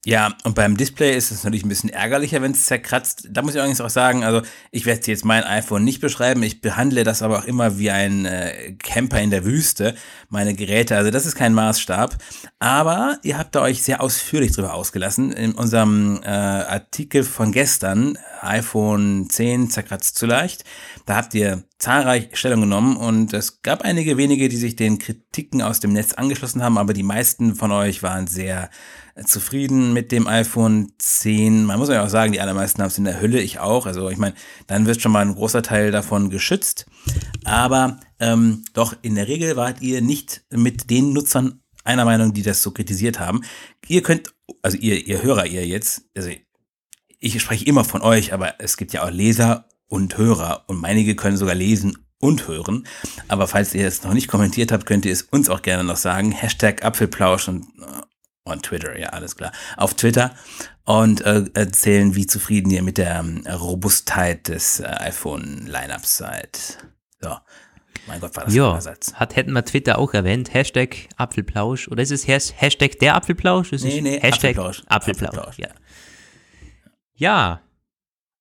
Ja, 0.07 0.35
und 0.45 0.55
beim 0.55 0.77
Display 0.77 1.17
ist 1.17 1.31
es 1.31 1.45
natürlich 1.45 1.65
ein 1.65 1.71
bisschen 1.71 1.89
ärgerlicher, 1.89 2.43
wenn 2.43 2.53
es 2.53 2.67
zerkratzt. 2.67 3.27
Da 3.31 3.41
muss 3.41 3.55
ich 3.55 3.61
allerdings 3.61 3.81
auch 3.81 3.89
sagen, 3.89 4.23
also 4.23 4.43
ich 4.71 4.85
werde 4.85 5.01
jetzt 5.07 5.25
mein 5.25 5.45
iPhone 5.45 5.83
nicht 5.83 6.03
beschreiben, 6.03 6.43
ich 6.43 6.61
behandle 6.61 7.05
das 7.05 7.23
aber 7.23 7.39
auch 7.39 7.45
immer 7.45 7.79
wie 7.79 7.91
ein 7.91 8.27
äh, 8.27 8.73
Camper 8.73 9.21
in 9.23 9.31
der 9.31 9.47
Wüste, 9.47 9.95
meine 10.29 10.55
Geräte. 10.55 10.97
Also 10.97 11.11
das 11.11 11.25
ist 11.25 11.37
kein 11.37 11.55
Maßstab. 11.55 12.19
Aber 12.59 13.19
ihr 13.23 13.39
habt 13.39 13.55
da 13.55 13.63
euch 13.63 13.83
sehr 13.83 14.03
ausführlich 14.03 14.53
drüber 14.53 14.75
ausgelassen. 14.75 15.33
In 15.33 15.53
unserem 15.53 16.21
äh, 16.23 16.29
Artikel 16.29 17.25
von 17.25 17.51
gestern, 17.51 18.19
iPhone 18.43 19.31
10 19.31 19.71
zerkratzt 19.71 20.19
zu 20.19 20.27
leicht, 20.27 20.65
da 21.07 21.17
habt 21.17 21.33
ihr 21.33 21.65
zahlreich 21.79 22.29
Stellung 22.35 22.61
genommen 22.63 22.97
und 22.97 23.33
es 23.33 23.63
gab 23.63 23.83
einige 23.83 24.17
wenige, 24.19 24.49
die 24.49 24.57
sich 24.57 24.77
den 24.77 24.99
Kritiken 24.99 25.63
aus 25.63 25.81
dem 25.81 25.93
Netz 25.93 26.13
angeschlossen 26.13 26.63
haben, 26.63 26.79
aber 26.79 26.93
die 26.93 27.03
meisten 27.03 27.55
von 27.55 27.73
euch 27.73 28.03
waren 28.03 28.27
sehr 28.27 28.71
zufrieden 29.23 29.93
mit 29.93 30.11
dem 30.11 30.27
iPhone 30.27 30.93
10. 30.99 31.65
Man 31.65 31.79
muss 31.79 31.89
ja 31.89 32.05
auch 32.05 32.09
sagen, 32.09 32.33
die 32.33 32.41
allermeisten 32.41 32.83
haben 32.83 32.89
es 32.89 32.99
in 32.99 33.05
der 33.05 33.21
Hülle, 33.21 33.41
ich 33.41 33.61
auch. 33.61 33.87
Also 33.87 34.11
ich 34.11 34.19
meine, 34.19 34.35
dann 34.67 34.87
wird 34.87 35.01
schon 35.01 35.13
mal 35.13 35.25
ein 35.25 35.35
großer 35.35 35.63
Teil 35.63 35.93
davon 35.93 36.31
geschützt. 36.31 36.87
Aber 37.45 38.01
ähm, 38.19 38.65
doch 38.73 38.97
in 39.03 39.15
der 39.15 39.29
Regel 39.29 39.57
wart 39.57 39.81
ihr 39.81 40.01
nicht 40.01 40.45
mit 40.51 40.91
den 40.91 41.13
Nutzern 41.13 41.61
einer 41.85 42.05
Meinung, 42.05 42.33
die 42.33 42.43
das 42.43 42.63
so 42.63 42.73
kritisiert 42.73 43.21
haben. 43.21 43.43
Ihr 43.87 44.03
könnt, 44.03 44.35
also 44.63 44.77
ihr, 44.77 45.07
ihr 45.07 45.23
Hörer, 45.23 45.47
ihr 45.47 45.67
jetzt, 45.67 46.05
also 46.17 46.31
ich 47.21 47.41
spreche 47.41 47.65
immer 47.67 47.85
von 47.85 48.03
euch, 48.03 48.33
aber 48.33 48.55
es 48.59 48.77
gibt 48.77 48.93
ja 48.93 49.05
auch 49.05 49.11
Leser 49.11 49.69
und 49.87 50.17
Hörer 50.19 50.65
und 50.67 50.85
einige 50.85 51.15
können 51.15 51.37
sogar 51.37 51.55
lesen 51.55 51.99
und 52.19 52.49
hören. 52.49 52.87
Aber 53.29 53.47
falls 53.47 53.75
ihr 53.75 53.87
es 53.87 54.03
noch 54.03 54.15
nicht 54.15 54.29
kommentiert 54.29 54.73
habt, 54.73 54.87
könnt 54.87 55.05
ihr 55.05 55.13
es 55.13 55.23
uns 55.23 55.49
auch 55.51 55.63
gerne 55.63 55.85
noch 55.85 55.97
sagen. 55.97 56.33
Hashtag 56.33 56.85
Apfelplausch 56.85 57.49
und 57.49 57.67
on 58.45 58.61
Twitter, 58.61 58.99
ja, 58.99 59.09
alles 59.09 59.37
klar. 59.37 59.53
Auf 59.77 59.95
Twitter 59.95 60.35
und 60.85 61.23
äh, 61.23 61.45
erzählen, 61.55 62.15
wie 62.15 62.27
zufrieden 62.27 62.71
ihr 62.71 62.83
mit 62.83 62.99
der 62.99 63.25
äh, 63.45 63.53
Robustheit 63.53 64.49
des 64.49 64.81
äh, 64.81 64.85
iPhone-Lineups 64.85 66.17
seid. 66.17 66.79
So. 67.21 67.37
Mein 68.07 68.21
Gott, 68.21 68.37
war 68.37 68.45
das 68.45 68.55
ja, 68.55 68.79
Satz. 68.83 69.15
Hat, 69.15 69.35
hätten 69.35 69.53
wir 69.53 69.65
Twitter 69.65 69.99
auch 69.99 70.13
erwähnt. 70.13 70.53
Hashtag 70.53 71.09
Apfelplausch. 71.17 71.89
Oder 71.89 72.03
ist 72.03 72.11
es 72.11 72.29
Hashtag 72.29 72.99
der 72.99 73.15
Apfelplausch? 73.15 73.73
Ist 73.73 73.85
nee, 73.85 74.03
nee, 74.03 74.21
Hashtag 74.21 74.51
Apfelplausch. 74.51 74.83
Apfelplausch. 74.87 75.39
Apfelplausch. 75.39 75.59
Ja. 75.59 75.69
ja, 77.15 77.61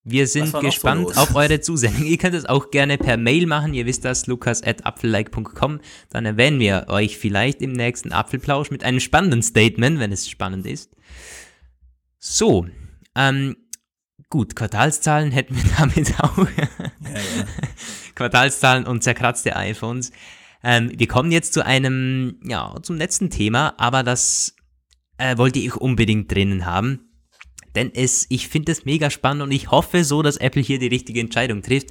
wir 0.06 0.28
sind 0.28 0.54
gespannt 0.60 1.10
so 1.14 1.22
auf 1.22 1.36
eure 1.36 1.62
Zusendung. 1.62 2.04
Ihr 2.04 2.18
könnt 2.18 2.36
es 2.36 2.46
auch 2.46 2.72
gerne 2.72 2.98
per 2.98 3.16
Mail 3.16 3.48
machen. 3.48 3.74
Ihr 3.74 3.86
wisst 3.86 4.04
das, 4.04 4.28
lukas.apfellike.com. 4.28 5.80
Dann 6.10 6.26
erwähnen 6.26 6.60
wir 6.60 6.88
euch 6.90 7.18
vielleicht 7.18 7.62
im 7.62 7.72
nächsten 7.72 8.12
Apfelplausch 8.12 8.70
mit 8.70 8.84
einem 8.84 9.00
spannenden 9.00 9.42
Statement, 9.42 10.00
wenn 10.00 10.12
es 10.12 10.30
spannend 10.30 10.66
ist. 10.66 10.96
So, 12.20 12.68
ähm, 13.16 13.56
gut, 14.30 14.58
Quartalszahlen 14.58 15.32
hätten 15.32 15.56
wir 15.56 15.64
damit 15.78 16.20
auch. 16.20 16.38
ja, 16.38 16.68
ja. 17.14 17.46
Quartalszahlen 18.16 18.86
und 18.86 19.04
zerkratzte 19.04 19.56
iPhones. 19.56 20.12
Ähm, 20.64 20.92
wir 20.96 21.08
kommen 21.08 21.32
jetzt 21.32 21.54
zu 21.54 21.66
einem, 21.66 22.40
ja, 22.44 22.76
zum 22.82 22.98
letzten 22.98 23.30
Thema, 23.30 23.74
aber 23.78 24.04
das 24.04 24.56
äh, 25.18 25.38
wollte 25.38 25.60
ich 25.60 25.76
unbedingt 25.76 26.32
drinnen 26.32 26.66
haben. 26.66 27.13
Denn 27.76 27.92
es, 27.94 28.26
ich 28.30 28.48
finde 28.48 28.72
es 28.72 28.86
mega 28.86 29.10
spannend 29.10 29.44
und 29.44 29.52
ich 29.52 29.72
hoffe 29.72 30.04
so, 30.04 30.22
dass 30.22 30.38
Apple 30.38 30.62
hier 30.62 30.80
die 30.80 30.88
richtige 30.88 31.20
Entscheidung 31.20 31.62
trifft. 31.62 31.88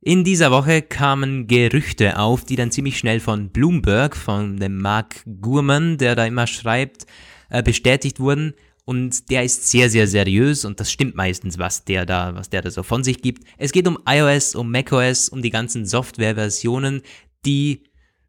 In 0.00 0.22
dieser 0.22 0.50
Woche 0.50 0.82
kamen 0.82 1.46
Gerüchte 1.48 2.18
auf, 2.18 2.44
die 2.44 2.56
dann 2.56 2.70
ziemlich 2.70 2.98
schnell 2.98 3.18
von 3.18 3.50
Bloomberg, 3.50 4.16
von 4.16 4.56
dem 4.58 4.78
Mark 4.78 5.24
Gurman, 5.40 5.98
der 5.98 6.14
da 6.14 6.26
immer 6.26 6.46
schreibt, 6.46 7.06
äh, 7.50 7.62
bestätigt 7.62 8.20
wurden. 8.20 8.54
Und 8.84 9.30
der 9.30 9.42
ist 9.42 9.68
sehr, 9.68 9.90
sehr 9.90 10.06
seriös 10.06 10.64
und 10.64 10.78
das 10.78 10.92
stimmt 10.92 11.16
meistens, 11.16 11.58
was 11.58 11.84
der 11.84 12.06
da, 12.06 12.36
was 12.36 12.50
der 12.50 12.62
da 12.62 12.70
so 12.70 12.84
von 12.84 13.02
sich 13.02 13.20
gibt. 13.20 13.42
Es 13.58 13.72
geht 13.72 13.88
um 13.88 13.98
iOS, 14.08 14.54
um 14.54 14.70
macOS, 14.70 15.28
um 15.28 15.42
die 15.42 15.50
ganzen 15.50 15.86
Softwareversionen, 15.86 17.02
die 17.44 17.82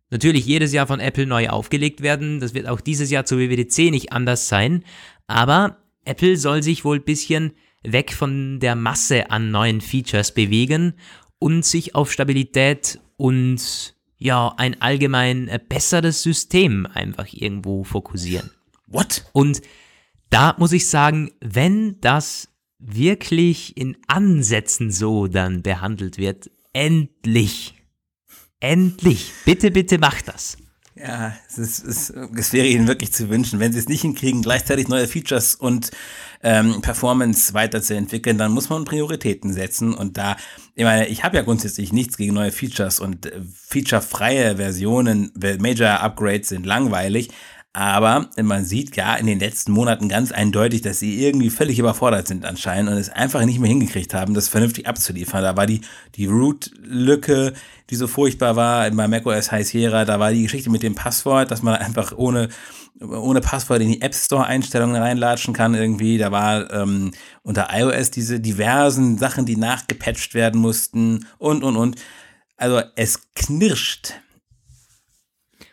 natürlich 0.09 0.47
jedes 0.47 0.73
Jahr 0.73 0.87
von 0.87 0.99
Apple 0.99 1.27
neu 1.27 1.49
aufgelegt 1.49 2.01
werden. 2.01 2.39
Das 2.39 2.55
wird 2.55 2.67
auch 2.67 2.81
dieses 2.81 3.11
Jahr 3.11 3.25
zur 3.25 3.37
WWDC 3.37 3.91
nicht 3.91 4.13
anders 4.13 4.47
sein. 4.47 4.83
Aber 5.27 5.77
Apple 6.07 6.37
soll 6.37 6.63
sich 6.63 6.85
wohl 6.85 6.97
ein 6.97 7.03
bisschen 7.03 7.53
weg 7.83 8.13
von 8.13 8.59
der 8.59 8.75
Masse 8.75 9.29
an 9.31 9.51
neuen 9.51 9.81
Features 9.81 10.33
bewegen 10.33 10.93
und 11.39 11.65
sich 11.65 11.95
auf 11.95 12.11
Stabilität 12.11 12.99
und 13.17 13.95
ja, 14.17 14.53
ein 14.57 14.81
allgemein 14.81 15.47
äh, 15.47 15.59
besseres 15.59 16.23
System 16.23 16.87
einfach 16.87 17.27
irgendwo 17.31 17.83
fokussieren. 17.83 18.49
What? 18.87 19.25
Und 19.33 19.61
da 20.29 20.55
muss 20.57 20.71
ich 20.71 20.89
sagen, 20.89 21.31
wenn 21.39 22.01
das 22.01 22.49
wirklich 22.79 23.77
in 23.77 23.97
Ansätzen 24.07 24.91
so 24.91 25.27
dann 25.27 25.61
behandelt 25.61 26.17
wird, 26.17 26.49
endlich, 26.73 27.75
endlich, 28.59 29.31
bitte, 29.45 29.71
bitte 29.71 29.97
mach 29.99 30.21
das. 30.21 30.57
Ja, 30.99 31.33
es, 31.47 31.57
ist, 31.57 31.85
es, 31.85 32.09
es 32.09 32.53
wäre 32.53 32.67
ihnen 32.67 32.87
wirklich 32.87 33.13
zu 33.13 33.29
wünschen. 33.29 33.59
Wenn 33.59 33.71
sie 33.71 33.79
es 33.79 33.87
nicht 33.87 34.01
hinkriegen, 34.01 34.41
gleichzeitig 34.41 34.87
neue 34.87 35.07
Features 35.07 35.55
und 35.55 35.91
ähm, 36.43 36.81
Performance 36.81 37.53
weiterzuentwickeln, 37.53 38.37
dann 38.37 38.51
muss 38.51 38.69
man 38.69 38.85
Prioritäten 38.85 39.53
setzen. 39.53 39.93
Und 39.93 40.17
da, 40.17 40.37
ich 40.75 40.83
meine, 40.83 41.07
ich 41.07 41.23
habe 41.23 41.37
ja 41.37 41.43
grundsätzlich 41.43 41.93
nichts 41.93 42.17
gegen 42.17 42.33
neue 42.33 42.51
Features 42.51 42.99
und 42.99 43.25
äh, 43.25 43.41
featurefreie 43.53 44.57
Versionen, 44.57 45.31
Major 45.59 45.99
Upgrades 45.99 46.49
sind 46.49 46.65
langweilig. 46.65 47.29
Aber 47.73 48.29
man 48.41 48.65
sieht 48.65 48.95
ja 48.95 49.15
in 49.15 49.27
den 49.27 49.39
letzten 49.39 49.71
Monaten 49.71 50.09
ganz 50.09 50.31
eindeutig, 50.31 50.81
dass 50.81 50.97
sie 50.99 51.23
irgendwie 51.23 51.51
völlig 51.51 51.77
überfordert 51.77 52.27
sind 52.27 52.43
anscheinend 52.43 52.89
und 52.91 52.97
es 52.97 53.09
einfach 53.09 53.45
nicht 53.45 53.59
mehr 53.59 53.69
hingekriegt 53.69 54.15
haben, 54.15 54.33
das 54.33 54.47
vernünftig 54.47 54.87
abzuliefern. 54.87 55.43
Da 55.43 55.55
war 55.55 55.67
die, 55.67 55.81
die 56.15 56.25
Root-Lücke, 56.25 57.53
die 57.91 57.95
so 57.95 58.07
furchtbar 58.07 58.55
war 58.55 58.89
bei 58.89 59.07
macOS 59.07 59.51
High 59.51 59.67
Sierra, 59.67 60.05
da 60.05 60.19
war 60.19 60.31
die 60.31 60.43
Geschichte 60.43 60.71
mit 60.71 60.81
dem 60.81 60.95
Passwort, 60.95 61.51
dass 61.51 61.61
man 61.61 61.75
einfach 61.81 62.17
ohne 62.17 62.49
ohne 62.99 63.41
Passwort 63.41 63.81
in 63.81 63.89
die 63.89 64.01
App 64.01 64.15
Store 64.15 64.45
Einstellungen 64.45 64.95
reinlatschen 64.95 65.53
kann 65.53 65.75
irgendwie. 65.75 66.17
Da 66.17 66.31
war 66.31 66.71
ähm, 66.73 67.11
unter 67.43 67.67
iOS 67.71 68.11
diese 68.11 68.39
diversen 68.39 69.17
Sachen, 69.17 69.45
die 69.45 69.55
nachgepatcht 69.55 70.33
werden 70.33 70.59
mussten 70.59 71.27
und 71.37 71.63
und 71.63 71.75
und. 71.75 71.95
Also 72.55 72.81
es 72.95 73.33
knirscht. 73.35 74.13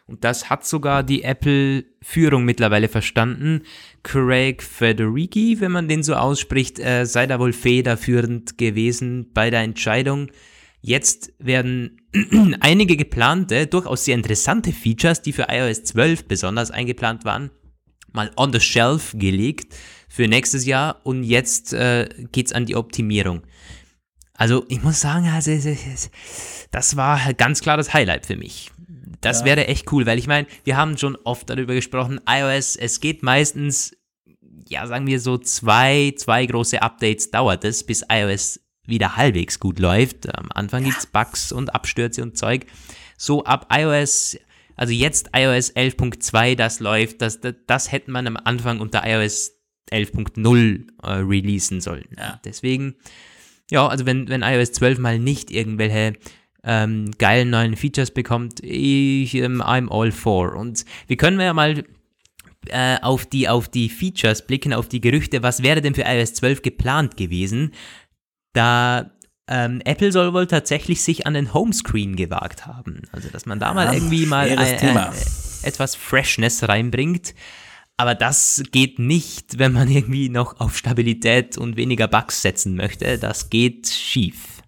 Und 0.07 0.23
das 0.23 0.51
hat 0.51 0.67
sogar 0.67 1.03
die 1.03 1.23
Apple-Führung 1.23 2.45
mittlerweile 2.45 2.89
verstanden. 2.89 3.63
Craig 4.03 4.63
Federici, 4.63 5.57
wenn 5.61 5.73
man 5.73 5.89
den 5.89 6.03
so 6.03 6.15
ausspricht, 6.15 6.79
äh, 6.79 7.07
sei 7.07 7.27
da 7.27 7.39
wohl 7.39 7.55
federführend 7.55 8.59
gewesen 8.59 9.31
bei 9.33 9.49
der 9.49 9.61
Entscheidung. 9.61 10.31
Jetzt 10.83 11.33
werden 11.39 12.03
einige 12.61 12.99
geplante, 12.99 13.67
durchaus 13.67 14.05
sehr 14.05 14.15
interessante 14.15 14.73
Features, 14.73 15.23
die 15.23 15.33
für 15.33 15.47
iOS 15.49 15.85
12 15.85 16.27
besonders 16.27 16.71
eingeplant 16.71 17.25
waren, 17.25 17.51
mal 18.13 18.31
on 18.37 18.53
the 18.53 18.61
shelf 18.61 19.15
gelegt 19.17 19.75
für 20.11 20.29
nächstes 20.29 20.67
Jahr 20.67 21.01
und 21.05 21.25
jetzt 21.25 21.73
äh, 21.73 22.09
geht's 22.31 22.53
an 22.53 22.67
die 22.67 22.77
Optimierung. 22.77 23.43
Also 24.35 24.67
ich 24.69 24.83
muss 24.83 25.01
sagen, 25.01 25.27
also, 25.29 25.51
das 26.71 26.97
war 26.97 27.33
ganz 27.35 27.63
klar 27.63 27.79
das 27.79 27.95
Highlight 27.95 28.27
für 28.27 28.37
mich. 28.37 28.71
Das 29.25 29.41
ja. 29.41 29.47
wäre 29.47 29.67
echt 29.67 29.91
cool, 29.93 30.07
weil 30.07 30.19
ich 30.19 30.27
meine, 30.27 30.47
wir 30.65 30.77
haben 30.77 30.99
schon 30.99 31.17
oft 31.25 31.49
darüber 31.49 31.75
gesprochen, 31.75 32.21
iOS, 32.29 32.77
es 32.77 33.01
geht 33.01 33.23
meistens, 33.23 33.97
ja, 34.69 34.87
sagen 34.87 35.07
wir 35.07 35.21
so 35.21 35.39
zwei, 35.39 36.13
zwei 36.17 36.47
große 36.47 36.83
Updates 36.83 37.31
dauert 37.31 37.65
es, 37.65 37.85
bis 37.85 38.05
iOS 38.11 38.61
wieder 38.87 39.17
halbwegs 39.17 39.59
gut 39.61 39.79
läuft. 39.79 40.33
Am 40.37 40.51
Anfang 40.53 40.83
ja. 40.83 40.91
gibt's 40.91 41.07
Bugs 41.07 41.53
und 41.53 41.75
Abstürze 41.75 42.23
und 42.23 42.37
Zeug. 42.37 42.67
So 43.17 43.45
ab 43.45 43.69
iOS, 43.73 44.37
also 44.77 44.93
jetzt 44.93 45.31
iOS 45.35 45.75
11.2, 45.75 46.55
das 46.55 46.81
läuft, 46.81 47.23
das, 47.23 47.41
das, 47.41 47.55
das 47.67 47.93
hätte 47.93 48.11
man 48.11 48.27
am 48.27 48.37
Anfang 48.37 48.81
unter 48.81 49.07
iOS 49.07 49.53
11.0 49.91 50.87
äh, 51.03 51.11
releasen 51.11 51.81
sollen. 51.81 52.09
Ja. 52.17 52.41
Deswegen, 52.45 52.97
ja, 53.71 53.87
also 53.87 54.05
wenn, 54.07 54.29
wenn 54.29 54.43
iOS 54.43 54.73
12 54.73 54.99
mal 54.99 55.19
nicht 55.19 55.51
irgendwelche 55.51 56.15
ähm, 56.65 57.11
geilen 57.19 57.51
neuen 57.51 57.77
Features 57.77 58.11
bekommt, 58.11 58.61
ich, 58.63 59.35
ähm, 59.35 59.63
I'm 59.63 59.91
all 59.91 60.13
for. 60.13 60.55
Und 60.55 60.85
wir 61.07 61.17
können 61.17 61.41
ja 61.41 61.53
mal 61.53 61.85
äh, 62.69 62.97
auf, 63.03 63.27
die, 63.27 63.49
auf 63.49 63.69
die 63.69 63.89
Features 63.89 64.47
blicken, 64.47 64.73
auf 64.73 64.89
die 64.89 65.01
Gerüchte, 65.01 65.43
was 65.43 65.63
wäre 65.63 65.81
denn 65.81 65.95
für 65.95 66.03
iOS 66.03 66.35
12 66.35 66.63
geplant 66.63 67.17
gewesen? 67.17 67.73
Da 68.55 69.11
ähm, 69.47 69.83
Apple 69.85 70.11
soll 70.11 70.33
wohl 70.33 70.47
tatsächlich 70.47 71.03
sich 71.03 71.27
an 71.27 71.35
den 71.35 71.53
Homescreen 71.53 72.17
gewagt 72.17 72.67
haben. 72.67 73.03
Also, 73.13 73.29
dass 73.29 73.45
man 73.45 73.59
da 73.59 73.75
mal 73.75 73.93
irgendwie 73.93 74.27
mal 74.27 74.49
ein, 74.49 74.59
ein, 74.59 75.13
etwas 75.63 75.95
Freshness 75.95 76.67
reinbringt. 76.67 77.35
Aber 77.97 78.15
das 78.15 78.63
geht 78.73 78.99
nicht, 78.99 79.59
wenn 79.59 79.73
man 79.73 79.89
irgendwie 79.91 80.31
noch 80.31 80.61
auf 80.61 80.77
Stabilität 80.77 81.59
und 81.59 81.77
weniger 81.77 82.09
Bugs 82.09 82.43
setzen 82.43 82.75
möchte. 82.75 83.19
Das 83.19 83.51
geht 83.51 83.89
schief. 83.89 84.63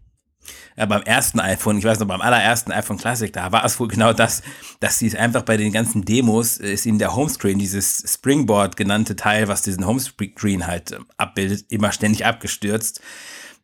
Ja, 0.77 0.85
beim 0.85 1.03
ersten 1.03 1.41
iPhone, 1.41 1.79
ich 1.79 1.85
weiß 1.85 1.99
noch, 2.01 2.07
beim 2.07 2.21
allerersten 2.21 2.71
iPhone 2.71 2.99
Classic, 2.99 3.33
da 3.33 3.51
war 3.51 3.65
es 3.65 3.81
wohl 3.81 3.89
genau 3.89 4.12
das, 4.12 4.43
dass 4.81 4.99
sie 4.99 5.07
es 5.07 5.15
einfach 5.15 5.43
bei 5.43 5.57
den 5.57 5.73
ganzen 5.73 6.05
Demos, 6.05 6.59
ist 6.59 6.85
ihnen 6.85 6.99
der 6.99 7.17
Homescreen, 7.17 7.59
dieses 7.59 8.05
Springboard 8.07 8.77
genannte 8.77 9.17
Teil, 9.17 9.49
was 9.49 9.62
diesen 9.62 9.87
Homescreen 9.87 10.67
halt 10.67 10.93
ähm, 10.93 11.07
abbildet, 11.17 11.65
immer 11.71 11.93
ständig 11.93 12.27
abgestürzt. 12.27 13.01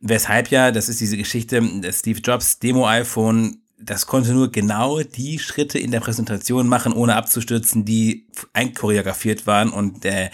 Weshalb 0.01 0.49
ja, 0.49 0.71
das 0.71 0.89
ist 0.89 1.01
diese 1.01 1.15
Geschichte, 1.17 1.61
des 1.61 1.99
Steve 1.99 2.19
Jobs 2.19 2.59
Demo-iPhone, 2.59 3.59
das 3.77 4.07
konnte 4.07 4.33
nur 4.33 4.51
genau 4.51 5.01
die 5.01 5.39
Schritte 5.39 5.77
in 5.77 5.91
der 5.91 5.99
Präsentation 5.99 6.67
machen, 6.67 6.93
ohne 6.93 7.15
abzustürzen, 7.15 7.85
die 7.85 8.27
einchoreografiert 8.53 9.45
waren 9.45 9.69
und 9.69 10.05
äh, 10.05 10.29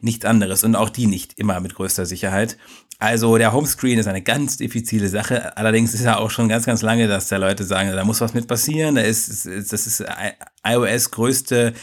nichts 0.00 0.24
anderes. 0.24 0.64
Und 0.64 0.76
auch 0.76 0.90
die 0.90 1.06
nicht 1.06 1.38
immer 1.38 1.60
mit 1.60 1.74
größter 1.74 2.06
Sicherheit. 2.06 2.56
Also 2.98 3.36
der 3.38 3.52
Homescreen 3.52 3.98
ist 3.98 4.06
eine 4.06 4.22
ganz 4.22 4.56
diffizile 4.56 5.08
Sache. 5.08 5.56
Allerdings 5.56 5.94
ist 5.94 6.04
ja 6.04 6.16
auch 6.16 6.30
schon 6.30 6.48
ganz, 6.48 6.64
ganz 6.64 6.82
lange, 6.82 7.08
dass 7.08 7.28
da 7.28 7.36
Leute 7.36 7.64
sagen, 7.64 7.90
da 7.90 8.04
muss 8.04 8.20
was 8.20 8.34
mit 8.34 8.46
passieren. 8.46 8.94
Da 8.94 9.02
ist, 9.02 9.46
das 9.46 9.86
ist 9.86 10.04
iOS 10.64 11.10
größte 11.10 11.74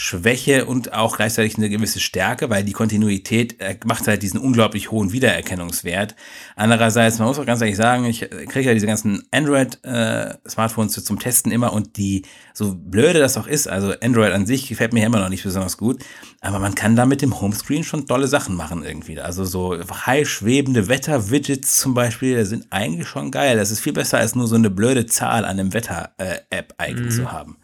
Schwäche 0.00 0.64
und 0.64 0.92
auch 0.92 1.16
gleichzeitig 1.16 1.58
eine 1.58 1.68
gewisse 1.68 1.98
Stärke, 1.98 2.48
weil 2.50 2.62
die 2.62 2.70
Kontinuität 2.70 3.60
äh, 3.60 3.76
macht 3.84 4.06
halt 4.06 4.22
diesen 4.22 4.38
unglaublich 4.38 4.92
hohen 4.92 5.10
Wiedererkennungswert. 5.10 6.14
Andererseits, 6.54 7.18
man 7.18 7.26
muss 7.26 7.40
auch 7.40 7.44
ganz 7.44 7.60
ehrlich 7.62 7.76
sagen, 7.76 8.04
ich 8.04 8.20
kriege 8.20 8.68
ja 8.68 8.74
diese 8.74 8.86
ganzen 8.86 9.24
Android-Smartphones 9.32 10.96
äh, 10.98 11.02
zum 11.02 11.18
Testen 11.18 11.50
immer 11.50 11.72
und 11.72 11.96
die, 11.96 12.22
so 12.54 12.76
blöde 12.76 13.18
das 13.18 13.36
auch 13.36 13.48
ist, 13.48 13.66
also 13.66 13.92
Android 14.00 14.30
an 14.30 14.46
sich 14.46 14.68
gefällt 14.68 14.92
mir 14.92 15.04
immer 15.04 15.18
noch 15.18 15.30
nicht 15.30 15.42
besonders 15.42 15.76
gut, 15.76 16.04
aber 16.40 16.60
man 16.60 16.76
kann 16.76 16.94
da 16.94 17.04
mit 17.04 17.20
dem 17.20 17.40
Homescreen 17.40 17.82
schon 17.82 18.06
tolle 18.06 18.28
Sachen 18.28 18.54
machen 18.54 18.84
irgendwie. 18.84 19.18
Also 19.18 19.44
so 19.44 19.76
high 20.06 20.28
schwebende 20.28 20.86
Wetter-Widgets 20.86 21.76
zum 21.76 21.94
Beispiel, 21.94 22.44
sind 22.44 22.68
eigentlich 22.70 23.08
schon 23.08 23.32
geil. 23.32 23.56
Das 23.56 23.72
ist 23.72 23.80
viel 23.80 23.94
besser 23.94 24.18
als 24.18 24.36
nur 24.36 24.46
so 24.46 24.54
eine 24.54 24.70
blöde 24.70 25.06
Zahl 25.06 25.44
an 25.44 25.58
einem 25.58 25.74
Wetter-App 25.74 26.74
äh, 26.78 26.82
eigentlich 26.84 27.16
mhm. 27.16 27.22
zu 27.22 27.32
haben. 27.32 27.56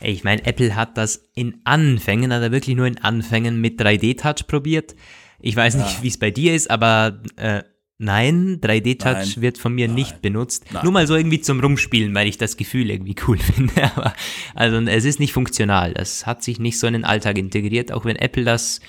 Ich 0.00 0.24
meine, 0.24 0.44
Apple 0.44 0.76
hat 0.76 0.98
das 0.98 1.28
in 1.34 1.60
Anfängen, 1.64 2.32
also 2.32 2.52
wirklich 2.52 2.76
nur 2.76 2.86
in 2.86 2.98
Anfängen 2.98 3.60
mit 3.60 3.80
3D-Touch 3.80 4.46
probiert. 4.46 4.94
Ich 5.40 5.56
weiß 5.56 5.76
nicht, 5.76 5.98
ja. 5.98 6.02
wie 6.02 6.08
es 6.08 6.18
bei 6.18 6.30
dir 6.30 6.54
ist, 6.54 6.70
aber 6.70 7.20
äh, 7.36 7.62
nein, 7.98 8.60
3D-Touch 8.60 9.40
wird 9.40 9.58
von 9.58 9.74
mir 9.74 9.86
nein. 9.86 9.94
nicht 9.94 10.22
benutzt. 10.22 10.66
Nein. 10.72 10.84
Nur 10.84 10.92
mal 10.92 11.06
so 11.06 11.16
irgendwie 11.16 11.40
zum 11.40 11.60
Rumspielen, 11.60 12.14
weil 12.14 12.28
ich 12.28 12.38
das 12.38 12.56
Gefühl 12.56 12.90
irgendwie 12.90 13.16
cool 13.26 13.38
finde. 13.54 13.84
Aber 13.96 14.14
also 14.54 14.78
es 14.80 15.04
ist 15.04 15.20
nicht 15.20 15.32
funktional. 15.32 15.94
Das 15.94 16.26
hat 16.26 16.42
sich 16.42 16.58
nicht 16.58 16.78
so 16.78 16.86
in 16.86 16.92
den 16.92 17.04
Alltag 17.04 17.38
integriert, 17.38 17.92
auch 17.92 18.04
wenn 18.04 18.16
Apple 18.16 18.44
das 18.44 18.80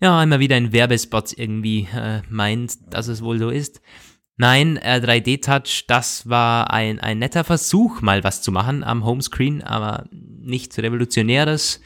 ja 0.00 0.22
immer 0.22 0.40
wieder 0.40 0.56
in 0.56 0.72
Werbespots 0.72 1.32
irgendwie 1.32 1.88
äh, 1.94 2.22
meint, 2.28 2.78
dass 2.90 3.08
es 3.08 3.22
wohl 3.22 3.38
so 3.38 3.50
ist. 3.50 3.80
Nein, 4.40 4.78
äh, 4.78 5.02
3D-Touch, 5.04 5.84
das 5.86 6.26
war 6.26 6.72
ein, 6.72 6.98
ein 6.98 7.18
netter 7.18 7.44
Versuch, 7.44 8.00
mal 8.00 8.24
was 8.24 8.40
zu 8.40 8.50
machen 8.50 8.82
am 8.82 9.04
Homescreen, 9.04 9.62
aber 9.62 10.06
nichts 10.10 10.78
Revolutionäres. 10.78 11.82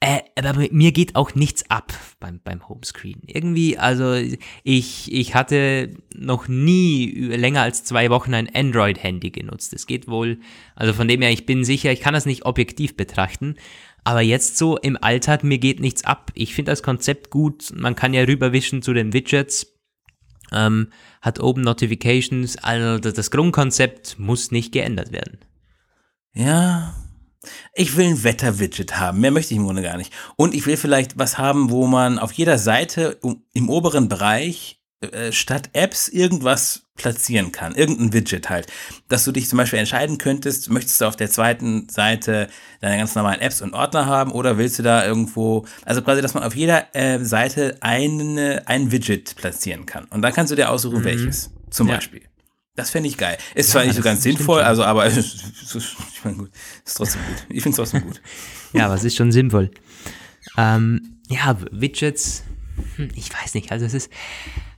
Äh, 0.00 0.20
aber 0.36 0.66
mir 0.70 0.92
geht 0.92 1.16
auch 1.16 1.34
nichts 1.34 1.70
ab 1.70 1.94
beim, 2.20 2.40
beim 2.44 2.68
Homescreen. 2.68 3.22
Irgendwie, 3.26 3.78
also 3.78 4.16
ich, 4.64 5.10
ich 5.10 5.34
hatte 5.34 5.94
noch 6.14 6.46
nie 6.46 7.10
länger 7.10 7.62
als 7.62 7.84
zwei 7.84 8.10
Wochen 8.10 8.34
ein 8.34 8.54
Android-Handy 8.54 9.30
genutzt. 9.30 9.72
Es 9.72 9.86
geht 9.86 10.08
wohl, 10.08 10.40
also 10.76 10.92
von 10.92 11.08
dem 11.08 11.22
her, 11.22 11.30
ich 11.30 11.46
bin 11.46 11.64
sicher, 11.64 11.90
ich 11.90 12.00
kann 12.00 12.12
das 12.12 12.26
nicht 12.26 12.44
objektiv 12.44 12.98
betrachten. 12.98 13.54
Aber 14.04 14.20
jetzt 14.20 14.58
so 14.58 14.76
im 14.76 14.98
Alltag, 15.02 15.42
mir 15.42 15.58
geht 15.58 15.80
nichts 15.80 16.04
ab. 16.04 16.32
Ich 16.34 16.54
finde 16.54 16.72
das 16.72 16.82
Konzept 16.82 17.30
gut. 17.30 17.72
Man 17.74 17.96
kann 17.96 18.12
ja 18.12 18.24
rüberwischen 18.24 18.82
zu 18.82 18.92
den 18.92 19.14
Widgets 19.14 19.69
ähm, 20.52 20.92
hat 21.20 21.40
Open 21.40 21.62
Notifications, 21.62 22.56
also 22.58 22.98
das 22.98 23.30
Grundkonzept 23.30 24.18
muss 24.18 24.50
nicht 24.50 24.72
geändert 24.72 25.12
werden. 25.12 25.38
Ja, 26.32 26.94
ich 27.74 27.96
will 27.96 28.06
ein 28.06 28.22
Wetter-Widget 28.22 28.98
haben, 28.98 29.20
mehr 29.20 29.30
möchte 29.30 29.54
ich 29.54 29.58
im 29.58 29.64
Grunde 29.64 29.82
gar 29.82 29.96
nicht. 29.96 30.12
Und 30.36 30.54
ich 30.54 30.66
will 30.66 30.76
vielleicht 30.76 31.18
was 31.18 31.38
haben, 31.38 31.70
wo 31.70 31.86
man 31.86 32.18
auf 32.18 32.32
jeder 32.32 32.58
Seite 32.58 33.18
im 33.54 33.68
oberen 33.68 34.08
Bereich 34.08 34.80
äh, 35.00 35.32
statt 35.32 35.70
Apps 35.72 36.08
irgendwas 36.08 36.89
platzieren 37.00 37.50
kann, 37.50 37.74
irgendein 37.74 38.12
Widget 38.12 38.50
halt, 38.50 38.66
dass 39.08 39.24
du 39.24 39.32
dich 39.32 39.48
zum 39.48 39.56
Beispiel 39.56 39.78
entscheiden 39.78 40.18
könntest, 40.18 40.70
möchtest 40.70 41.00
du 41.00 41.06
auf 41.06 41.16
der 41.16 41.30
zweiten 41.30 41.88
Seite 41.88 42.48
deine 42.80 42.98
ganz 42.98 43.14
normalen 43.14 43.40
Apps 43.40 43.62
und 43.62 43.72
Ordner 43.72 44.06
haben 44.06 44.32
oder 44.32 44.58
willst 44.58 44.78
du 44.78 44.82
da 44.82 45.04
irgendwo, 45.06 45.64
also 45.84 46.02
quasi, 46.02 46.20
dass 46.20 46.34
man 46.34 46.42
auf 46.42 46.54
jeder 46.54 46.94
äh, 46.94 47.24
Seite 47.24 47.78
eine, 47.80 48.62
ein 48.66 48.92
Widget 48.92 49.34
platzieren 49.36 49.86
kann 49.86 50.04
und 50.10 50.22
dann 50.22 50.32
kannst 50.32 50.52
du 50.52 50.56
dir 50.56 50.70
aussuchen, 50.70 51.00
mhm. 51.00 51.04
welches, 51.04 51.50
zum 51.70 51.88
ja. 51.88 51.94
Beispiel. 51.94 52.22
Das 52.76 52.90
fände 52.90 53.08
ich 53.08 53.16
geil. 53.16 53.36
Ist 53.54 53.68
ja, 53.68 53.72
zwar 53.72 53.84
nicht 53.84 53.96
so 53.96 54.02
ganz 54.02 54.22
sinnvoll, 54.22 54.62
also 54.62 54.84
aber 54.84 55.06
ich 55.06 55.94
meine 56.24 56.36
gut, 56.36 56.50
ist 56.84 56.94
trotzdem 56.94 57.20
gut. 57.26 57.46
Ich 57.48 57.62
finde 57.62 57.70
es 57.70 57.76
trotzdem 57.76 58.02
gut. 58.02 58.20
ja, 58.72 58.86
aber 58.86 58.94
es 58.94 59.04
ist 59.04 59.16
schon 59.16 59.32
sinnvoll. 59.32 59.70
Ähm, 60.56 61.18
ja, 61.28 61.56
Widgets, 61.70 62.44
ich 63.14 63.32
weiß 63.32 63.54
nicht, 63.54 63.72
also 63.72 63.86
es 63.86 63.94
ist, 63.94 64.12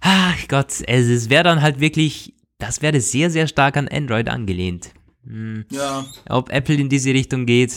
ach 0.01 0.49
Gott, 0.49 0.83
es 0.87 1.31
wäre 1.31 1.45
dann 1.45 1.63
halt 1.63 1.81
wirklich, 1.81 2.35
das 2.59 2.83
wäre 2.83 3.01
sehr, 3.01 3.31
sehr 3.31 3.47
stark 3.47 3.77
an 3.77 3.89
Android 3.89 4.29
angelehnt. 4.29 4.91
Hm. 5.25 5.65
Ja. 5.71 6.07
Ob 6.29 6.51
Apple 6.51 6.77
in 6.77 6.89
diese 6.89 7.13
Richtung 7.15 7.47
geht. 7.47 7.73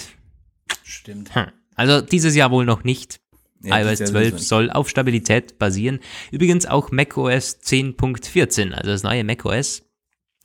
Stimmt. 0.84 1.34
Hm. 1.36 1.48
Also 1.76 2.02
dieses 2.02 2.36
Jahr 2.36 2.52
wohl 2.52 2.66
noch 2.66 2.84
nicht. 2.84 3.20
Ja, 3.62 3.80
iOS 3.80 4.00
12 4.00 4.40
soll 4.40 4.70
auf 4.70 4.90
Stabilität 4.90 5.58
basieren. 5.58 6.00
Übrigens 6.32 6.66
auch 6.66 6.92
macOS 6.92 7.60
10.14, 7.64 8.72
also 8.74 8.92
das 8.92 9.04
neue 9.04 9.24
macOS. 9.24 9.84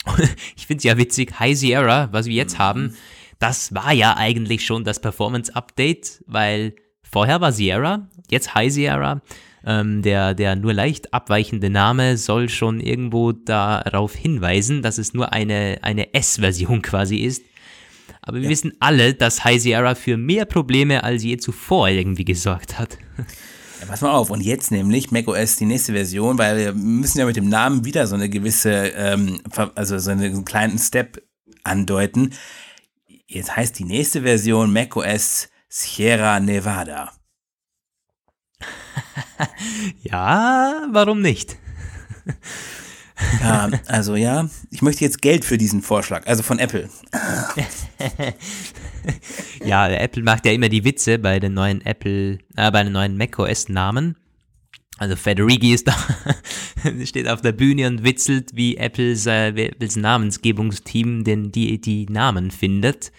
ich 0.57 0.67
finde 0.67 0.79
es 0.79 0.85
ja 0.85 0.97
witzig, 0.97 1.39
High 1.39 1.59
Sierra, 1.59 2.09
was 2.13 2.27
wir 2.27 2.35
jetzt 2.35 2.55
mhm. 2.55 2.59
haben, 2.59 2.97
das 3.39 3.75
war 3.75 3.93
ja 3.93 4.17
eigentlich 4.17 4.65
schon 4.65 4.85
das 4.85 5.01
Performance-Update, 5.01 6.25
weil 6.27 6.75
vorher 7.03 7.41
war 7.41 7.53
Sierra, 7.53 8.09
jetzt 8.31 8.55
High 8.55 8.73
Sierra. 8.73 9.23
Ähm, 9.67 10.03
der, 10.03 10.35
der 10.35 10.57
nur 10.57 10.73
leicht 10.73 11.13
abweichende 11.13 11.69
Name 11.69 12.17
soll 12.17 12.49
schon 12.49 12.81
irgendwo 12.81 13.33
darauf 13.33 14.15
hinweisen, 14.15 14.83
dass 14.83 14.99
es 14.99 15.13
nur 15.13 15.33
eine, 15.33 15.79
eine 15.83 16.15
S-Version 16.15 16.83
quasi 16.83 17.19
ist. 17.19 17.43
Aber 18.23 18.39
wir 18.39 18.45
ja. 18.45 18.51
wissen 18.51 18.73
alle, 18.81 19.15
dass 19.15 19.45
High 19.45 19.61
Sierra 19.61 19.95
für 19.95 20.17
mehr 20.17 20.45
Probleme 20.45 21.05
als 21.05 21.23
je 21.23 21.37
zuvor 21.37 21.89
irgendwie 21.89 22.25
gesorgt 22.25 22.79
hat. 22.79 22.99
Ja, 23.81 23.87
pass 23.87 24.03
mal 24.03 24.11
auf, 24.11 24.31
und 24.31 24.43
jetzt 24.43 24.71
nämlich 24.71 25.11
macOS 25.11 25.57
die 25.57 25.65
nächste 25.65 25.95
Version, 25.95 26.37
weil 26.37 26.59
wir 26.59 26.75
müssen 26.75 27.19
ja 27.19 27.25
mit 27.25 27.37
dem 27.37 27.49
Namen 27.49 27.85
wieder 27.85 28.07
so 28.07 28.15
eine 28.15 28.29
gewisse, 28.29 28.71
ähm, 28.71 29.41
also 29.75 29.99
so 29.99 30.11
einen 30.11 30.45
kleinen 30.45 30.79
Step 30.79 31.23
andeuten. 31.65 32.35
Jetzt 33.27 33.57
heißt 33.57 33.79
die 33.79 33.85
nächste 33.85 34.23
Version 34.23 34.73
macOS 34.73 35.49
Sierra 35.69 36.41
Nevada. 36.41 37.13
ja, 40.03 40.87
warum 40.93 41.21
nicht? 41.21 41.57
Ja, 43.41 43.71
also 43.87 44.17
ja, 44.17 44.49
ich 44.71 44.83
möchte 44.83 45.05
jetzt 45.05 45.21
Geld 45.21 45.45
für 45.45 45.59
diesen 45.59 45.83
Vorschlag, 45.83 46.27
also 46.27 46.43
von 46.43 46.59
Apple. 46.59 46.89
ja, 49.65 49.89
Apple 49.89 50.23
macht 50.23 50.47
ja 50.47 50.53
immer 50.53 50.69
die 50.69 50.85
Witze 50.85 51.19
bei 51.19 51.39
den 51.39 51.55
neuen 51.55 51.85
Apple, 51.85 52.39
äh, 52.57 52.71
bei 52.71 52.83
den 52.83 52.93
neuen 52.93 53.17
macOS-Namen. 53.17 54.17
Also 54.99 55.17
Federighi 55.17 55.73
ist 55.73 55.89
da, 55.89 55.97
steht 57.05 57.29
auf 57.29 57.41
der 57.41 57.53
Bühne 57.53 57.87
und 57.87 58.05
witzelt, 58.05 58.51
wie 58.55 58.77
Apples, 58.77 59.27
äh, 59.27 59.49
Apples 59.49 59.97
Namensgebungsteam 59.97 61.25
den, 61.25 61.53
die, 61.53 61.81
die 61.81 62.07
Namen 62.07 62.51
findet. 62.51 63.11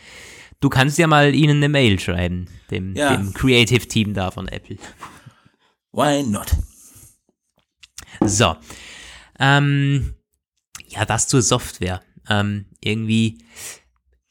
Du 0.60 0.70
kannst 0.70 1.00
ja 1.00 1.08
mal 1.08 1.34
ihnen 1.34 1.58
eine 1.58 1.70
Mail 1.70 2.00
schreiben, 2.00 2.48
dem, 2.70 2.96
ja. 2.96 3.16
dem 3.16 3.34
Creative 3.34 3.88
Team 3.88 4.14
da 4.14 4.30
von 4.30 4.48
Apple. 4.48 4.78
Why 5.92 6.24
not? 6.24 6.56
So, 8.22 8.56
ähm, 9.40 10.14
ja, 10.88 11.06
das 11.06 11.28
zur 11.28 11.42
Software. 11.42 12.02
Ähm, 12.30 12.66
irgendwie 12.82 13.40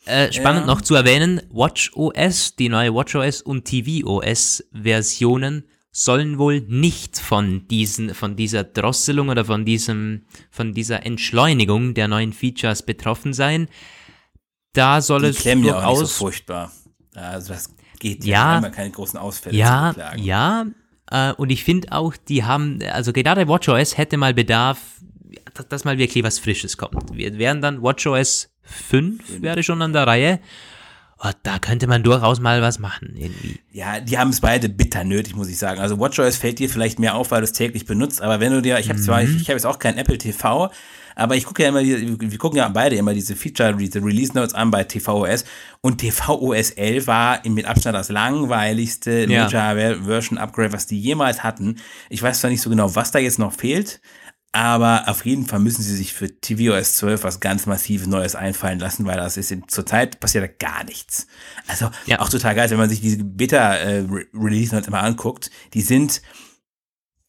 äh, 0.07 0.33
spannend 0.33 0.63
ja. 0.63 0.67
noch 0.67 0.81
zu 0.81 0.95
erwähnen, 0.95 1.43
WatchOS, 1.51 2.57
die 2.57 2.69
neue 2.69 2.95
WatchOS 2.95 3.43
und 3.43 3.65
tvOS 3.65 4.65
Versionen 4.73 5.65
sollen 5.93 6.39
wohl 6.39 6.61
nicht 6.61 7.19
von 7.19 7.67
diesen, 7.69 8.15
von 8.15 8.37
dieser 8.37 8.65
Drosselung 8.65 9.29
oder 9.29 9.45
von 9.45 9.65
diesem, 9.65 10.25
von 10.51 10.73
dieser 10.73 11.05
Entschleunigung 11.05 11.95
der 11.95 12.09
neuen 12.09 12.33
Features 12.33 12.85
betroffen 12.85 13.33
sein. 13.33 13.69
Da 14.73 15.01
soll 15.01 15.23
die 15.23 15.29
es 15.29 15.43
durchaus 15.43 15.65
ja 15.65 15.85
auch 15.85 16.01
nicht 16.01 16.11
so 16.11 16.19
furchtbar. 16.19 16.73
Also 17.15 17.53
das 17.53 17.75
geht 17.99 18.25
ja, 18.25 18.61
ja 18.61 18.71
keine 18.71 18.93
großen 18.93 19.19
Ausfälle 19.19 19.57
ja, 19.57 19.95
Ja, 20.17 20.67
äh, 21.11 21.33
und 21.33 21.51
ich 21.51 21.65
finde 21.65 21.93
auch, 21.93 22.15
die 22.17 22.45
haben, 22.45 22.81
also 22.93 23.13
gerade 23.13 23.49
WatchOS 23.49 23.99
hätte 23.99 24.17
mal 24.17 24.35
Bedarf, 24.35 24.79
dass 25.69 25.85
mal 25.85 25.99
wirklich 25.99 26.25
was 26.25 26.39
Frisches 26.39 26.77
kommt. 26.77 27.17
Wir 27.17 27.39
wären 27.39 27.61
dann 27.61 27.83
WatchOS 27.83 28.51
5 28.63 29.43
wäre 29.43 29.63
schon 29.63 29.83
an 29.83 29.93
der 29.93 30.07
Reihe. 30.07 30.41
Oh, 31.23 31.31
da 31.43 31.59
könnte 31.59 31.87
man 31.87 32.03
durchaus 32.03 32.41
mal 32.41 32.63
was 32.63 32.79
machen, 32.79 33.15
irgendwie. 33.15 33.61
Ja, 33.73 34.01
die 34.01 34.17
haben 34.17 34.31
es 34.31 34.41
beide 34.41 34.71
bitter 34.71 35.05
nötig, 35.05 35.37
muss 35.37 35.49
ich 35.49 35.59
sagen. 35.59 35.79
Also 35.79 35.99
WatchOS 35.99 36.39
fällt 36.39 36.59
dir 36.61 36.71
vielleicht 36.71 36.99
mehr 36.99 37.15
auf, 37.15 37.31
weil 37.31 37.43
du 37.43 37.45
es 37.45 37.53
täglich 37.53 37.85
benutzt, 37.85 38.23
aber 38.23 38.41
wenn 38.41 38.53
du 38.53 38.63
dir, 38.63 38.79
ich 38.79 38.89
habe 38.89 38.99
zwar, 39.01 39.21
mhm. 39.23 39.37
ich, 39.37 39.43
ich 39.43 39.49
habe 39.49 39.55
jetzt 39.55 39.67
auch 39.67 39.79
kein 39.79 39.99
Apple 39.99 40.17
TV, 40.17 40.71
aber 41.21 41.37
ich 41.37 41.45
gucke 41.45 41.63
ja 41.63 41.69
immer, 41.69 41.83
wir 41.83 42.39
gucken 42.39 42.57
ja 42.57 42.69
beide 42.69 42.97
immer 42.97 43.13
diese 43.13 43.37
Feature, 43.37 43.77
diese 43.77 44.03
Release 44.03 44.33
Notes 44.33 44.55
an 44.55 44.71
bei 44.71 44.85
tvOS 44.85 45.45
und 45.83 46.01
tvOS 46.01 46.71
11 46.71 47.07
war 47.07 47.47
mit 47.47 47.67
Abstand 47.67 47.95
das 47.95 48.09
langweiligste 48.09 49.27
ja. 49.29 49.45
Major 49.45 50.03
Version 50.03 50.39
Upgrade, 50.39 50.73
was 50.73 50.87
die 50.87 50.99
jemals 50.99 51.45
hatten. 51.45 51.77
Ich 52.09 52.23
weiß 52.23 52.41
zwar 52.41 52.51
nicht 52.51 52.63
so 52.63 52.71
genau, 52.71 52.95
was 52.95 53.11
da 53.11 53.19
jetzt 53.19 53.39
noch 53.39 53.53
fehlt, 53.53 54.01
aber 54.53 55.05
auf 55.09 55.27
jeden 55.27 55.45
Fall 55.45 55.61
müssen 55.61 55.83
sie 55.83 55.95
sich 55.95 56.15
für 56.15 56.41
tvOS 56.41 56.97
12 56.97 57.23
was 57.23 57.41
ganz 57.41 57.67
massives 57.67 58.07
Neues 58.07 58.35
einfallen 58.35 58.79
lassen, 58.79 59.05
weil 59.05 59.19
das 59.19 59.37
ist 59.37 59.55
zurzeit 59.69 60.21
passiert 60.21 60.45
da 60.45 60.67
gar 60.67 60.85
nichts. 60.85 61.27
Also 61.69 61.91
ja. 62.07 62.21
auch 62.21 62.31
total 62.31 62.55
geil, 62.55 62.71
wenn 62.71 62.79
man 62.79 62.89
sich 62.89 63.03
diese 63.03 63.23
Beta-Release 63.23 64.75
Notes 64.75 64.89
immer 64.89 65.03
anguckt, 65.03 65.51
die 65.75 65.83
sind 65.83 66.23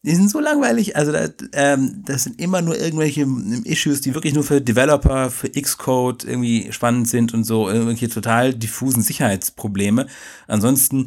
die 0.04 0.16
sind 0.16 0.30
so 0.30 0.40
langweilig. 0.40 0.96
Also 0.96 1.12
das, 1.12 1.32
ähm, 1.54 2.04
das 2.06 2.24
sind 2.24 2.42
immer 2.42 2.62
nur 2.62 2.78
irgendwelche 2.80 3.28
Issues, 3.66 4.02
die 4.02 4.14
wirklich 4.14 4.34
nur 4.34 4.44
für 4.44 4.62
Developer, 4.62 5.30
für 5.30 5.50
Xcode 5.50 6.24
irgendwie 6.24 6.72
spannend 6.72 7.08
sind 7.08 7.34
und 7.34 7.44
so, 7.44 7.70
irgendwelche 7.70 8.10
total 8.10 8.54
diffusen 8.54 9.04
Sicherheitsprobleme. 9.04 10.08
Ansonsten 10.48 11.06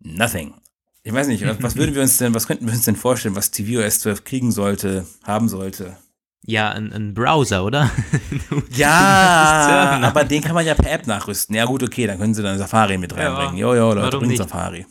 nothing. 0.00 0.54
Ich 1.02 1.12
weiß 1.12 1.28
nicht, 1.28 1.44
was 1.62 1.76
würden 1.76 1.94
wir 1.94 2.02
uns 2.02 2.18
denn, 2.18 2.34
was 2.34 2.48
könnten 2.48 2.66
wir 2.66 2.74
uns 2.74 2.84
denn 2.84 2.96
vorstellen, 2.96 3.36
was 3.36 3.52
tvOS 3.52 4.00
12 4.00 4.24
kriegen 4.24 4.50
sollte, 4.50 5.06
haben 5.22 5.48
sollte? 5.48 5.96
Ja, 6.44 6.70
ein, 6.70 6.92
ein 6.92 7.14
Browser, 7.14 7.64
oder? 7.64 7.90
ja, 8.70 10.00
aber 10.02 10.24
den 10.24 10.42
kann 10.42 10.54
man 10.54 10.66
ja 10.66 10.74
per 10.74 10.92
App 10.92 11.06
nachrüsten. 11.06 11.54
Ja 11.56 11.64
gut, 11.64 11.82
okay, 11.82 12.06
dann 12.06 12.18
können 12.18 12.34
sie 12.34 12.42
dann 12.42 12.58
Safari 12.58 12.98
mit 12.98 13.16
reinbringen. 13.16 13.56
Ja, 13.56 13.74
jo, 13.74 13.74
jo, 13.74 13.94
Leute, 13.94 14.18
bringt 14.18 14.36
Safari. 14.36 14.86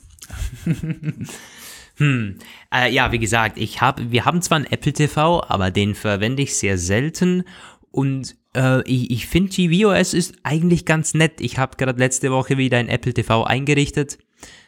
hm, 1.98 2.40
äh, 2.76 2.92
ja, 2.92 3.12
wie 3.12 3.20
gesagt, 3.20 3.58
ich 3.58 3.82
hab, 3.82 4.12
wir 4.12 4.26
haben 4.26 4.42
zwar 4.42 4.58
einen 4.58 4.66
Apple 4.66 4.94
TV, 4.94 5.44
aber 5.48 5.72
den 5.72 5.96
verwende 5.96 6.44
ich 6.44 6.56
sehr 6.56 6.78
selten 6.78 7.44
und 7.92 8.36
äh, 8.56 8.82
ich, 8.90 9.12
ich 9.12 9.28
finde 9.28 9.52
tvOS 9.52 10.14
ist 10.14 10.36
eigentlich 10.44 10.86
ganz 10.86 11.14
nett. 11.14 11.40
Ich 11.40 11.58
habe 11.58 11.78
gerade 11.78 12.00
letzte 12.00 12.32
Woche 12.32 12.58
wieder 12.58 12.78
ein 12.78 12.90
Apple 12.90 13.14
TV 13.14 13.44
eingerichtet 13.44 14.18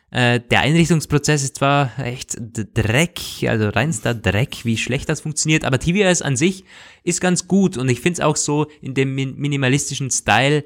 äh, 0.09 0.39
der 0.39 0.61
Einrichtungsprozess 0.61 1.43
ist 1.43 1.57
zwar 1.57 1.91
echt 1.99 2.37
Dreck, 2.39 3.19
also 3.45 3.69
reinster 3.69 4.13
Dreck, 4.13 4.63
wie 4.63 4.77
schlecht 4.77 5.09
das 5.09 5.21
funktioniert, 5.21 5.65
aber 5.65 5.79
tvOS 5.79 6.21
an 6.21 6.37
sich 6.37 6.63
ist 7.03 7.19
ganz 7.19 7.47
gut 7.47 7.77
und 7.77 7.89
ich 7.89 7.99
finde 7.99 8.21
es 8.21 8.25
auch 8.25 8.37
so 8.37 8.67
in 8.81 8.93
dem 8.93 9.15
minimalistischen 9.15 10.09
Style, 10.09 10.63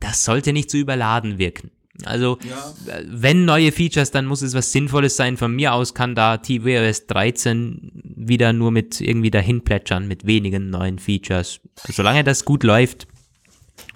das 0.00 0.24
sollte 0.24 0.52
nicht 0.52 0.70
zu 0.70 0.76
überladen 0.76 1.38
wirken. 1.38 1.70
Also, 2.04 2.38
ja. 2.48 2.92
Äh, 2.92 3.04
wenn 3.06 3.44
neue 3.44 3.70
Features, 3.70 4.10
dann 4.10 4.26
muss 4.26 4.42
es 4.42 4.54
was 4.54 4.72
Sinnvolles 4.72 5.16
sein. 5.16 5.36
Von 5.36 5.54
mir 5.54 5.72
aus 5.72 5.94
kann 5.94 6.14
da 6.14 6.38
tvOS 6.38 7.06
13 7.06 7.92
wieder 8.16 8.52
nur 8.52 8.70
mit 8.70 9.00
irgendwie 9.00 9.30
dahin 9.30 9.62
plätschern, 9.62 10.08
mit 10.08 10.26
wenigen 10.26 10.70
neuen 10.70 10.98
Features. 10.98 11.60
Solange 11.88 12.24
das 12.24 12.44
gut 12.44 12.64
läuft. 12.64 13.06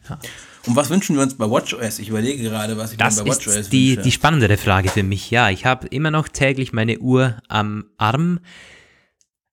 Ja. 0.08 0.18
Und 0.66 0.76
was 0.76 0.90
wünschen 0.90 1.16
wir 1.16 1.22
uns 1.22 1.34
bei 1.34 1.48
WatchOS? 1.48 1.98
Ich 1.98 2.10
überlege 2.10 2.42
gerade, 2.42 2.76
was 2.76 2.92
ich 2.92 2.98
das 2.98 3.16
bei 3.16 3.30
WatchOS 3.30 3.56
ist 3.56 3.72
die, 3.72 3.92
wünsche. 3.92 4.02
die 4.02 4.12
spannendere 4.12 4.56
Frage 4.56 4.90
für 4.90 5.02
mich. 5.02 5.30
Ja, 5.30 5.50
ich 5.50 5.64
habe 5.64 5.86
immer 5.88 6.10
noch 6.10 6.28
täglich 6.28 6.72
meine 6.72 6.98
Uhr 6.98 7.38
am 7.48 7.86
Arm. 7.96 8.40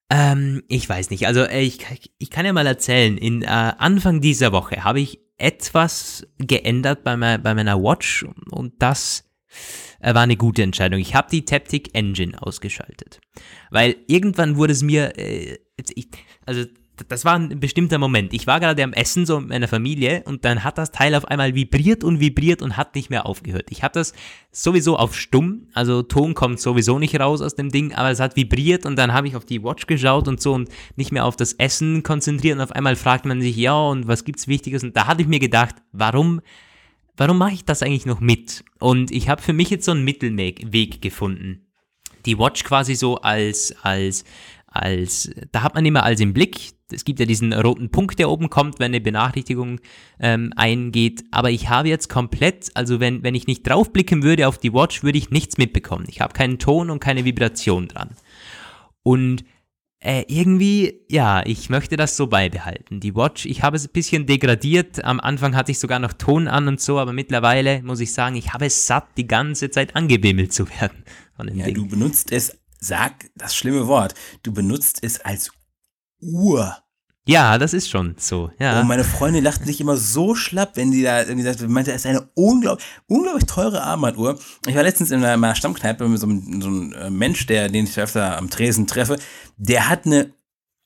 Ähm, 0.09 0.63
ich 0.67 0.87
weiß 0.87 1.09
nicht. 1.09 1.25
Also 1.25 1.41
äh, 1.41 1.61
ich, 1.61 1.79
ich 2.17 2.29
kann 2.29 2.45
ja 2.45 2.53
mal 2.53 2.67
erzählen. 2.67 3.17
In 3.17 3.43
äh, 3.43 3.47
Anfang 3.47 4.21
dieser 4.21 4.51
Woche 4.51 4.83
habe 4.83 4.99
ich 4.99 5.19
etwas 5.37 6.25
geändert 6.37 7.03
bei, 7.03 7.17
mein, 7.17 7.41
bei 7.41 7.53
meiner 7.53 7.81
Watch 7.81 8.25
und 8.51 8.73
das 8.79 9.29
äh, 9.99 10.13
war 10.13 10.21
eine 10.21 10.37
gute 10.37 10.63
Entscheidung. 10.63 10.99
Ich 10.99 11.15
habe 11.15 11.29
die 11.31 11.45
Taptic 11.45 11.93
Engine 11.93 12.41
ausgeschaltet, 12.41 13.19
weil 13.71 13.95
irgendwann 14.07 14.55
wurde 14.55 14.73
es 14.73 14.81
mir, 14.81 15.17
äh, 15.17 15.57
ich, 15.95 16.07
also 16.45 16.65
das 17.07 17.25
war 17.25 17.35
ein 17.35 17.59
bestimmter 17.59 17.97
Moment. 17.97 18.33
Ich 18.33 18.47
war 18.47 18.59
gerade 18.59 18.83
am 18.83 18.93
Essen 18.93 19.25
so 19.25 19.39
mit 19.39 19.49
meiner 19.49 19.67
Familie 19.67 20.23
und 20.25 20.45
dann 20.45 20.63
hat 20.63 20.77
das 20.77 20.91
Teil 20.91 21.15
auf 21.15 21.25
einmal 21.25 21.55
vibriert 21.55 22.03
und 22.03 22.19
vibriert 22.19 22.61
und 22.61 22.77
hat 22.77 22.95
nicht 22.95 23.09
mehr 23.09 23.25
aufgehört. 23.25 23.67
Ich 23.69 23.83
habe 23.83 23.93
das 23.93 24.13
sowieso 24.51 24.97
auf 24.97 25.15
stumm, 25.15 25.67
also 25.73 26.01
Ton 26.01 26.33
kommt 26.33 26.59
sowieso 26.59 26.99
nicht 26.99 27.19
raus 27.19 27.41
aus 27.41 27.55
dem 27.55 27.69
Ding, 27.69 27.93
aber 27.93 28.11
es 28.11 28.19
hat 28.19 28.35
vibriert 28.35 28.85
und 28.85 28.95
dann 28.97 29.13
habe 29.13 29.27
ich 29.27 29.35
auf 29.35 29.45
die 29.45 29.63
Watch 29.63 29.87
geschaut 29.87 30.27
und 30.27 30.41
so 30.41 30.53
und 30.53 30.69
nicht 30.95 31.11
mehr 31.11 31.25
auf 31.25 31.35
das 31.35 31.53
Essen 31.53 32.03
konzentriert 32.03 32.55
und 32.55 32.61
auf 32.61 32.71
einmal 32.71 32.95
fragt 32.95 33.25
man 33.25 33.41
sich, 33.41 33.55
ja, 33.55 33.77
und 33.77 34.07
was 34.07 34.23
gibt's 34.23 34.47
Wichtiges? 34.47 34.83
Und 34.83 34.95
da 34.95 35.07
hatte 35.07 35.21
ich 35.21 35.27
mir 35.27 35.39
gedacht, 35.39 35.75
warum 35.91 36.41
warum 37.17 37.37
mache 37.37 37.53
ich 37.53 37.65
das 37.65 37.81
eigentlich 37.81 38.05
noch 38.05 38.19
mit? 38.19 38.63
Und 38.79 39.11
ich 39.11 39.29
habe 39.29 39.41
für 39.41 39.53
mich 39.53 39.69
jetzt 39.69 39.85
so 39.85 39.91
einen 39.91 40.03
Mittelweg 40.03 41.01
gefunden. 41.01 41.61
Die 42.25 42.37
Watch 42.39 42.63
quasi 42.63 42.95
so 42.95 43.17
als 43.17 43.75
als 43.83 44.25
als, 44.75 45.29
da 45.51 45.63
hat 45.63 45.75
man 45.75 45.85
immer 45.85 46.03
alles 46.03 46.19
im 46.19 46.33
Blick. 46.33 46.73
Es 46.91 47.03
gibt 47.03 47.19
ja 47.19 47.25
diesen 47.25 47.53
roten 47.53 47.89
Punkt, 47.89 48.19
der 48.19 48.29
oben 48.29 48.49
kommt, 48.49 48.79
wenn 48.79 48.91
eine 48.91 49.01
Benachrichtigung 49.01 49.79
ähm, 50.19 50.53
eingeht. 50.55 51.23
Aber 51.31 51.49
ich 51.49 51.69
habe 51.69 51.89
jetzt 51.89 52.09
komplett, 52.09 52.69
also 52.75 52.99
wenn, 52.99 53.23
wenn 53.23 53.35
ich 53.35 53.47
nicht 53.47 53.67
draufblicken 53.67 54.23
würde 54.23 54.47
auf 54.47 54.57
die 54.57 54.73
Watch, 54.73 55.03
würde 55.03 55.17
ich 55.17 55.31
nichts 55.31 55.57
mitbekommen. 55.57 56.05
Ich 56.09 56.21
habe 56.21 56.33
keinen 56.33 56.59
Ton 56.59 56.89
und 56.89 56.99
keine 56.99 57.25
Vibration 57.25 57.87
dran. 57.87 58.11
Und 59.01 59.43
äh, 60.05 60.23
irgendwie, 60.27 61.01
ja, 61.09 61.43
ich 61.45 61.69
möchte 61.71 61.97
das 61.97 62.15
so 62.15 62.27
beibehalten. 62.27 62.99
Die 62.99 63.15
Watch, 63.15 63.45
ich 63.47 63.63
habe 63.63 63.75
es 63.75 63.87
ein 63.87 63.91
bisschen 63.91 64.27
degradiert. 64.27 65.03
Am 65.03 65.19
Anfang 65.19 65.55
hatte 65.55 65.71
ich 65.71 65.79
sogar 65.79 65.97
noch 65.97 66.13
Ton 66.13 66.47
an 66.47 66.67
und 66.67 66.79
so, 66.79 66.99
aber 66.99 67.11
mittlerweile 67.11 67.81
muss 67.81 67.99
ich 67.99 68.13
sagen, 68.13 68.35
ich 68.35 68.53
habe 68.53 68.67
es 68.67 68.85
satt, 68.85 69.07
die 69.17 69.25
ganze 69.25 69.71
Zeit 69.71 69.95
angebimmelt 69.95 70.53
zu 70.53 70.69
werden. 70.69 71.03
Ja, 71.53 71.65
Ding. 71.65 71.75
du 71.75 71.87
benutzt 71.87 72.31
es 72.31 72.57
sag 72.79 73.29
das 73.35 73.55
schlimme 73.55 73.87
Wort, 73.87 74.13
du 74.43 74.53
benutzt 74.53 74.99
es 75.01 75.19
als 75.21 75.51
Uhr. 76.21 76.77
Ja, 77.27 77.57
das 77.57 77.73
ist 77.73 77.89
schon 77.89 78.15
so. 78.19 78.51
Ja. 78.59 78.79
Und 78.79 78.87
meine 78.87 79.03
Freundin 79.03 79.43
lacht 79.43 79.65
sich 79.65 79.81
immer 79.81 79.97
so 79.97 80.35
schlapp, 80.35 80.75
wenn 80.75 80.91
die 80.91 81.01
da 81.01 81.23
irgendwie 81.23 81.41
sagt, 81.41 81.67
meinte, 81.67 81.91
es 81.91 82.01
ist 82.01 82.05
eine 82.05 82.29
unglaublich, 82.35 82.85
unglaublich 83.07 83.45
teure 83.45 83.81
Armbanduhr. 83.81 84.37
Ich 84.67 84.75
war 84.75 84.83
letztens 84.83 85.09
in 85.09 85.21
meiner 85.21 85.55
Stammkneipe 85.55 86.07
mit 86.07 86.19
so 86.19 86.27
einem, 86.27 86.61
so 86.61 86.67
einem 86.67 86.93
äh, 86.93 87.09
Mensch, 87.09 87.47
der, 87.47 87.69
den 87.69 87.85
ich 87.85 87.99
öfter 87.99 88.37
am 88.37 88.51
Tresen 88.51 88.85
treffe, 88.85 89.17
der 89.57 89.89
hat 89.89 90.05
eine 90.05 90.33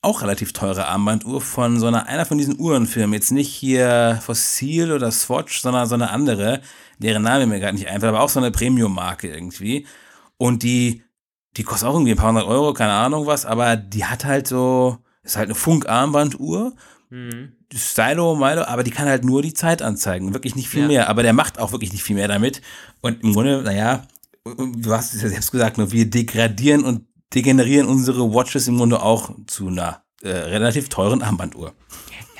auch 0.02 0.22
relativ 0.22 0.54
teure 0.54 0.86
Armbanduhr 0.86 1.42
von 1.42 1.78
so 1.78 1.86
einer, 1.86 2.06
einer 2.06 2.24
von 2.24 2.38
diesen 2.38 2.58
Uhrenfirmen. 2.58 3.12
Jetzt 3.12 3.32
nicht 3.32 3.52
hier 3.52 4.18
Fossil 4.24 4.92
oder 4.92 5.10
Swatch, 5.10 5.60
sondern 5.60 5.86
so 5.86 5.94
eine 5.94 6.08
andere, 6.08 6.62
deren 6.98 7.22
Name 7.22 7.46
mir 7.46 7.60
gerade 7.60 7.74
nicht 7.74 7.88
einfällt, 7.88 8.14
aber 8.14 8.22
auch 8.22 8.30
so 8.30 8.40
eine 8.40 8.50
Premium-Marke 8.50 9.28
irgendwie. 9.28 9.86
Und 10.38 10.62
die, 10.62 11.02
die 11.56 11.62
kostet 11.62 11.88
auch 11.88 11.94
irgendwie 11.94 12.12
ein 12.12 12.16
paar 12.16 12.28
hundert 12.28 12.46
Euro, 12.46 12.72
keine 12.72 12.92
Ahnung 12.92 13.26
was, 13.26 13.44
aber 13.44 13.76
die 13.76 14.04
hat 14.04 14.24
halt 14.24 14.46
so, 14.46 14.98
ist 15.22 15.36
halt 15.36 15.48
eine 15.48 15.54
Funk-Armbanduhr. 15.54 16.74
Mhm. 17.10 17.52
Stylo, 17.72 18.34
Milo, 18.36 18.62
aber 18.62 18.82
die 18.82 18.90
kann 18.90 19.08
halt 19.08 19.24
nur 19.24 19.42
die 19.42 19.54
Zeit 19.54 19.82
anzeigen, 19.82 20.32
wirklich 20.34 20.56
nicht 20.56 20.68
viel 20.68 20.82
ja. 20.82 20.88
mehr. 20.88 21.08
Aber 21.08 21.22
der 21.22 21.32
macht 21.32 21.58
auch 21.58 21.72
wirklich 21.72 21.92
nicht 21.92 22.02
viel 22.02 22.16
mehr 22.16 22.28
damit. 22.28 22.62
Und 23.00 23.22
im 23.22 23.32
Grunde, 23.32 23.62
naja, 23.62 24.06
du 24.44 24.92
hast 24.92 25.14
es 25.14 25.22
ja 25.22 25.28
selbst 25.28 25.52
gesagt, 25.52 25.78
ne, 25.78 25.92
wir 25.92 26.08
degradieren 26.08 26.84
und 26.84 27.04
degenerieren 27.34 27.86
unsere 27.86 28.32
Watches 28.32 28.66
im 28.66 28.78
Grunde 28.78 29.02
auch 29.02 29.30
zu 29.46 29.68
einer 29.68 30.02
äh, 30.22 30.30
relativ 30.30 30.88
teuren 30.88 31.22
Armbanduhr. 31.22 31.74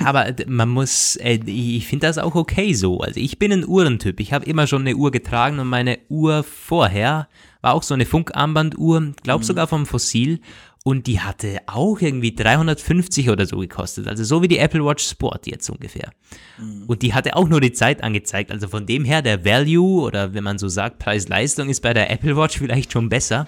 Aber 0.04 0.34
man 0.46 0.68
muss, 0.68 1.16
äh, 1.16 1.38
ich 1.44 1.86
finde 1.86 2.06
das 2.06 2.18
auch 2.18 2.34
okay 2.34 2.74
so. 2.74 3.00
Also 3.00 3.20
ich 3.20 3.38
bin 3.38 3.52
ein 3.52 3.66
Uhrentyp. 3.66 4.18
Ich 4.20 4.32
habe 4.32 4.46
immer 4.46 4.66
schon 4.66 4.82
eine 4.82 4.96
Uhr 4.96 5.10
getragen 5.10 5.58
und 5.58 5.68
meine 5.68 5.98
Uhr 6.08 6.42
vorher 6.42 7.28
war 7.60 7.74
auch 7.74 7.82
so 7.82 7.94
eine 7.94 8.06
Funkarmbanduhr, 8.06 9.12
glaub 9.22 9.40
mhm. 9.40 9.44
sogar 9.44 9.66
vom 9.66 9.86
Fossil. 9.86 10.40
Und 10.82 11.06
die 11.06 11.20
hatte 11.20 11.58
auch 11.66 12.00
irgendwie 12.00 12.34
350 12.34 13.28
oder 13.28 13.44
so 13.44 13.58
gekostet. 13.58 14.08
Also 14.08 14.24
so 14.24 14.40
wie 14.42 14.48
die 14.48 14.56
Apple 14.56 14.82
Watch 14.82 15.06
Sport 15.06 15.46
jetzt 15.46 15.68
ungefähr. 15.68 16.10
Mhm. 16.58 16.84
Und 16.86 17.02
die 17.02 17.12
hatte 17.12 17.36
auch 17.36 17.48
nur 17.48 17.60
die 17.60 17.72
Zeit 17.72 18.02
angezeigt. 18.02 18.50
Also 18.50 18.66
von 18.66 18.86
dem 18.86 19.04
her, 19.04 19.20
der 19.20 19.44
Value 19.44 20.00
oder 20.00 20.32
wenn 20.32 20.42
man 20.42 20.58
so 20.58 20.68
sagt, 20.68 20.98
Preis-Leistung 20.98 21.68
ist 21.68 21.80
bei 21.80 21.92
der 21.92 22.10
Apple 22.10 22.34
Watch 22.34 22.56
vielleicht 22.58 22.92
schon 22.92 23.10
besser. 23.10 23.46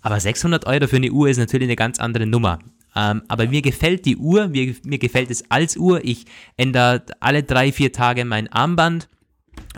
Aber 0.00 0.20
600 0.20 0.66
Euro 0.66 0.86
für 0.86 0.96
eine 0.96 1.10
Uhr 1.10 1.28
ist 1.28 1.38
natürlich 1.38 1.66
eine 1.66 1.76
ganz 1.76 1.98
andere 1.98 2.26
Nummer. 2.26 2.60
Ähm, 2.94 3.22
aber 3.28 3.46
mir 3.46 3.62
gefällt 3.62 4.04
die 4.06 4.16
Uhr, 4.16 4.48
mir, 4.48 4.74
mir 4.84 4.98
gefällt 4.98 5.30
es 5.30 5.50
als 5.50 5.76
Uhr. 5.76 6.04
Ich 6.04 6.26
ändere 6.56 7.02
alle 7.18 7.42
drei, 7.42 7.72
vier 7.72 7.92
Tage 7.92 8.24
mein 8.24 8.50
Armband. 8.52 9.08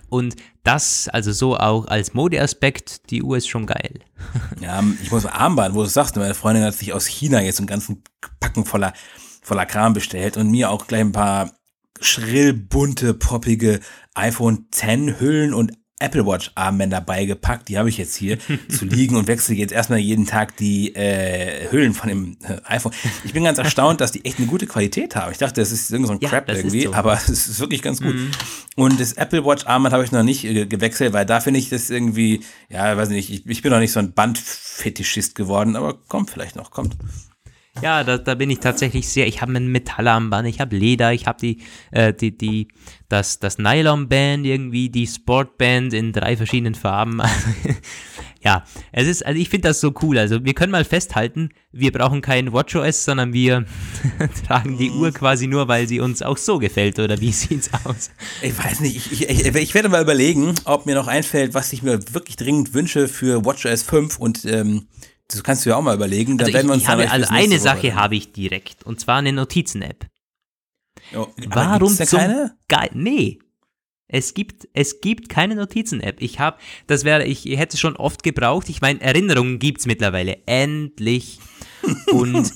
Und 0.09 0.37
das, 0.65 1.09
also 1.09 1.33
so 1.33 1.57
auch 1.57 1.87
als 1.87 2.15
Modeaspekt, 2.15 3.11
die 3.11 3.23
Uhr 3.23 3.37
ist 3.37 3.49
schon 3.49 3.67
geil. 3.67 4.01
Ja, 4.61 4.83
ich 5.03 5.11
muss 5.11 5.27
Armband, 5.27 5.75
wo 5.75 5.83
du 5.83 5.89
sagst, 5.89 6.17
meine 6.17 6.35
Freundin 6.35 6.65
hat 6.65 6.75
sich 6.75 6.93
aus 6.93 7.07
China 7.07 7.41
jetzt 7.41 7.59
einen 7.59 7.67
ganzen 7.67 8.03
Packen 8.41 8.65
voller, 8.65 8.93
voller 9.43 9.67
Kram 9.67 9.93
bestellt 9.93 10.37
und 10.37 10.51
mir 10.51 10.71
auch 10.71 10.87
gleich 10.87 11.01
ein 11.01 11.13
paar 11.13 11.53
schrill 12.01 12.53
bunte, 12.53 13.15
poppige 13.15 13.81
iPhone 14.15 14.67
10 14.71 15.21
Hüllen 15.21 15.55
und 15.55 15.73
Apple 16.03 16.27
Watch 16.27 16.51
Armbänder 16.55 17.01
beigepackt. 17.01 17.69
Die 17.69 17.79
habe 17.79 17.89
ich 17.89 17.99
jetzt 17.99 18.17
hier 18.17 18.39
zu 18.69 18.85
liegen 18.85 19.17
und 19.17 19.27
wechsle 19.27 19.55
jetzt 19.55 19.73
erstmal 19.73 19.99
jeden 19.99 20.27
Tag 20.27 20.57
die 20.57 20.95
äh, 20.95 21.71
Hüllen 21.71 21.95
von 21.95 22.09
dem 22.09 22.37
äh, 22.43 22.61
iPhone. 22.65 22.93
Ich 23.25 23.33
bin 23.33 23.45
ganz 23.45 23.59
erstaunt, 23.59 24.01
dass 24.01 24.13
die 24.13 24.25
echt 24.25 24.39
eine 24.39 24.47
gute 24.47 24.67
Qualität 24.67 25.17
haben. 25.17 25.33
Ich 25.33 25.39
dachte, 25.39 25.61
das 25.61 25.73
ist 25.73 25.91
irgend 25.91 26.09
so 26.09 26.15
ein 26.15 26.21
ja, 26.21 26.29
Crap 26.29 26.49
irgendwie, 26.49 26.83
so. 26.83 26.95
aber 26.95 27.15
es 27.15 27.29
ist 27.29 27.61
wirklich 27.61 27.83
ganz 27.83 28.01
gut. 28.01 28.15
Mhm. 28.15 28.31
Und 28.77 29.01
das 29.01 29.15
Apple 29.15 29.45
Watch 29.45 29.67
Armband 29.67 29.93
habe 29.93 30.05
ich 30.05 30.13
noch 30.13 30.23
nicht 30.23 30.45
äh, 30.45 30.67
gewechselt, 30.67 31.13
weil 31.13 31.27
da 31.27 31.41
finde 31.41 31.61
ich 31.61 31.69
das 31.69 31.91
irgendwie, 31.91 32.41
ja, 32.69 32.97
weiß 32.97 33.09
nicht, 33.11 33.31
ich, 33.31 33.47
ich 33.47 33.63
bin 33.63 33.71
noch 33.71 33.79
nicht 33.79 33.93
so 33.93 34.01
ein 34.01 34.13
Bandfetischist 34.13 35.35
geworden, 35.35 35.77
aber 35.77 35.95
kommt 36.09 36.31
vielleicht 36.31 36.57
noch, 36.57 36.71
kommt. 36.71 36.97
Ja, 37.81 38.05
da, 38.05 38.19
da 38.19 38.35
bin 38.35 38.51
ich 38.51 38.59
tatsächlich 38.59 39.09
sehr. 39.09 39.27
Ich 39.27 39.41
habe 39.41 39.53
ein 39.53 39.69
Metallarmband, 39.69 40.47
ich 40.47 40.61
habe 40.61 40.77
Leder, 40.77 41.13
ich 41.15 41.27
habe 41.27 41.39
die, 41.41 41.63
äh, 41.91 42.13
die, 42.13 42.37
die, 42.37 42.69
das, 43.09 43.39
das 43.39 43.59
Nylonband 43.59 44.45
irgendwie, 44.45 44.91
die 44.91 45.07
Sportband 45.07 45.95
in 45.95 46.13
drei 46.13 46.37
verschiedenen 46.37 46.75
Farben. 46.75 47.23
ja, 48.43 48.65
es 48.93 49.09
ist, 49.09 49.25
also 49.25 49.41
ich 49.41 49.49
finde 49.49 49.69
das 49.69 49.81
so 49.81 49.95
cool. 50.03 50.19
Also 50.19 50.45
wir 50.45 50.53
können 50.53 50.71
mal 50.71 50.85
festhalten, 50.85 51.49
wir 51.73 51.93
brauchen 51.93 52.21
kein 52.21 52.53
WatchOS, 52.53 53.07
sondern 53.07 53.33
wir 53.33 53.65
tragen 54.47 54.77
die 54.77 54.91
Uhr 54.91 55.11
quasi 55.11 55.47
nur, 55.47 55.67
weil 55.67 55.89
sie 55.89 56.01
uns 56.01 56.21
auch 56.21 56.37
so 56.37 56.59
gefällt. 56.59 56.99
Oder 56.99 57.21
wie 57.21 57.33
sieht's 57.33 57.71
aus? 57.85 58.11
Ich 58.43 58.57
weiß 58.57 58.81
nicht. 58.81 59.11
Ich, 59.13 59.31
ich, 59.31 59.47
ich 59.47 59.75
werde 59.75 59.89
mal 59.89 60.03
überlegen, 60.03 60.55
ob 60.65 60.85
mir 60.85 60.95
noch 60.95 61.09
einfällt, 61.09 61.55
was 61.55 61.73
ich 61.73 61.83
mir 61.83 61.99
wirklich 62.13 62.37
dringend 62.37 62.75
wünsche 62.75 63.09
für 63.09 63.47
WatchOS 63.47 63.83
5 63.83 64.19
und 64.19 64.45
ähm, 64.45 64.89
das 65.29 65.43
kannst 65.43 65.65
du 65.65 65.71
ja 65.71 65.77
auch 65.77 65.83
mal 65.83 65.95
überlegen. 65.95 66.39
Also 66.41 66.51
ich, 66.51 66.77
ich 66.83 66.89
habe, 66.89 67.11
also 67.11 67.27
eine 67.31 67.59
Sache 67.59 67.95
habe 67.95 68.17
ich 68.17 68.33
direkt 68.33 68.85
und 68.85 69.01
zwar 69.01 69.19
eine 69.19 69.33
Notizen-App. 69.33 70.07
Warum 71.13 71.97
da 71.97 72.07
keine? 72.07 72.57
Geil? 72.69 72.91
Nee. 72.95 73.39
Es 74.09 74.35
gibt, 74.35 74.69
es 74.75 75.01
gibt 75.01 75.31
keine 75.31 75.55
Notizen-App. 75.55 76.21
Ich 76.21 76.39
habe, 76.39 76.59
das 76.87 77.05
wäre, 77.05 77.25
ich 77.25 77.47
hätte 77.47 77.75
es 77.75 77.81
schon 77.81 77.97
oft 77.97 78.23
gebraucht. 78.23 78.69
Ich 78.69 78.83
meine, 78.83 79.01
Erinnerungen 79.01 79.59
gibt 79.59 79.81
es 79.81 79.87
mittlerweile. 79.87 80.39
Endlich. 80.47 81.39
Und 82.13 82.53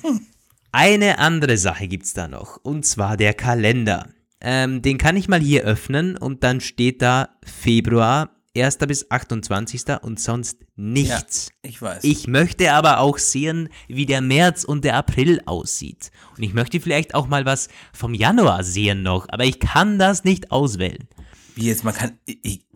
eine 0.71 1.19
andere 1.19 1.57
Sache 1.57 1.89
gibt 1.89 2.05
es 2.05 2.13
da 2.13 2.29
noch. 2.29 2.59
Und 2.63 2.85
zwar 2.85 3.17
der 3.17 3.33
Kalender. 3.33 4.11
Ähm, 4.43 4.83
den 4.83 4.99
kann 4.99 5.17
ich 5.17 5.29
mal 5.29 5.41
hier 5.41 5.63
öffnen 5.63 6.19
und 6.19 6.45
dann 6.45 6.61
steht 6.61 7.01
da 7.01 7.31
Februar 7.43 8.36
1. 8.63 8.79
bis 8.79 9.11
28. 9.11 9.85
und 10.03 10.21
sonst 10.21 10.59
nichts. 10.77 11.49
Ja, 11.63 11.71
ich 11.71 11.83
weiß. 11.83 12.05
Ich 12.05 12.27
möchte 12.27 12.73
aber 12.73 13.01
auch 13.01 13.19
sehen, 13.19 13.69
wie 13.89 14.07
der 14.07 14.21
März 14.21 14.65
und 14.65 14.85
der 14.85 14.97
April 14.97 15.41
aussieht. 15.47 16.11
Und 16.37 16.43
ich 16.43 16.55
möchte 16.55 16.81
vielleicht 16.81 17.15
auch 17.15 17.27
mal 17.27 17.45
was 17.45 17.69
vom 17.93 18.15
Januar 18.15 18.65
sehen 18.65 19.03
noch, 19.03 19.27
aber 19.29 19.45
ich 19.45 19.61
kann 19.61 19.99
das 19.99 20.25
nicht 20.25 20.51
auswählen. 20.51 21.09
Wie 21.55 21.67
jetzt, 21.67 21.85
man 21.85 21.95
kann, 21.95 22.19
ich, 22.27 22.67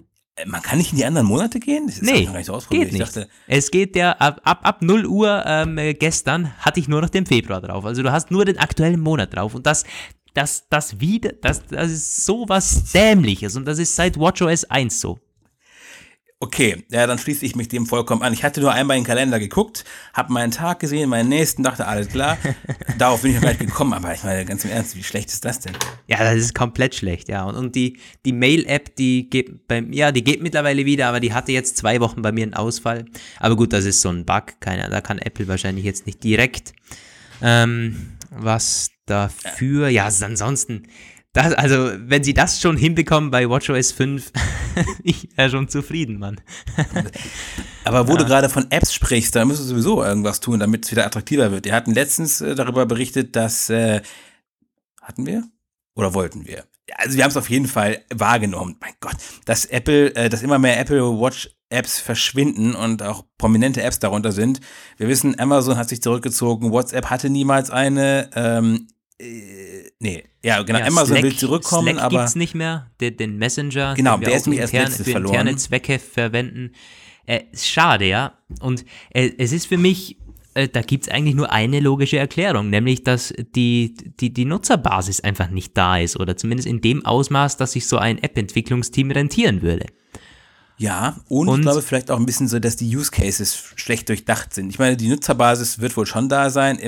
man 0.47 0.63
kann 0.63 0.79
nicht 0.79 0.93
in 0.93 0.99
die 0.99 1.05
anderen 1.05 1.27
Monate 1.27 1.61
gehen? 1.61 1.87
Das 1.87 2.03
nee, 2.03 2.27
nicht 2.27 2.47
so 2.47 2.59
geht 2.71 2.93
nicht. 2.93 3.03
Dachte, 3.03 3.29
es 3.47 3.71
geht 3.71 3.95
der, 3.95 4.21
ab, 4.21 4.41
ab, 4.45 4.61
ab 4.63 4.83
0 4.83 5.07
Uhr 5.07 5.45
ähm, 5.47 5.79
gestern 5.99 6.57
hatte 6.59 6.81
ich 6.81 6.89
nur 6.89 7.01
noch 7.01 7.11
den 7.11 7.27
Februar 7.27 7.61
drauf. 7.61 7.85
Also 7.85 8.03
du 8.03 8.11
hast 8.11 8.31
nur 8.31 8.45
den 8.45 8.59
aktuellen 8.59 9.01
Monat 9.01 9.35
drauf 9.35 9.55
und 9.55 9.67
das, 9.67 9.85
das, 10.35 10.69
das 10.69 11.01
wieder, 11.01 11.33
das, 11.43 11.67
das 11.67 11.91
ist 11.91 12.25
so 12.25 12.49
was 12.49 12.93
Dämliches 12.93 13.57
und 13.57 13.67
das 13.67 13.79
ist 13.79 13.95
seit 13.95 14.19
WatchOS 14.19 14.65
1 14.65 15.01
so. 15.01 15.19
Okay, 16.43 16.85
ja, 16.91 17.07
dann 17.07 17.19
schließe 17.19 17.45
ich 17.45 17.55
mich 17.55 17.69
dem 17.69 17.85
vollkommen 17.85 18.23
an. 18.23 18.33
Ich 18.33 18.43
hatte 18.45 18.63
nur 18.63 18.73
einmal 18.73 18.97
in 18.97 19.03
den 19.03 19.07
Kalender 19.07 19.39
geguckt, 19.39 19.85
habe 20.15 20.33
meinen 20.33 20.51
Tag 20.51 20.81
gesehen, 20.81 21.11
meinen 21.11 21.29
nächsten, 21.29 21.63
dachte, 21.63 21.87
alles 21.87 22.09
klar. 22.09 22.39
Darauf 22.99 23.21
bin 23.21 23.33
ich 23.33 23.37
noch 23.37 23.43
gleich 23.43 23.59
gekommen, 23.59 23.93
aber 23.93 24.15
ich 24.15 24.25
meine, 24.25 24.47
ganz 24.47 24.65
im 24.65 24.71
Ernst, 24.71 24.97
wie 24.97 25.03
schlecht 25.03 25.29
ist 25.29 25.45
das 25.45 25.61
denn? 25.61 25.75
Ja, 26.07 26.19
das 26.21 26.37
ist 26.37 26.55
komplett 26.55 26.95
schlecht, 26.95 27.29
ja. 27.29 27.45
Und, 27.45 27.57
und 27.57 27.75
die, 27.75 27.99
die 28.25 28.33
Mail-App, 28.33 28.97
die 28.97 29.29
geht 29.29 29.69
bei 29.69 29.81
ja, 29.91 30.13
die 30.13 30.25
geht 30.25 30.43
mittlerweile 30.43 30.87
wieder, 30.87 31.09
aber 31.09 31.21
die 31.21 31.35
hatte 31.35 31.53
jetzt 31.53 31.77
zwei 31.77 32.01
Wochen 32.01 32.23
bei 32.23 32.33
mir 32.33 32.45
einen 32.45 32.55
Ausfall. 32.55 33.05
Aber 33.39 33.55
gut, 33.55 33.75
das 33.75 33.85
ist 33.85 34.01
so 34.01 34.09
ein 34.09 34.25
Bug, 34.25 34.61
keiner, 34.61 34.89
da 34.89 35.03
kann 35.03 35.19
Apple 35.19 35.47
wahrscheinlich 35.47 35.85
jetzt 35.85 36.07
nicht 36.07 36.25
direkt 36.25 36.73
ähm, 37.43 38.17
was 38.31 38.91
dafür. 39.05 39.89
Ja, 39.89 40.07
ansonsten 40.07 40.85
das, 41.33 41.53
also, 41.55 41.93
wenn 41.97 42.25
sie 42.25 42.35
das 42.35 42.61
schon 42.61 42.77
hinbekommen 42.77 43.31
bei 43.31 43.49
WatchOS 43.49 43.93
5, 43.93 44.33
ich 45.05 45.29
wäre 45.37 45.49
schon 45.49 45.69
zufrieden, 45.69 46.19
Mann. 46.19 46.41
Aber 47.85 48.09
wo 48.09 48.13
ja. 48.13 48.19
du 48.19 48.25
gerade 48.25 48.49
von 48.49 48.71
Apps 48.71 48.93
sprichst, 48.93 49.37
da 49.37 49.45
müssen 49.45 49.61
wir 49.61 49.69
sowieso 49.69 50.03
irgendwas 50.03 50.41
tun, 50.41 50.59
damit 50.59 50.85
es 50.85 50.91
wieder 50.91 51.07
attraktiver 51.07 51.53
wird. 51.53 51.67
Wir 51.67 51.75
hatten 51.75 51.95
letztens 51.95 52.41
äh, 52.41 52.57
darüber 52.57 52.85
berichtet, 52.85 53.37
dass 53.37 53.71
äh, 53.71 54.03
hatten 55.01 55.25
wir 55.25 55.45
oder 55.95 56.15
wollten 56.15 56.47
wir? 56.47 56.65
Also 56.97 57.17
wir 57.17 57.23
haben 57.23 57.31
es 57.31 57.37
auf 57.37 57.49
jeden 57.49 57.69
Fall 57.69 58.05
wahrgenommen. 58.13 58.77
Mein 58.81 58.95
Gott, 58.99 59.17
dass 59.45 59.67
Apple, 59.67 60.15
äh, 60.17 60.29
dass 60.29 60.43
immer 60.43 60.59
mehr 60.59 60.81
Apple 60.81 61.01
Watch 61.21 61.49
Apps 61.69 62.01
verschwinden 62.01 62.75
und 62.75 63.05
auch 63.05 63.25
prominente 63.39 63.83
Apps 63.83 64.01
darunter 64.01 64.33
sind. 64.33 64.61
Wir 64.97 65.07
wissen, 65.07 65.39
Amazon 65.39 65.77
hat 65.77 65.89
sich 65.89 66.03
zurückgezogen, 66.03 66.73
WhatsApp 66.73 67.09
hatte 67.09 67.31
niemals 67.31 67.71
eine. 67.71 68.31
Ähm, 68.35 68.89
äh, 69.21 69.70
nee, 70.01 70.25
ja, 70.43 70.63
genau. 70.63 70.79
Ja, 70.81 70.87
Amazon 70.87 71.17
Slack, 71.17 71.23
will 71.23 71.37
zurückkommen, 71.37 71.95
Slack 71.95 72.05
aber. 72.05 72.19
gibt's 72.19 72.35
nicht 72.35 72.55
mehr, 72.55 72.91
den, 73.01 73.17
den 73.17 73.39
Messenger. 73.39 73.95
Genau, 73.95 74.17
den 74.17 74.25
der 74.25 74.37
ist 74.37 74.47
nämlich 74.47 74.61
erst 74.61 74.75
interne, 74.75 74.95
für 74.97 75.11
verloren. 75.11 75.35
interne 75.35 75.57
Zwecke 75.57 75.99
verwenden. 75.99 76.73
Äh, 77.27 77.43
schade, 77.55 78.07
ja. 78.07 78.33
Und 78.61 78.85
äh, 79.11 79.31
es 79.39 79.53
ist 79.53 79.67
für 79.67 79.79
mich, 79.79 80.17
äh, 80.55 80.67
da 80.69 80.83
gibt's 80.83 81.09
eigentlich 81.09 81.37
nur 81.37 81.53
eine 81.53 81.79
logische 81.81 82.19
Erklärung, 82.19 82.71
nämlich, 82.71 83.05
dass 83.05 83.33
die, 83.55 83.95
die, 84.19 84.33
die 84.33 84.45
Nutzerbasis 84.45 85.21
einfach 85.21 85.51
nicht 85.51 85.77
da 85.77 85.99
ist 85.99 86.19
oder 86.19 86.37
zumindest 86.37 86.69
in 86.69 86.81
dem 86.81 87.05
Ausmaß, 87.05 87.57
dass 87.57 87.73
sich 87.73 87.87
so 87.87 87.99
ein 87.99 88.19
App-Entwicklungsteam 88.23 89.11
rentieren 89.13 89.63
würde. 89.63 89.87
Ja, 90.81 91.17
und, 91.29 91.49
und, 91.49 91.59
ich 91.59 91.63
glaube 91.67 91.83
vielleicht 91.83 92.11
auch 92.11 92.19
ein 92.19 92.25
bisschen 92.25 92.49
so, 92.49 92.59
dass 92.59 92.75
die 92.75 92.97
Use 92.97 93.11
Cases 93.11 93.65
schlecht 93.77 94.09
durchdacht 94.09 94.55
sind. 94.55 94.71
Ich 94.71 94.79
meine, 94.79 94.97
die 94.97 95.09
Nutzerbasis 95.09 95.79
wird 95.81 95.95
wohl 95.95 96.07
schon 96.07 96.31
da 96.31 96.49
sein. 96.49 96.79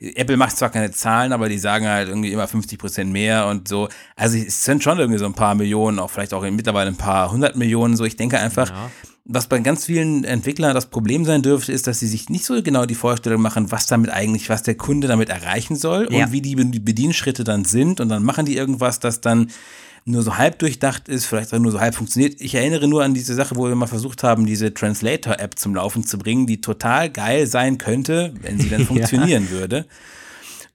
Apple 0.00 0.38
macht 0.38 0.56
zwar 0.56 0.70
keine 0.70 0.90
Zahlen, 0.90 1.34
aber 1.34 1.50
die 1.50 1.58
sagen 1.58 1.86
halt 1.86 2.08
irgendwie 2.08 2.32
immer 2.32 2.48
50 2.48 2.78
Prozent 2.78 3.12
mehr 3.12 3.46
und 3.46 3.68
so. 3.68 3.90
Also 4.16 4.38
es 4.38 4.64
sind 4.64 4.82
schon 4.82 4.98
irgendwie 4.98 5.18
so 5.18 5.26
ein 5.26 5.34
paar 5.34 5.54
Millionen, 5.54 5.98
auch 5.98 6.08
vielleicht 6.08 6.32
auch 6.32 6.48
mittlerweile 6.50 6.88
ein 6.88 6.96
paar 6.96 7.30
hundert 7.30 7.56
Millionen. 7.56 7.94
So, 7.98 8.06
ich 8.06 8.16
denke 8.16 8.38
einfach, 8.38 8.70
ja. 8.70 8.90
was 9.26 9.48
bei 9.48 9.58
ganz 9.58 9.84
vielen 9.84 10.24
Entwicklern 10.24 10.74
das 10.74 10.86
Problem 10.86 11.26
sein 11.26 11.42
dürfte, 11.42 11.72
ist, 11.72 11.86
dass 11.86 12.00
sie 12.00 12.08
sich 12.08 12.30
nicht 12.30 12.46
so 12.46 12.62
genau 12.62 12.86
die 12.86 12.94
Vorstellung 12.94 13.42
machen, 13.42 13.70
was 13.70 13.86
damit 13.86 14.08
eigentlich, 14.08 14.48
was 14.48 14.62
der 14.62 14.76
Kunde 14.76 15.08
damit 15.08 15.28
erreichen 15.28 15.76
soll 15.76 16.08
Ja. 16.10 16.24
und 16.24 16.32
wie 16.32 16.40
die 16.40 16.54
die 16.54 16.80
Bedienschritte 16.80 17.44
dann 17.44 17.66
sind. 17.66 18.00
Und 18.00 18.08
dann 18.08 18.22
machen 18.22 18.46
die 18.46 18.56
irgendwas, 18.56 18.98
das 18.98 19.20
dann 19.20 19.50
nur 20.06 20.22
so 20.22 20.38
halb 20.38 20.58
durchdacht 20.60 21.08
ist, 21.08 21.26
vielleicht 21.26 21.52
auch 21.52 21.58
nur 21.58 21.72
so 21.72 21.80
halb 21.80 21.94
funktioniert. 21.96 22.40
Ich 22.40 22.54
erinnere 22.54 22.86
nur 22.88 23.02
an 23.04 23.12
diese 23.12 23.34
Sache, 23.34 23.56
wo 23.56 23.66
wir 23.68 23.74
mal 23.74 23.86
versucht 23.88 24.22
haben, 24.22 24.46
diese 24.46 24.72
Translator-App 24.72 25.58
zum 25.58 25.74
Laufen 25.74 26.04
zu 26.04 26.16
bringen, 26.16 26.46
die 26.46 26.60
total 26.60 27.10
geil 27.10 27.46
sein 27.46 27.76
könnte, 27.76 28.32
wenn 28.40 28.58
sie 28.58 28.68
dann 28.70 28.80
Ja. 28.82 28.86
funktionieren 28.86 29.50
würde. 29.50 29.86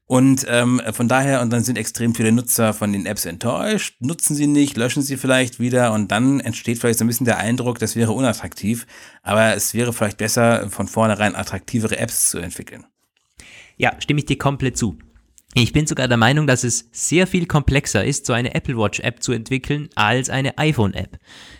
Und 0.06 0.44
ähm, 0.48 0.82
von 0.92 1.08
daher, 1.08 1.40
und 1.40 1.50
dann 1.50 1.64
sind 1.64 1.78
extrem 1.78 2.14
viele 2.14 2.32
Nutzer 2.32 2.74
von 2.74 2.92
den 2.92 3.06
Apps 3.06 3.24
enttäuscht, 3.24 3.96
nutzen 4.00 4.36
sie 4.36 4.46
nicht, 4.46 4.76
löschen 4.76 5.02
sie 5.02 5.16
vielleicht 5.16 5.58
wieder 5.58 5.92
und 5.94 6.12
dann 6.12 6.38
entsteht 6.40 6.78
vielleicht 6.78 6.98
so 6.98 7.04
ein 7.06 7.08
bisschen 7.08 7.24
der 7.24 7.38
Eindruck, 7.38 7.78
das 7.78 7.96
wäre 7.96 8.12
unattraktiv. 8.12 8.86
Aber 9.22 9.54
es 9.54 9.72
wäre 9.72 9.94
vielleicht 9.94 10.18
besser, 10.18 10.68
von 10.68 10.86
vornherein 10.88 11.34
attraktivere 11.34 11.96
Apps 11.96 12.28
zu 12.28 12.38
entwickeln. 12.38 12.84
Ja, 13.78 13.94
stimme 14.00 14.20
ich 14.20 14.26
dir 14.26 14.36
komplett 14.36 14.76
zu. 14.76 14.98
Ich 15.54 15.74
bin 15.74 15.86
sogar 15.86 16.08
der 16.08 16.16
Meinung, 16.16 16.46
dass 16.46 16.64
es 16.64 16.88
sehr 16.92 17.26
viel 17.26 17.46
komplexer 17.46 18.02
ist, 18.04 18.24
so 18.24 18.32
eine 18.32 18.54
Apple 18.54 18.76
Watch 18.78 19.00
App 19.00 19.22
zu 19.22 19.32
entwickeln, 19.32 19.90
als 19.94 20.30
eine 20.30 20.56
iPhone 20.56 20.94
App. 20.94 21.18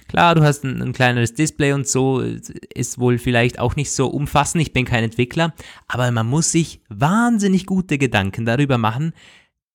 Klar, 0.09 0.35
du 0.35 0.43
hast 0.43 0.65
ein, 0.65 0.81
ein 0.81 0.93
kleineres 0.95 1.35
Display 1.35 1.73
und 1.73 1.87
so, 1.87 2.21
ist 2.21 2.99
wohl 2.99 3.19
vielleicht 3.19 3.59
auch 3.59 3.77
nicht 3.77 3.91
so 3.91 4.07
umfassend, 4.07 4.63
ich 4.63 4.73
bin 4.73 4.87
kein 4.87 5.05
Entwickler, 5.05 5.53
aber 5.89 6.11
man 6.11 6.27
muss 6.27 6.53
sich 6.53 6.81
wahnsinnig 6.89 7.67
gute 7.67 7.99
Gedanken 7.99 8.47
darüber 8.47 8.79
machen, 8.79 9.13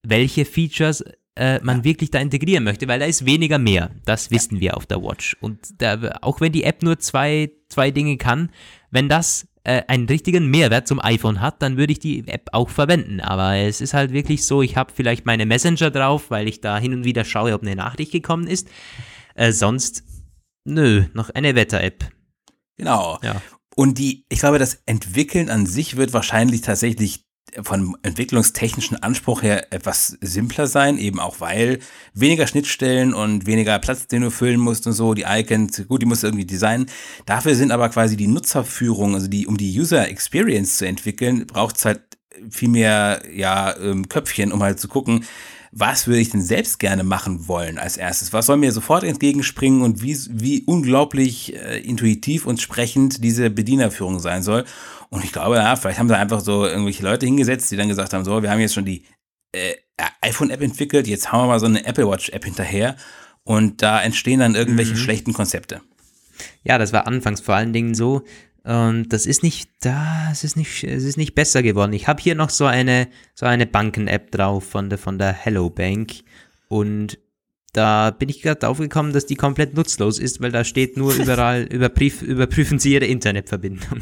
welche 0.01 0.45
Features 0.45 1.03
äh, 1.35 1.59
man 1.61 1.83
wirklich 1.83 2.09
da 2.09 2.19
integrieren 2.19 2.63
möchte, 2.63 2.87
weil 2.87 2.99
da 2.99 3.05
ist 3.05 3.25
weniger 3.25 3.59
mehr. 3.59 3.91
Das 4.05 4.31
wissen 4.31 4.59
wir 4.59 4.77
auf 4.77 4.87
der 4.87 5.03
Watch. 5.03 5.37
Und 5.41 5.79
da, 5.79 6.17
auch 6.21 6.41
wenn 6.41 6.51
die 6.51 6.63
App 6.63 6.81
nur 6.81 6.97
zwei, 6.97 7.51
zwei 7.69 7.91
Dinge 7.91 8.17
kann, 8.17 8.49
wenn 8.89 9.09
das 9.09 9.47
äh, 9.67 9.83
einen 9.89 10.07
richtigen 10.07 10.49
Mehrwert 10.49 10.87
zum 10.87 11.03
iPhone 11.03 11.41
hat, 11.41 11.61
dann 11.61 11.75
würde 11.75 11.91
ich 11.91 11.99
die 11.99 12.25
App 12.27 12.47
auch 12.53 12.69
verwenden. 12.69 13.19
Aber 13.19 13.57
es 13.57 13.81
ist 13.81 13.93
halt 13.93 14.13
wirklich 14.13 14.45
so, 14.45 14.61
ich 14.61 14.77
habe 14.77 14.93
vielleicht 14.95 15.25
meine 15.25 15.45
Messenger 15.45 15.91
drauf, 15.91 16.31
weil 16.31 16.47
ich 16.47 16.61
da 16.61 16.79
hin 16.79 16.93
und 16.93 17.03
wieder 17.03 17.25
schaue, 17.25 17.53
ob 17.53 17.63
eine 17.63 17.75
Nachricht 17.75 18.13
gekommen 18.13 18.47
ist. 18.47 18.69
Äh, 19.35 19.51
sonst, 19.51 20.03
nö, 20.63 21.03
noch 21.13 21.29
eine 21.31 21.53
Wetter-App. 21.55 22.09
Genau. 22.77 23.19
Ja. 23.21 23.41
Und 23.75 23.97
die, 23.97 24.25
ich 24.29 24.39
glaube, 24.39 24.57
das 24.57 24.81
Entwickeln 24.85 25.49
an 25.49 25.65
sich 25.65 25.97
wird 25.97 26.13
wahrscheinlich 26.13 26.61
tatsächlich 26.61 27.26
von 27.61 27.97
entwicklungstechnischen 28.03 29.01
Anspruch 29.01 29.41
her 29.41 29.71
etwas 29.71 30.17
simpler 30.21 30.67
sein, 30.67 30.97
eben 30.97 31.19
auch 31.19 31.39
weil 31.39 31.79
weniger 32.13 32.47
Schnittstellen 32.47 33.13
und 33.13 33.45
weniger 33.45 33.79
Platz, 33.79 34.07
den 34.07 34.21
du 34.21 34.31
füllen 34.31 34.59
musst 34.59 34.85
und 34.87 34.93
so, 34.93 35.13
die 35.13 35.25
Icons, 35.27 35.87
gut, 35.87 36.01
die 36.01 36.05
musst 36.05 36.23
du 36.23 36.27
irgendwie 36.27 36.45
designen. 36.45 36.87
Dafür 37.25 37.55
sind 37.55 37.71
aber 37.71 37.89
quasi 37.89 38.17
die 38.17 38.27
Nutzerführung, 38.27 39.15
also 39.15 39.27
die, 39.27 39.47
um 39.47 39.57
die 39.57 39.79
User 39.79 40.07
Experience 40.07 40.77
zu 40.77 40.85
entwickeln, 40.85 41.47
braucht 41.47 41.77
es 41.77 41.85
halt 41.85 42.01
viel 42.49 42.69
mehr, 42.69 43.21
ja, 43.33 43.75
ähm, 43.77 44.09
Köpfchen, 44.09 44.51
um 44.51 44.61
halt 44.61 44.79
zu 44.79 44.87
gucken, 44.87 45.25
was 45.71 46.07
würde 46.07 46.21
ich 46.21 46.29
denn 46.29 46.41
selbst 46.41 46.79
gerne 46.79 47.03
machen 47.03 47.47
wollen 47.47 47.77
als 47.77 47.97
erstes? 47.97 48.33
Was 48.33 48.45
soll 48.45 48.57
mir 48.57 48.71
sofort 48.71 49.03
entgegenspringen 49.03 49.81
und 49.81 50.01
wie, 50.01 50.17
wie 50.29 50.63
unglaublich 50.63 51.55
äh, 51.55 51.79
intuitiv 51.79 52.45
und 52.45 52.61
sprechend 52.61 53.23
diese 53.23 53.49
Bedienerführung 53.49 54.19
sein 54.19 54.43
soll? 54.43 54.65
Und 55.09 55.23
ich 55.23 55.31
glaube, 55.31 55.55
ja, 55.55 55.75
vielleicht 55.75 55.99
haben 55.99 56.07
sie 56.07 56.17
einfach 56.17 56.41
so 56.41 56.65
irgendwelche 56.65 57.03
Leute 57.03 57.25
hingesetzt, 57.25 57.71
die 57.71 57.77
dann 57.77 57.87
gesagt 57.87 58.13
haben, 58.13 58.25
so, 58.25 58.41
wir 58.41 58.51
haben 58.51 58.59
jetzt 58.59 58.73
schon 58.73 58.85
die 58.85 59.03
äh, 59.53 59.73
iPhone-App 60.21 60.61
entwickelt, 60.61 61.07
jetzt 61.07 61.31
haben 61.31 61.43
wir 61.43 61.47
mal 61.47 61.59
so 61.59 61.65
eine 61.65 61.85
Apple 61.85 62.07
Watch-App 62.07 62.43
hinterher 62.43 62.95
und 63.43 63.81
da 63.81 64.01
entstehen 64.01 64.39
dann 64.41 64.55
irgendwelche 64.55 64.97
schlechten 64.97 65.33
Konzepte. 65.33 65.81
Ja, 66.63 66.77
das 66.77 66.93
war 66.93 67.07
anfangs 67.07 67.41
vor 67.41 67.55
allen 67.55 67.73
Dingen 67.73 67.95
so. 67.95 68.23
Und 68.63 69.13
das 69.13 69.25
ist 69.25 69.43
nicht 69.43 69.69
da, 69.79 70.27
es 70.29 70.43
ist 70.43 70.57
nicht, 70.57 70.83
es 70.83 71.05
ist 71.05 71.15
nicht 71.15 71.35
besser 71.35 71.63
geworden. 71.63 71.93
Ich 71.93 72.09
habe 72.09 72.21
hier 72.21 72.35
noch 72.35 72.49
so 72.49 72.65
eine, 72.65 73.07
so 73.33 73.45
eine 73.45 73.65
Banken-App 73.65 74.31
drauf 74.31 74.65
von 74.65 74.89
der, 74.89 74.99
von 74.99 75.17
der 75.17 75.31
Hello 75.31 75.69
Bank. 75.69 76.11
Und 76.67 77.17
da 77.71 78.11
bin 78.11 78.27
ich 78.27 78.41
gerade 78.41 78.59
draufgekommen, 78.59 79.13
dass 79.13 79.25
die 79.25 79.35
komplett 79.35 79.75
nutzlos 79.75 80.19
ist, 80.19 80.41
weil 80.41 80.51
da 80.51 80.65
steht 80.65 80.97
nur 80.97 81.13
überall, 81.15 81.63
überprüf, 81.63 82.21
überprüfen 82.21 82.79
Sie 82.79 82.93
Ihre 82.93 83.05
Internetverbindung. 83.05 84.01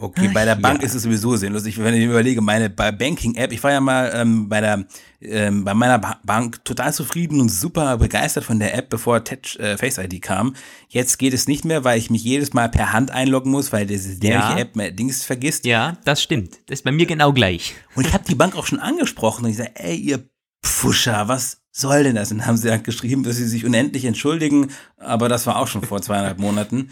Okay, 0.00 0.30
bei 0.32 0.44
der 0.44 0.54
Bank 0.54 0.80
ja. 0.80 0.86
ist 0.86 0.94
es 0.94 1.02
sowieso 1.02 1.34
sinnlos. 1.34 1.66
Ich, 1.66 1.76
wenn 1.82 1.92
ich 1.92 2.04
überlege, 2.04 2.40
meine 2.40 2.70
bei 2.70 2.92
Banking-App, 2.92 3.52
ich 3.52 3.62
war 3.64 3.72
ja 3.72 3.80
mal 3.80 4.12
ähm, 4.14 4.48
bei 4.48 4.60
der 4.60 4.86
ähm, 5.20 5.64
bei 5.64 5.74
meiner 5.74 5.98
ba 5.98 6.20
Bank 6.24 6.64
total 6.64 6.94
zufrieden 6.94 7.40
und 7.40 7.48
super 7.48 7.98
begeistert 7.98 8.44
von 8.44 8.60
der 8.60 8.76
App, 8.76 8.90
bevor 8.90 9.24
Touch, 9.24 9.58
äh, 9.58 9.76
Face 9.76 9.98
ID 9.98 10.22
kam. 10.22 10.54
Jetzt 10.88 11.18
geht 11.18 11.34
es 11.34 11.48
nicht 11.48 11.64
mehr, 11.64 11.82
weil 11.82 11.98
ich 11.98 12.10
mich 12.10 12.22
jedes 12.22 12.52
Mal 12.52 12.68
per 12.68 12.92
Hand 12.92 13.10
einloggen 13.10 13.50
muss, 13.50 13.72
weil 13.72 13.86
diese 13.86 14.24
Ja. 14.24 14.56
App 14.56 14.76
mehr 14.76 14.92
Dings 14.92 15.24
vergisst. 15.24 15.64
Ja, 15.64 15.96
das 16.04 16.22
stimmt. 16.22 16.60
Das 16.66 16.78
ist 16.78 16.84
bei 16.84 16.92
mir 16.92 17.06
genau 17.06 17.32
gleich. 17.32 17.74
Und 17.96 18.06
ich 18.06 18.14
habe 18.14 18.24
die 18.28 18.36
Bank 18.36 18.56
auch 18.56 18.66
schon 18.66 18.78
angesprochen 18.78 19.44
und 19.44 19.50
ich 19.50 19.56
sage, 19.56 19.72
ey, 19.74 19.96
ihr 19.96 20.28
Pfuscher, 20.62 21.26
was 21.26 21.62
soll 21.72 22.04
denn 22.04 22.14
das? 22.14 22.30
Und 22.30 22.38
dann 22.38 22.46
haben 22.46 22.56
sie 22.56 22.70
halt 22.70 22.84
geschrieben, 22.84 23.24
dass 23.24 23.36
sie 23.36 23.48
sich 23.48 23.64
unendlich 23.64 24.04
entschuldigen, 24.04 24.70
aber 24.96 25.28
das 25.28 25.46
war 25.46 25.56
auch 25.56 25.66
schon 25.66 25.82
vor 25.82 26.02
zweieinhalb 26.02 26.38
Monaten. 26.38 26.90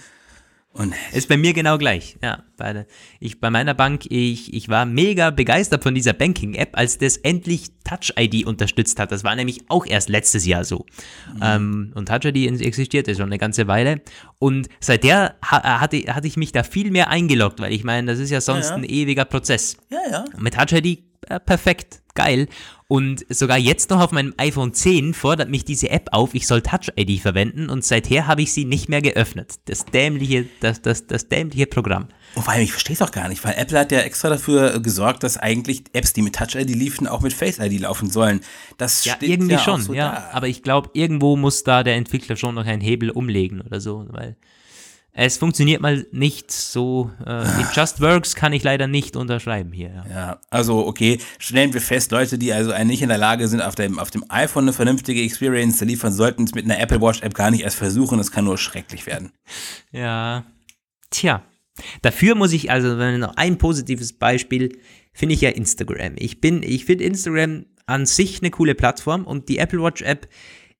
Und 0.76 0.94
Ist 1.12 1.28
bei 1.28 1.36
mir 1.36 1.52
genau 1.52 1.78
gleich. 1.78 2.16
Ja, 2.22 2.42
bei, 2.56 2.72
der, 2.72 2.86
ich, 3.18 3.40
bei 3.40 3.50
meiner 3.50 3.74
Bank, 3.74 4.06
ich, 4.10 4.52
ich 4.52 4.68
war 4.68 4.84
mega 4.84 5.30
begeistert 5.30 5.82
von 5.82 5.94
dieser 5.94 6.12
Banking-App, 6.12 6.70
als 6.76 6.98
das 6.98 7.16
endlich 7.16 7.70
Touch-ID 7.84 8.46
unterstützt 8.46 8.98
hat. 8.98 9.10
Das 9.10 9.24
war 9.24 9.34
nämlich 9.36 9.60
auch 9.68 9.86
erst 9.86 10.08
letztes 10.08 10.44
Jahr 10.44 10.64
so. 10.64 10.84
Ähm, 11.40 11.92
und 11.94 12.08
Touch-ID 12.08 12.60
existierte 12.60 13.14
schon 13.14 13.26
eine 13.26 13.38
ganze 13.38 13.66
Weile. 13.66 14.02
Und 14.38 14.68
seither 14.80 15.36
ha, 15.42 15.80
hatte, 15.80 15.98
hatte 16.14 16.26
ich 16.26 16.36
mich 16.36 16.52
da 16.52 16.62
viel 16.62 16.90
mehr 16.90 17.08
eingeloggt, 17.08 17.60
weil 17.60 17.72
ich 17.72 17.84
meine, 17.84 18.10
das 18.12 18.18
ist 18.18 18.30
ja 18.30 18.40
sonst 18.40 18.66
Ja, 18.66 18.70
ja. 18.72 18.76
ein 18.76 18.84
ewiger 18.84 19.24
Prozess. 19.24 19.76
ja, 19.90 19.98
ja. 20.10 20.24
Und 20.34 20.42
Mit 20.42 20.54
Touch 20.54 20.72
ID 20.72 21.06
äh, 21.28 21.40
perfekt, 21.40 22.02
geil. 22.14 22.48
Und 22.88 23.26
sogar 23.28 23.58
jetzt 23.58 23.90
noch 23.90 24.00
auf 24.00 24.12
meinem 24.12 24.32
iPhone 24.36 24.72
10 24.72 25.12
fordert 25.12 25.50
mich 25.50 25.64
diese 25.64 25.90
App 25.90 26.08
auf, 26.12 26.34
ich 26.34 26.46
soll 26.46 26.62
Touch 26.62 26.92
ID 26.96 27.20
verwenden 27.20 27.68
und 27.68 27.84
seither 27.84 28.28
habe 28.28 28.42
ich 28.42 28.52
sie 28.52 28.64
nicht 28.64 28.88
mehr 28.88 29.02
geöffnet. 29.02 29.54
Das 29.64 29.86
dämliche, 29.86 30.46
das, 30.60 30.82
das, 30.82 31.04
das 31.08 31.28
dämliche 31.28 31.66
Programm. 31.66 32.06
Und 32.36 32.44
vor 32.44 32.52
allem, 32.52 32.62
ich 32.62 32.70
verstehe 32.70 32.94
es 32.94 33.02
auch 33.02 33.10
gar 33.10 33.28
nicht, 33.28 33.42
weil 33.44 33.54
Apple 33.56 33.76
hat 33.80 33.90
ja 33.90 34.00
extra 34.00 34.28
dafür 34.28 34.78
gesorgt, 34.78 35.24
dass 35.24 35.36
eigentlich 35.36 35.82
Apps, 35.94 36.12
die 36.12 36.22
mit 36.22 36.36
Touch 36.36 36.54
ID 36.54 36.70
liefen, 36.70 37.08
auch 37.08 37.22
mit 37.22 37.32
Face 37.32 37.58
ID 37.58 37.80
laufen 37.80 38.08
sollen. 38.08 38.40
Das 38.78 39.04
Ja, 39.04 39.16
steht 39.16 39.30
irgendwie 39.30 39.54
ja 39.54 39.58
schon, 39.58 39.82
so 39.82 39.92
ja. 39.92 40.12
da. 40.12 40.30
Aber 40.36 40.46
ich 40.46 40.62
glaube, 40.62 40.90
irgendwo 40.92 41.36
muss 41.36 41.64
da 41.64 41.82
der 41.82 41.96
Entwickler 41.96 42.36
schon 42.36 42.54
noch 42.54 42.66
einen 42.66 42.82
Hebel 42.82 43.10
umlegen 43.10 43.62
oder 43.62 43.80
so, 43.80 44.06
weil 44.10 44.36
es 45.18 45.38
funktioniert 45.38 45.80
mal 45.80 46.06
nicht 46.12 46.52
so. 46.52 47.10
Äh, 47.24 47.42
it 47.60 47.68
just 47.72 48.02
works 48.02 48.34
kann 48.34 48.52
ich 48.52 48.62
leider 48.62 48.86
nicht 48.86 49.16
unterschreiben 49.16 49.72
hier. 49.72 49.88
Ja. 49.88 50.04
Ja, 50.10 50.40
also 50.50 50.86
okay, 50.86 51.18
stellen 51.38 51.72
wir 51.72 51.80
fest, 51.80 52.10
Leute, 52.12 52.36
die 52.36 52.52
also 52.52 52.72
nicht 52.84 53.00
in 53.00 53.08
der 53.08 53.16
Lage 53.16 53.48
sind, 53.48 53.62
auf 53.62 53.74
dem, 53.74 53.98
auf 53.98 54.10
dem 54.10 54.24
iPhone 54.28 54.64
eine 54.64 54.74
vernünftige 54.74 55.22
Experience 55.22 55.78
zu 55.78 55.86
liefern, 55.86 56.12
sollten 56.12 56.44
es 56.44 56.54
mit 56.54 56.66
einer 56.66 56.78
Apple 56.78 57.00
Watch 57.00 57.22
App 57.22 57.32
gar 57.32 57.50
nicht 57.50 57.62
erst 57.62 57.78
versuchen, 57.78 58.18
das 58.18 58.30
kann 58.30 58.44
nur 58.44 58.58
schrecklich 58.58 59.06
werden. 59.06 59.32
Ja. 59.92 60.44
Tja. 61.10 61.42
Dafür 62.02 62.34
muss 62.34 62.52
ich, 62.52 62.70
also 62.70 62.98
wenn 62.98 63.20
noch 63.20 63.36
ein 63.36 63.56
positives 63.56 64.12
Beispiel, 64.12 64.78
finde 65.14 65.34
ich 65.34 65.40
ja 65.40 65.50
Instagram. 65.50 66.14
Ich 66.16 66.42
bin, 66.42 66.62
ich 66.62 66.84
finde 66.84 67.04
Instagram 67.04 67.64
an 67.86 68.04
sich 68.04 68.42
eine 68.42 68.50
coole 68.50 68.74
Plattform 68.74 69.24
und 69.24 69.48
die 69.48 69.58
Apple 69.58 69.82
Watch 69.82 70.02
App 70.02 70.28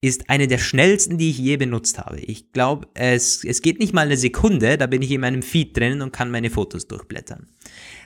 ist 0.06 0.30
eine 0.30 0.46
der 0.46 0.58
schnellsten, 0.58 1.18
die 1.18 1.30
ich 1.30 1.38
je 1.38 1.56
benutzt 1.56 1.98
habe. 1.98 2.18
Ich 2.20 2.52
glaube, 2.52 2.88
es, 2.94 3.44
es 3.44 3.62
geht 3.62 3.78
nicht 3.78 3.92
mal 3.92 4.06
eine 4.06 4.16
Sekunde, 4.16 4.78
da 4.78 4.86
bin 4.86 5.02
ich 5.02 5.10
in 5.10 5.20
meinem 5.20 5.42
Feed 5.42 5.76
drin 5.76 6.02
und 6.02 6.12
kann 6.12 6.30
meine 6.30 6.50
Fotos 6.50 6.88
durchblättern. 6.88 7.46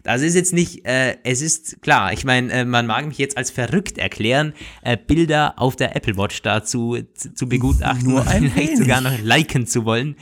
Das 0.02 0.22
ist 0.22 0.34
jetzt 0.34 0.52
nicht, 0.52 0.86
äh, 0.86 1.16
es 1.24 1.42
ist 1.42 1.82
klar, 1.82 2.12
ich 2.12 2.24
meine, 2.24 2.52
äh, 2.52 2.64
man 2.64 2.86
mag 2.86 3.06
mich 3.06 3.18
jetzt 3.18 3.36
als 3.36 3.50
verrückt 3.50 3.98
erklären, 3.98 4.54
äh, 4.82 4.96
Bilder 4.96 5.54
auf 5.58 5.76
der 5.76 5.94
Apple 5.94 6.16
Watch 6.16 6.42
dazu 6.42 6.98
zu, 7.14 7.34
zu 7.34 7.48
begutachten 7.48 8.08
Nur 8.08 8.20
und 8.20 8.28
vielleicht 8.28 8.56
wenig. 8.56 8.78
sogar 8.78 9.00
noch 9.00 9.18
liken 9.20 9.66
zu 9.66 9.84
wollen. 9.84 10.16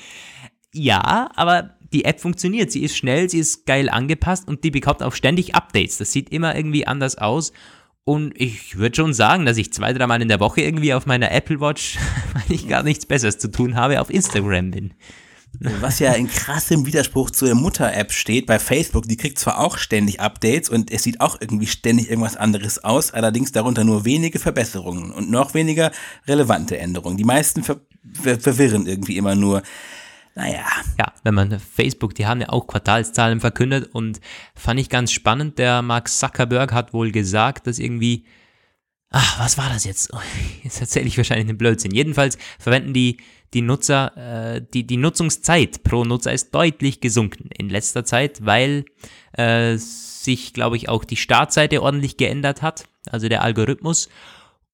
Ja, 0.73 1.31
aber 1.35 1.79
die 1.93 2.05
App 2.05 2.21
funktioniert. 2.21 2.71
Sie 2.71 2.83
ist 2.83 2.97
schnell, 2.97 3.31
sie 3.31 3.39
ist 3.39 3.67
geil 3.67 3.89
angepasst 3.89 4.47
und 4.47 4.65
die 4.65 4.71
bekommt 4.71 5.03
auch 5.03 5.15
ständig 5.15 5.55
Updates. 5.55 5.99
Das 5.99 6.13
sieht 6.13 6.31
immer 6.31 6.55
irgendwie 6.55 6.87
anders 6.87 7.17
aus. 7.17 7.53
Und 8.09 8.33
ich 8.41 8.79
würde 8.79 8.97
schon 8.97 9.13
sagen, 9.13 9.45
dass 9.45 9.59
ich 9.59 9.71
zwei, 9.71 9.93
dreimal 9.93 10.23
in 10.23 10.29
der 10.29 10.41
Woche 10.41 10.63
irgendwie 10.63 10.95
auf 10.95 11.05
meiner 11.05 11.31
Apple 11.31 11.61
Watch, 11.61 11.99
weil 12.33 12.57
ich 12.57 12.67
gar 12.67 12.83
nichts 12.83 13.05
Besseres 13.05 13.37
zu 13.37 13.51
tun 13.51 13.77
habe, 13.77 14.01
auf 14.01 14.09
Instagram 14.09 14.71
bin. 14.71 14.95
Was 15.61 15.99
ja 15.99 16.15
in 16.15 16.27
krassem 16.27 16.87
Widerspruch 16.87 17.31
zur 17.31 17.55
Mutter-App 17.55 18.11
steht 18.11 18.47
bei 18.47 18.59
Facebook, 18.59 19.07
die 19.07 19.19
kriegt 19.19 19.39
zwar 19.39 19.59
auch 19.59 19.77
ständig 19.77 20.21
Updates 20.21 20.71
und 20.71 20.91
es 20.91 21.03
sieht 21.03 21.21
auch 21.21 21.39
irgendwie 21.39 21.67
ständig 21.67 22.09
irgendwas 22.09 22.39
anderes 22.39 22.83
aus, 22.83 23.13
allerdings 23.13 23.53
darunter 23.53 23.85
nur 23.85 24.07
wenige 24.07 24.39
Verbesserungen 24.39 25.11
und 25.11 25.31
noch 25.31 25.53
weniger 25.53 25.93
relevante 26.27 26.79
Änderungen. 26.79 27.19
Die 27.19 27.25
meisten 27.25 27.63
ver 27.63 27.79
ver 28.23 28.41
verwirren 28.41 28.87
irgendwie 28.87 29.19
immer 29.19 29.35
nur. 29.35 29.63
Naja, 30.39 30.67
Ja, 31.01 31.13
wenn 31.25 31.35
man 31.35 31.59
Facebook, 31.59 32.15
die 32.15 32.27
haben 32.27 32.41
ja 32.41 32.51
auch 32.51 32.69
Quartalszahlen 32.69 33.41
verkündet 33.41 33.93
und 33.93 34.21
fand 34.55 34.79
ich 34.79 34.89
ganz 34.89 35.11
spannend. 35.11 35.59
Der 35.59 35.83
Mark 35.83 36.07
Zuckerberg 36.09 36.73
hat 36.73 36.93
wohl 36.93 37.11
gesagt, 37.11 37.67
dass 37.67 37.81
irgendwie, 37.81 38.25
ach, 39.11 39.41
was 39.41 39.59
war 39.59 39.69
das 39.69 39.85
jetzt? 39.85 40.15
Oh, 40.15 40.21
Jetzt 40.63 40.81
erzähle 40.81 41.09
ich 41.09 41.17
wahrscheinlich 41.17 41.49
einen 41.49 41.59
Blödsinn. 41.59 41.91
Jedenfalls 41.91 42.39
verwenden 42.61 42.93
die, 42.93 43.17
die 43.53 43.63
Nutzer, 43.63 44.17
äh, 44.55 44.63
die, 44.73 44.87
die 44.87 44.97
Nutzungszeit 44.97 45.83
pro 45.83 46.05
Nutzer 46.05 46.33
ist 46.33 46.55
deutlich 46.55 47.01
gesunken 47.01 47.51
in 47.59 47.69
letzter 47.69 48.05
Zeit, 48.05 48.47
weil 48.47 48.85
äh, 49.33 49.77
sich, 49.77 50.53
glaube 50.53 50.77
ich, 50.77 50.89
auch 50.89 51.05
die 51.05 51.17
Startseite 51.17 51.83
ordentlich 51.83 52.17
geändert 52.17 52.63
hat, 52.63 52.85
also 53.11 53.29
der 53.29 53.43
Algorithmus. 53.43 54.09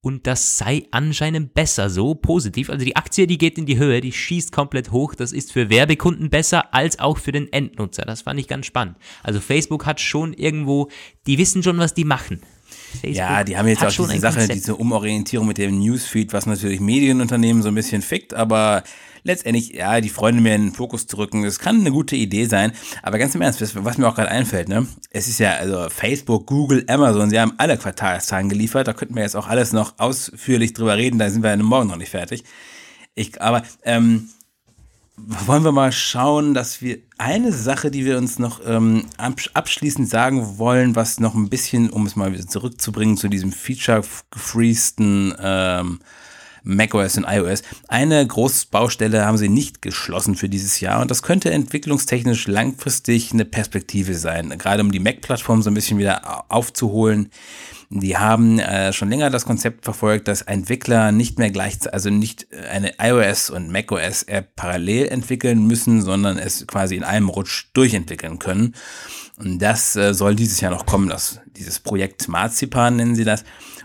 Und 0.04 0.26
das 0.26 0.58
sei 0.58 0.86
anscheinend 0.90 1.54
besser, 1.54 1.88
so 1.88 2.14
positiv. 2.14 2.68
Also 2.68 2.84
die 2.84 2.94
Aktie, 2.94 3.26
die 3.26 3.38
geht 3.38 3.56
in 3.56 3.64
die 3.64 3.78
Höhe, 3.78 4.02
die 4.02 4.12
schießt 4.12 4.52
komplett 4.52 4.92
hoch. 4.92 5.14
Das 5.14 5.32
ist 5.32 5.50
für 5.50 5.70
Werbekunden 5.70 6.28
besser 6.28 6.74
als 6.74 6.98
auch 6.98 7.16
für 7.16 7.32
den 7.32 7.50
Endnutzer. 7.50 8.02
Das 8.02 8.20
fand 8.20 8.38
ich 8.38 8.46
ganz 8.46 8.66
spannend. 8.66 8.96
Also 9.22 9.40
Facebook 9.40 9.86
hat 9.86 10.02
schon 10.02 10.34
irgendwo, 10.34 10.90
die 11.26 11.38
wissen 11.38 11.62
schon, 11.62 11.78
was 11.78 11.94
die 11.94 12.04
machen. 12.04 12.42
Facebook 13.00 13.14
ja, 13.16 13.44
die 13.44 13.56
haben 13.56 13.66
jetzt 13.66 13.82
auch 13.82 13.88
diese 13.88 14.18
Sache, 14.20 14.40
Konzept. 14.40 14.54
diese 14.54 14.76
Umorientierung 14.76 15.46
mit 15.46 15.56
dem 15.56 15.78
Newsfeed, 15.78 16.34
was 16.34 16.44
natürlich 16.44 16.80
Medienunternehmen 16.80 17.62
so 17.62 17.68
ein 17.68 17.74
bisschen 17.74 18.02
fickt, 18.02 18.34
aber 18.34 18.84
letztendlich, 19.24 19.74
ja, 19.74 20.00
die 20.00 20.10
Freunde 20.10 20.40
mehr 20.40 20.54
in 20.54 20.66
den 20.66 20.72
Fokus 20.72 21.06
zu 21.06 21.16
rücken, 21.16 21.42
das 21.42 21.58
kann 21.58 21.80
eine 21.80 21.90
gute 21.90 22.14
Idee 22.14 22.44
sein. 22.44 22.72
Aber 23.02 23.18
ganz 23.18 23.34
im 23.34 23.42
Ernst, 23.42 23.60
was 23.60 23.98
mir 23.98 24.06
auch 24.08 24.14
gerade 24.14 24.30
einfällt, 24.30 24.68
ne, 24.68 24.86
es 25.10 25.26
ist 25.26 25.40
ja, 25.40 25.54
also 25.54 25.88
Facebook, 25.88 26.46
Google, 26.46 26.84
Amazon, 26.88 27.30
sie 27.30 27.40
haben 27.40 27.54
alle 27.56 27.76
Quartalszahlen 27.76 28.48
geliefert, 28.48 28.86
da 28.86 28.92
könnten 28.92 29.16
wir 29.16 29.22
jetzt 29.22 29.36
auch 29.36 29.48
alles 29.48 29.72
noch 29.72 29.94
ausführlich 29.98 30.74
drüber 30.74 30.96
reden, 30.96 31.18
da 31.18 31.28
sind 31.30 31.42
wir 31.42 31.50
ja 31.50 31.56
morgen 31.56 31.88
noch 31.88 31.96
nicht 31.96 32.10
fertig. 32.10 32.44
Ich, 33.14 33.40
aber, 33.40 33.62
ähm, 33.84 34.28
wollen 35.16 35.62
wir 35.62 35.72
mal 35.72 35.92
schauen, 35.92 36.54
dass 36.54 36.82
wir 36.82 36.98
eine 37.18 37.52
Sache, 37.52 37.90
die 37.90 38.04
wir 38.04 38.18
uns 38.18 38.38
noch 38.40 38.60
ähm, 38.66 39.04
abschließend 39.16 40.08
sagen 40.08 40.58
wollen, 40.58 40.96
was 40.96 41.20
noch 41.20 41.34
ein 41.34 41.48
bisschen, 41.48 41.90
um 41.90 42.04
es 42.04 42.16
mal 42.16 42.32
wieder 42.32 42.46
zurückzubringen 42.46 43.16
zu 43.16 43.28
diesem 43.28 43.52
Feature-gefreesten 43.52 45.34
ähm, 45.38 46.00
macOS 46.64 47.18
und 47.18 47.26
iOS. 47.28 47.62
Eine 47.88 48.26
Großbaustelle 48.26 49.24
haben 49.24 49.38
sie 49.38 49.48
nicht 49.48 49.82
geschlossen 49.82 50.34
für 50.34 50.48
dieses 50.48 50.80
Jahr 50.80 51.00
und 51.00 51.10
das 51.10 51.22
könnte 51.22 51.50
entwicklungstechnisch 51.50 52.48
langfristig 52.48 53.32
eine 53.32 53.44
Perspektive 53.44 54.14
sein, 54.14 54.54
gerade 54.58 54.82
um 54.82 54.90
die 54.90 54.98
Mac-Plattform 54.98 55.62
so 55.62 55.70
ein 55.70 55.74
bisschen 55.74 55.98
wieder 55.98 56.44
aufzuholen. 56.50 57.30
Die 57.90 58.16
haben 58.16 58.58
äh, 58.58 58.92
schon 58.92 59.10
länger 59.10 59.30
das 59.30 59.44
Konzept 59.44 59.84
verfolgt, 59.84 60.26
dass 60.26 60.42
Entwickler 60.42 61.12
nicht 61.12 61.38
mehr 61.38 61.50
gleich, 61.50 61.76
also 61.92 62.10
nicht 62.10 62.48
eine 62.70 62.94
iOS 62.98 63.50
und 63.50 63.70
macOS 63.70 64.24
App 64.24 64.56
parallel 64.56 65.08
entwickeln 65.08 65.66
müssen, 65.66 66.02
sondern 66.02 66.38
es 66.38 66.66
quasi 66.66 66.96
in 66.96 67.04
einem 67.04 67.28
Rutsch 67.28 67.66
durchentwickeln 67.74 68.38
können. 68.38 68.74
Und 69.36 69.60
das 69.60 69.96
äh, 69.96 70.14
soll 70.14 70.34
dieses 70.34 70.60
Jahr 70.60 70.72
noch 70.72 70.86
kommen, 70.86 71.08
das, 71.08 71.40
dieses 71.56 71.78
Projekt 71.78 72.26
Marzipan 72.28 72.96
nennen 72.96 73.14
sie 73.14 73.24
das. 73.24 73.44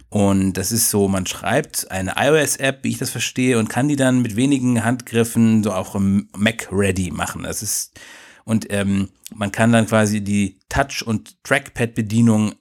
Und 0.09 0.53
das 0.53 0.71
ist 0.71 0.89
so, 0.89 1.07
man 1.07 1.27
schreibt 1.27 1.91
eine 1.91 2.15
iOS-App, 2.17 2.83
wie 2.83 2.89
ich 2.89 2.97
das 2.97 3.11
verstehe, 3.11 3.59
und 3.59 3.69
kann 3.69 3.87
die 3.87 3.95
dann 3.95 4.21
mit 4.21 4.35
wenigen 4.35 4.83
Handgriffen 4.83 5.63
so 5.63 5.71
auch 5.71 5.95
Mac-ready 5.99 7.11
machen. 7.11 7.43
Das 7.43 7.61
ist, 7.61 7.99
und 8.43 8.71
ähm, 8.73 9.09
man 9.33 9.51
kann 9.51 9.71
dann 9.71 9.85
quasi 9.85 10.21
die 10.21 10.59
Touch- 10.67 11.05
und 11.05 11.43
Trackpad-Bedienung 11.43 12.55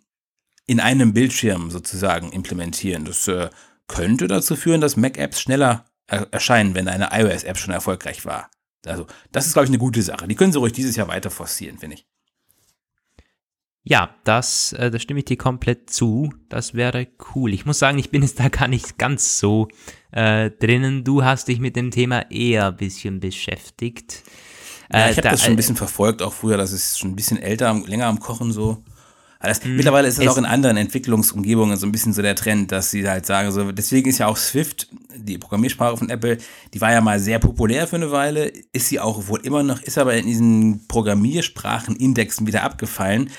in 0.67 0.81
einem 0.81 1.15
Bildschirm 1.15 1.71
sozusagen 1.71 2.31
implementieren. 2.33 3.07
Das 3.07 3.27
äh, 3.29 3.49
könnte 3.87 4.29
dazu 4.29 4.55
führen, 4.55 4.83
dass 4.83 4.99
Mac-Apps 4.99 5.41
schneller 5.41 5.87
er 6.07 6.29
erscheinen, 6.31 6.75
wenn 6.75 6.89
eine 6.89 7.11
iOS-App 7.13 7.59
schon 7.59 7.73
erfolgreich 7.73 8.25
war. 8.27 8.51
Also, 8.87 9.07
das 9.33 9.47
ist, 9.47 9.53
glaube 9.55 9.65
ich, 9.65 9.71
eine 9.71 9.79
gute 9.79 10.03
Sache. 10.03 10.29
Die 10.29 10.35
können 10.35 10.53
sie 10.53 10.59
ruhig 10.59 10.73
dieses 10.73 10.97
Jahr 10.97 11.09
weiter 11.09 11.31
forcieren, 11.31 11.79
finde 11.79 11.97
ich. 11.97 12.08
Ja, 13.85 14.15
das, 14.25 14.73
äh, 14.75 14.91
da 14.91 14.99
stimme 14.99 15.21
ich 15.21 15.25
dir 15.27 15.39
komplett 15.39 15.89
zu. 15.91 16.31
Das 16.49 16.75
wäre 16.75 17.09
cool. 17.35 17.55
Ich 17.55 17.65
muss 17.65 17.79
sagen, 17.79 17.99
ich 17.99 18.11
bin 18.11 18.23
jetzt 18.23 18.39
da 18.39 18.49
gar 18.49 18.69
nicht 18.69 18.99
ganz 18.99 19.39
so 19.39 19.69
äh, 20.11 20.51
drinnen. 20.51 21.05
Du 21.05 21.25
hast 21.25 21.49
dich 21.49 21.59
mit 21.59 21.77
dem 21.77 21.91
Thema 21.91 22.31
eher 22.31 22.69
ein 22.69 22.77
bisschen 22.77 23.21
beschäftigt. 23.21 24.23
Ja, 24.93 25.11
ich 25.11 25.17
habe 25.17 25.23
da, 25.23 25.31
das 25.31 25.43
schon 25.43 25.53
ein 25.53 25.57
bisschen 25.57 25.77
verfolgt, 25.77 26.23
auch 26.23 26.33
früher. 26.33 26.57
Das 26.57 26.73
ist 26.73 26.99
schon 26.99 27.11
ein 27.11 27.17
bisschen 27.17 27.39
älter, 27.39 27.75
länger 27.87 28.07
am 28.07 28.21
Kochen 28.21 28.53
so. 28.53 28.83
Das, 29.41 29.65
mhm. 29.65 29.77
Mittlerweile 29.77 30.09
ist 30.09 30.19
das 30.19 30.25
es 30.25 30.31
auch 30.33 30.39
in 30.39 30.45
anderen 30.45 30.77
Entwicklungsumgebungen 30.77 31.77
so 31.77 31.87
ein 31.87 31.93
bisschen 31.93 32.13
so 32.13 32.23
der 32.23 32.35
Trend, 32.35 32.73
dass 32.73 32.91
sie 32.91 33.09
halt 33.09 33.25
sagen, 33.25 33.53
so, 33.53 33.71
deswegen 33.71 34.09
ist 34.11 34.19
ja 34.19 34.27
auch 34.27 34.37
Swift, 34.37 34.89
die 35.15 35.39
Programmiersprache 35.39 35.97
von 35.97 36.11
Apple, 36.11 36.39
die 36.75 36.81
war 36.81 36.93
ja 36.93 37.01
mal 37.01 37.21
sehr 37.21 37.39
populär 37.39 37.87
für 37.87 37.97
eine 37.97 38.11
Weile, 38.11 38.51
ist 38.73 38.89
sie 38.89 38.99
auch 38.99 39.29
wohl 39.29 39.41
immer 39.47 39.63
noch, 39.63 39.81
ist 39.83 39.97
aber 39.97 40.15
in 40.15 40.27
diesen 40.27 40.89
Programmiersprachenindexen 40.89 42.49
wieder 42.49 42.65
abgefallen. 42.65 43.31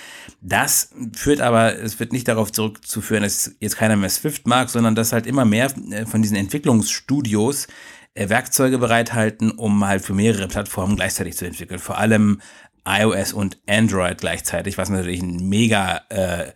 Das 0.41 0.91
führt 1.13 1.41
aber, 1.41 1.77
es 1.77 1.99
wird 1.99 2.13
nicht 2.13 2.29
darauf 2.29 2.51
zurückzuführen, 2.51 3.23
dass 3.23 3.55
jetzt 3.59 3.75
keiner 3.75 3.97
mehr 3.97 4.09
Swift 4.09 4.47
mag, 4.47 4.69
sondern 4.69 4.95
dass 4.95 5.11
halt 5.11 5.27
immer 5.27 5.43
mehr 5.43 5.69
äh, 5.91 6.05
von 6.05 6.21
diesen 6.21 6.37
Entwicklungsstudios 6.37 7.67
äh, 8.13 8.29
Werkzeuge 8.29 8.77
bereithalten, 8.77 9.51
um 9.51 9.85
halt 9.85 10.03
für 10.03 10.13
mehrere 10.13 10.47
Plattformen 10.47 10.95
gleichzeitig 10.95 11.35
zu 11.35 11.45
entwickeln. 11.45 11.79
Vor 11.79 11.97
allem 11.97 12.41
iOS 12.85 13.33
und 13.33 13.57
Android 13.67 14.19
gleichzeitig, 14.19 14.77
was 14.77 14.89
natürlich 14.89 15.21
ein 15.21 15.47
mega, 15.47 16.01
äh, 16.09 16.51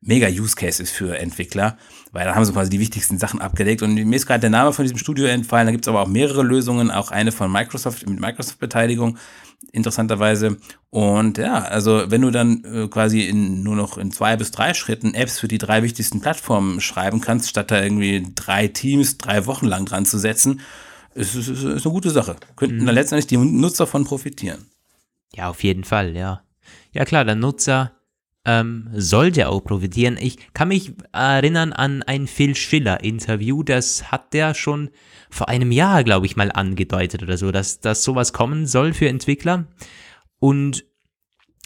mega 0.00 0.28
Use 0.28 0.54
Case 0.54 0.82
ist 0.82 0.92
für 0.92 1.18
Entwickler, 1.18 1.76
weil 2.12 2.24
da 2.24 2.34
haben 2.34 2.44
sie 2.44 2.52
quasi 2.52 2.70
die 2.70 2.80
wichtigsten 2.80 3.18
Sachen 3.18 3.40
abgedeckt. 3.40 3.82
Und 3.82 3.94
mir 3.94 4.16
ist 4.16 4.26
gerade 4.26 4.40
der 4.40 4.50
Name 4.50 4.72
von 4.72 4.84
diesem 4.84 4.98
Studio 4.98 5.26
entfallen. 5.26 5.66
Da 5.66 5.72
gibt 5.72 5.84
es 5.84 5.88
aber 5.88 6.02
auch 6.02 6.08
mehrere 6.08 6.42
Lösungen, 6.42 6.90
auch 6.90 7.10
eine 7.10 7.32
von 7.32 7.50
Microsoft 7.50 8.08
mit 8.08 8.20
Microsoft-Beteiligung, 8.20 9.18
interessanterweise. 9.72 10.58
Und 10.90 11.38
ja, 11.38 11.58
also 11.62 12.04
wenn 12.08 12.22
du 12.22 12.30
dann 12.30 12.64
äh, 12.64 12.88
quasi 12.88 13.22
in, 13.22 13.62
nur 13.62 13.76
noch 13.76 13.98
in 13.98 14.12
zwei 14.12 14.36
bis 14.36 14.50
drei 14.50 14.74
Schritten 14.74 15.14
Apps 15.14 15.38
für 15.38 15.48
die 15.48 15.58
drei 15.58 15.82
wichtigsten 15.82 16.20
Plattformen 16.20 16.80
schreiben 16.80 17.20
kannst, 17.20 17.50
statt 17.50 17.70
da 17.70 17.82
irgendwie 17.82 18.26
drei 18.34 18.68
Teams 18.68 19.18
drei 19.18 19.46
Wochen 19.46 19.66
lang 19.66 19.84
dran 19.84 20.06
zu 20.06 20.18
setzen, 20.18 20.60
ist, 21.14 21.34
ist, 21.34 21.48
ist 21.48 21.64
eine 21.64 21.80
gute 21.80 22.10
Sache. 22.10 22.36
Könnten 22.56 22.82
mhm. 22.82 22.86
da 22.86 22.92
letztendlich 22.92 23.26
die 23.26 23.36
Nutzer 23.36 23.86
von 23.86 24.04
profitieren. 24.04 24.66
Ja, 25.34 25.48
auf 25.48 25.62
jeden 25.62 25.84
Fall, 25.84 26.16
ja. 26.16 26.42
Ja 26.92 27.04
klar, 27.04 27.24
der 27.24 27.34
Nutzer 27.34 27.92
ähm, 28.44 28.88
sollte 28.94 29.48
auch 29.48 29.60
profitieren. 29.60 30.16
Ich 30.18 30.52
kann 30.54 30.68
mich 30.68 30.92
erinnern 31.12 31.72
an 31.72 32.02
ein 32.02 32.26
Phil 32.26 32.54
Schiller-Interview, 32.54 33.62
das 33.62 34.10
hat 34.10 34.32
der 34.32 34.54
schon 34.54 34.90
vor 35.30 35.48
einem 35.48 35.70
Jahr, 35.70 36.02
glaube 36.04 36.26
ich, 36.26 36.36
mal 36.36 36.50
angedeutet 36.50 37.22
oder 37.22 37.36
so, 37.36 37.52
dass, 37.52 37.80
dass 37.80 38.02
sowas 38.02 38.32
kommen 38.32 38.66
soll 38.66 38.94
für 38.94 39.08
Entwickler. 39.08 39.66
Und 40.38 40.84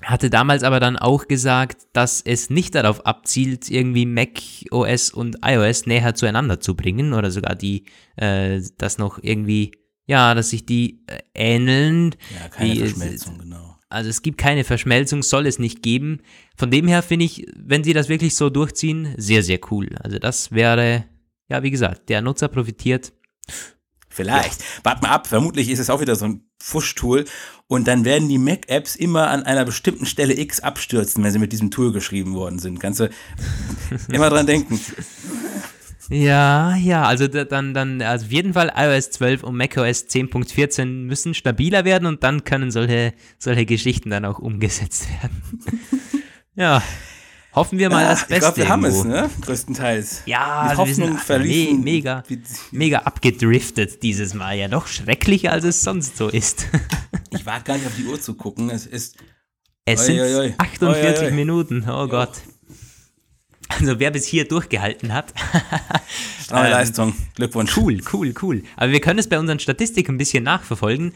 hatte 0.03 0.31
damals 0.31 0.65
aber 0.65 0.81
dann 0.81 0.97
auch 0.97 1.29
gesagt, 1.29 1.83
dass 1.93 2.21
es 2.21 2.51
nicht 2.51 2.75
darauf 2.75 3.07
abzielt, 3.07 3.71
irgendwie 3.71 4.07
Mac 4.07 4.41
OS 4.71 5.11
und 5.11 5.39
iOS 5.45 5.87
näher 5.87 6.15
zueinander 6.15 6.59
zu 6.59 6.75
bringen 6.75 7.13
oder 7.13 7.31
sogar 7.31 7.55
die, 7.55 7.85
äh, 8.17 8.61
das 8.79 8.99
noch 8.99 9.21
irgendwie 9.23 9.73
ja, 10.13 10.35
dass 10.35 10.51
sich 10.51 10.67
die 10.67 11.01
äh, 11.07 11.21
ähneln. 11.35 12.15
Ja, 12.39 12.49
keine 12.51 12.75
die, 12.75 12.81
Verschmelzung, 12.81 13.39
genau. 13.39 13.79
Also 13.89 14.11
es 14.11 14.21
gibt 14.21 14.37
keine 14.37 14.63
Verschmelzung, 14.63 15.23
soll 15.23 15.47
es 15.47 15.59
nicht 15.59 15.83
geben. 15.83 16.21
Von 16.55 16.71
dem 16.71 16.87
her 16.87 17.03
finde 17.03 17.25
ich, 17.25 17.47
wenn 17.57 17.83
sie 17.83 17.95
das 17.95 18.11
wirklich 18.11 18.35
so 18.35 18.51
durchziehen, 18.51 19.15
sehr, 19.17 19.43
sehr 19.43 19.59
cool. 19.71 19.89
Also 20.03 20.19
das 20.19 20.53
wäre, 20.53 21.05
ja, 21.49 21.63
wie 21.63 21.71
gesagt, 21.71 22.11
der 22.11 22.21
Nutzer 22.21 22.49
profitiert. 22.49 23.15
Vielleicht. 24.11 24.61
Ja. 24.61 24.67
Wart 24.83 25.03
mal 25.03 25.09
ab, 25.09 25.27
vermutlich 25.27 25.71
ist 25.71 25.79
es 25.79 25.89
auch 25.89 26.03
wieder 26.03 26.15
so 26.15 26.27
ein 26.27 26.45
Fusch-Tool 26.63 27.25
und 27.67 27.89
dann 27.89 28.05
werden 28.05 28.29
die 28.29 28.37
Mac-Apps 28.37 28.97
immer 28.97 29.31
an 29.31 29.45
einer 29.45 29.65
bestimmten 29.65 30.05
Stelle 30.05 30.39
X 30.39 30.61
abstürzen, 30.61 31.25
wenn 31.25 31.33
sie 31.33 31.39
mit 31.39 31.53
diesem 31.53 31.71
Tool 31.71 31.91
geschrieben 31.91 32.35
worden 32.35 32.59
sind. 32.59 32.81
Kannst 32.81 33.01
du 33.01 33.09
immer 34.13 34.29
dran 34.29 34.47
denken. 34.47 34.79
Ja, 36.13 36.77
ja, 36.77 37.05
also 37.05 37.27
dann, 37.27 37.73
dann, 37.73 38.03
also 38.03 38.27
auf 38.27 38.33
jeden 38.33 38.53
Fall 38.53 38.71
iOS 38.77 39.13
12 39.13 39.45
und 39.45 39.57
macOS 39.57 40.09
10.14 40.09 40.85
müssen 40.85 41.33
stabiler 41.33 41.87
werden 41.87 42.05
und 42.05 42.23
dann 42.23 42.45
können 42.45 42.71
solche, 42.71 43.15
solche 43.39 43.65
Geschichten 43.65 44.11
dann 44.11 44.27
auch 44.27 44.39
umgesetzt 44.39 45.09
werden. 45.09 45.43
ja. 46.55 46.83
Hoffen 47.55 47.79
wir 47.79 47.89
mal 47.89 48.03
ja, 48.03 48.11
das 48.11 48.21
Beste. 48.21 48.35
Ich 48.35 48.41
glaube, 48.41 48.57
wir 48.59 48.69
haben 48.69 48.85
es, 48.85 49.05
ne? 49.05 49.31
Größtenteils. 49.41 50.23
Ja, 50.27 50.67
Mit 50.69 50.79
Hoffnung 50.79 50.99
wir 50.99 51.07
sind 51.07 51.21
verliefen. 51.21 51.79
Me 51.79 51.85
mega, 51.85 52.23
mega 52.73 52.99
abgedriftet 53.01 54.03
dieses 54.03 54.35
Mal. 54.35 54.57
Ja, 54.57 54.69
doch 54.69 54.87
schrecklicher, 54.87 55.53
als 55.53 55.65
es 55.65 55.83
sonst 55.83 56.19
so 56.19 56.29
ist. 56.29 56.67
ich 57.31 57.45
warte 57.47 57.65
gar 57.65 57.77
nicht 57.77 57.87
auf 57.87 57.97
die 57.97 58.05
Uhr 58.05 58.21
zu 58.21 58.35
gucken. 58.35 58.71
Es 58.71 58.87
ist. 58.87 59.17
Es 59.85 60.07
sind 60.07 60.21
48 60.59 61.33
Minuten. 61.33 61.87
Oh 61.89 62.07
Gott. 62.07 62.33
Also 63.79 63.99
wer 63.99 64.11
bis 64.11 64.27
hier 64.27 64.47
durchgehalten 64.47 65.13
hat. 65.13 65.33
Stramme 66.43 66.67
ähm, 66.67 66.73
Leistung. 66.73 67.15
Glückwunsch. 67.35 67.77
Cool, 67.77 68.01
cool, 68.13 68.35
cool. 68.43 68.63
Aber 68.77 68.93
wir 68.93 69.01
können 69.01 69.19
es 69.19 69.29
bei 69.29 69.39
unseren 69.39 69.59
Statistiken 69.59 70.15
ein 70.15 70.19
bisschen 70.19 70.45
nachverfolgen. 70.45 71.13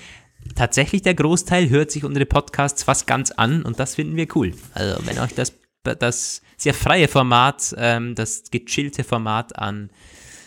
Tatsächlich 0.54 1.02
der 1.02 1.14
Großteil 1.14 1.70
hört 1.70 1.90
sich 1.90 2.04
unsere 2.04 2.26
Podcasts 2.26 2.82
fast 2.82 3.06
ganz 3.06 3.30
an 3.32 3.62
und 3.62 3.80
das 3.80 3.96
finden 3.96 4.16
wir 4.16 4.28
cool. 4.34 4.54
Also 4.74 5.04
wenn 5.06 5.18
euch 5.18 5.34
das, 5.34 5.52
das 5.82 6.42
sehr 6.56 6.74
freie 6.74 7.08
Format, 7.08 7.74
ähm, 7.76 8.14
das 8.14 8.44
gechillte 8.50 9.04
Format 9.04 9.58
an 9.58 9.90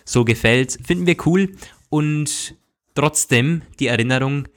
so 0.05 0.25
gefällt, 0.25 0.77
finden 0.85 1.05
wir 1.05 1.17
cool. 1.25 1.55
Und 1.89 2.55
trotzdem 2.95 3.61
die 3.79 3.87
Erinnerung, 3.87 4.47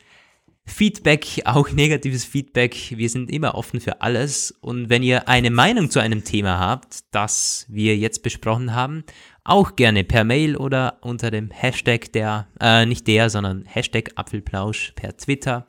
Feedback, 0.64 1.42
auch 1.44 1.70
negatives 1.70 2.24
Feedback. 2.24 2.94
Wir 2.96 3.08
sind 3.10 3.30
immer 3.30 3.54
offen 3.56 3.80
für 3.80 4.00
alles. 4.00 4.52
Und 4.60 4.88
wenn 4.88 5.02
ihr 5.02 5.28
eine 5.28 5.50
Meinung 5.50 5.90
zu 5.90 5.98
einem 6.00 6.24
Thema 6.24 6.58
habt, 6.58 7.00
das 7.10 7.66
wir 7.68 7.96
jetzt 7.96 8.22
besprochen 8.22 8.74
haben, 8.74 9.04
auch 9.44 9.74
gerne 9.74 10.04
per 10.04 10.24
Mail 10.24 10.56
oder 10.56 10.98
unter 11.00 11.30
dem 11.30 11.50
Hashtag 11.50 12.12
der, 12.12 12.46
äh, 12.60 12.86
nicht 12.86 13.06
der, 13.08 13.28
sondern 13.28 13.64
Hashtag 13.66 14.12
Apfelplausch 14.14 14.92
per 14.94 15.16
Twitter. 15.16 15.66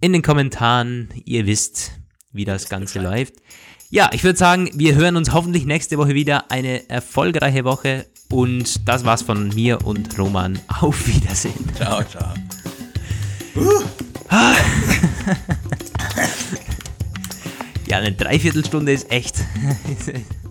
In 0.00 0.12
den 0.12 0.22
Kommentaren, 0.22 1.08
ihr 1.24 1.46
wisst, 1.46 1.92
wie 2.32 2.44
das 2.44 2.68
Ganze 2.68 3.00
läuft. 3.00 3.34
Ja, 3.90 4.10
ich 4.12 4.24
würde 4.24 4.38
sagen, 4.38 4.70
wir 4.74 4.94
hören 4.94 5.16
uns 5.16 5.32
hoffentlich 5.32 5.66
nächste 5.66 5.98
Woche 5.98 6.14
wieder. 6.14 6.50
Eine 6.50 6.88
erfolgreiche 6.88 7.64
Woche. 7.64 8.06
Und 8.30 8.88
das 8.88 9.04
war's 9.04 9.22
von 9.22 9.48
mir 9.50 9.84
und 9.84 10.18
Roman. 10.18 10.58
Auf 10.80 11.06
Wiedersehen. 11.06 11.68
Ciao, 11.76 12.02
ciao. 12.04 12.34
Ja, 17.86 17.98
eine 17.98 18.12
Dreiviertelstunde 18.12 18.92
ist 18.92 19.10
echt. 19.10 19.36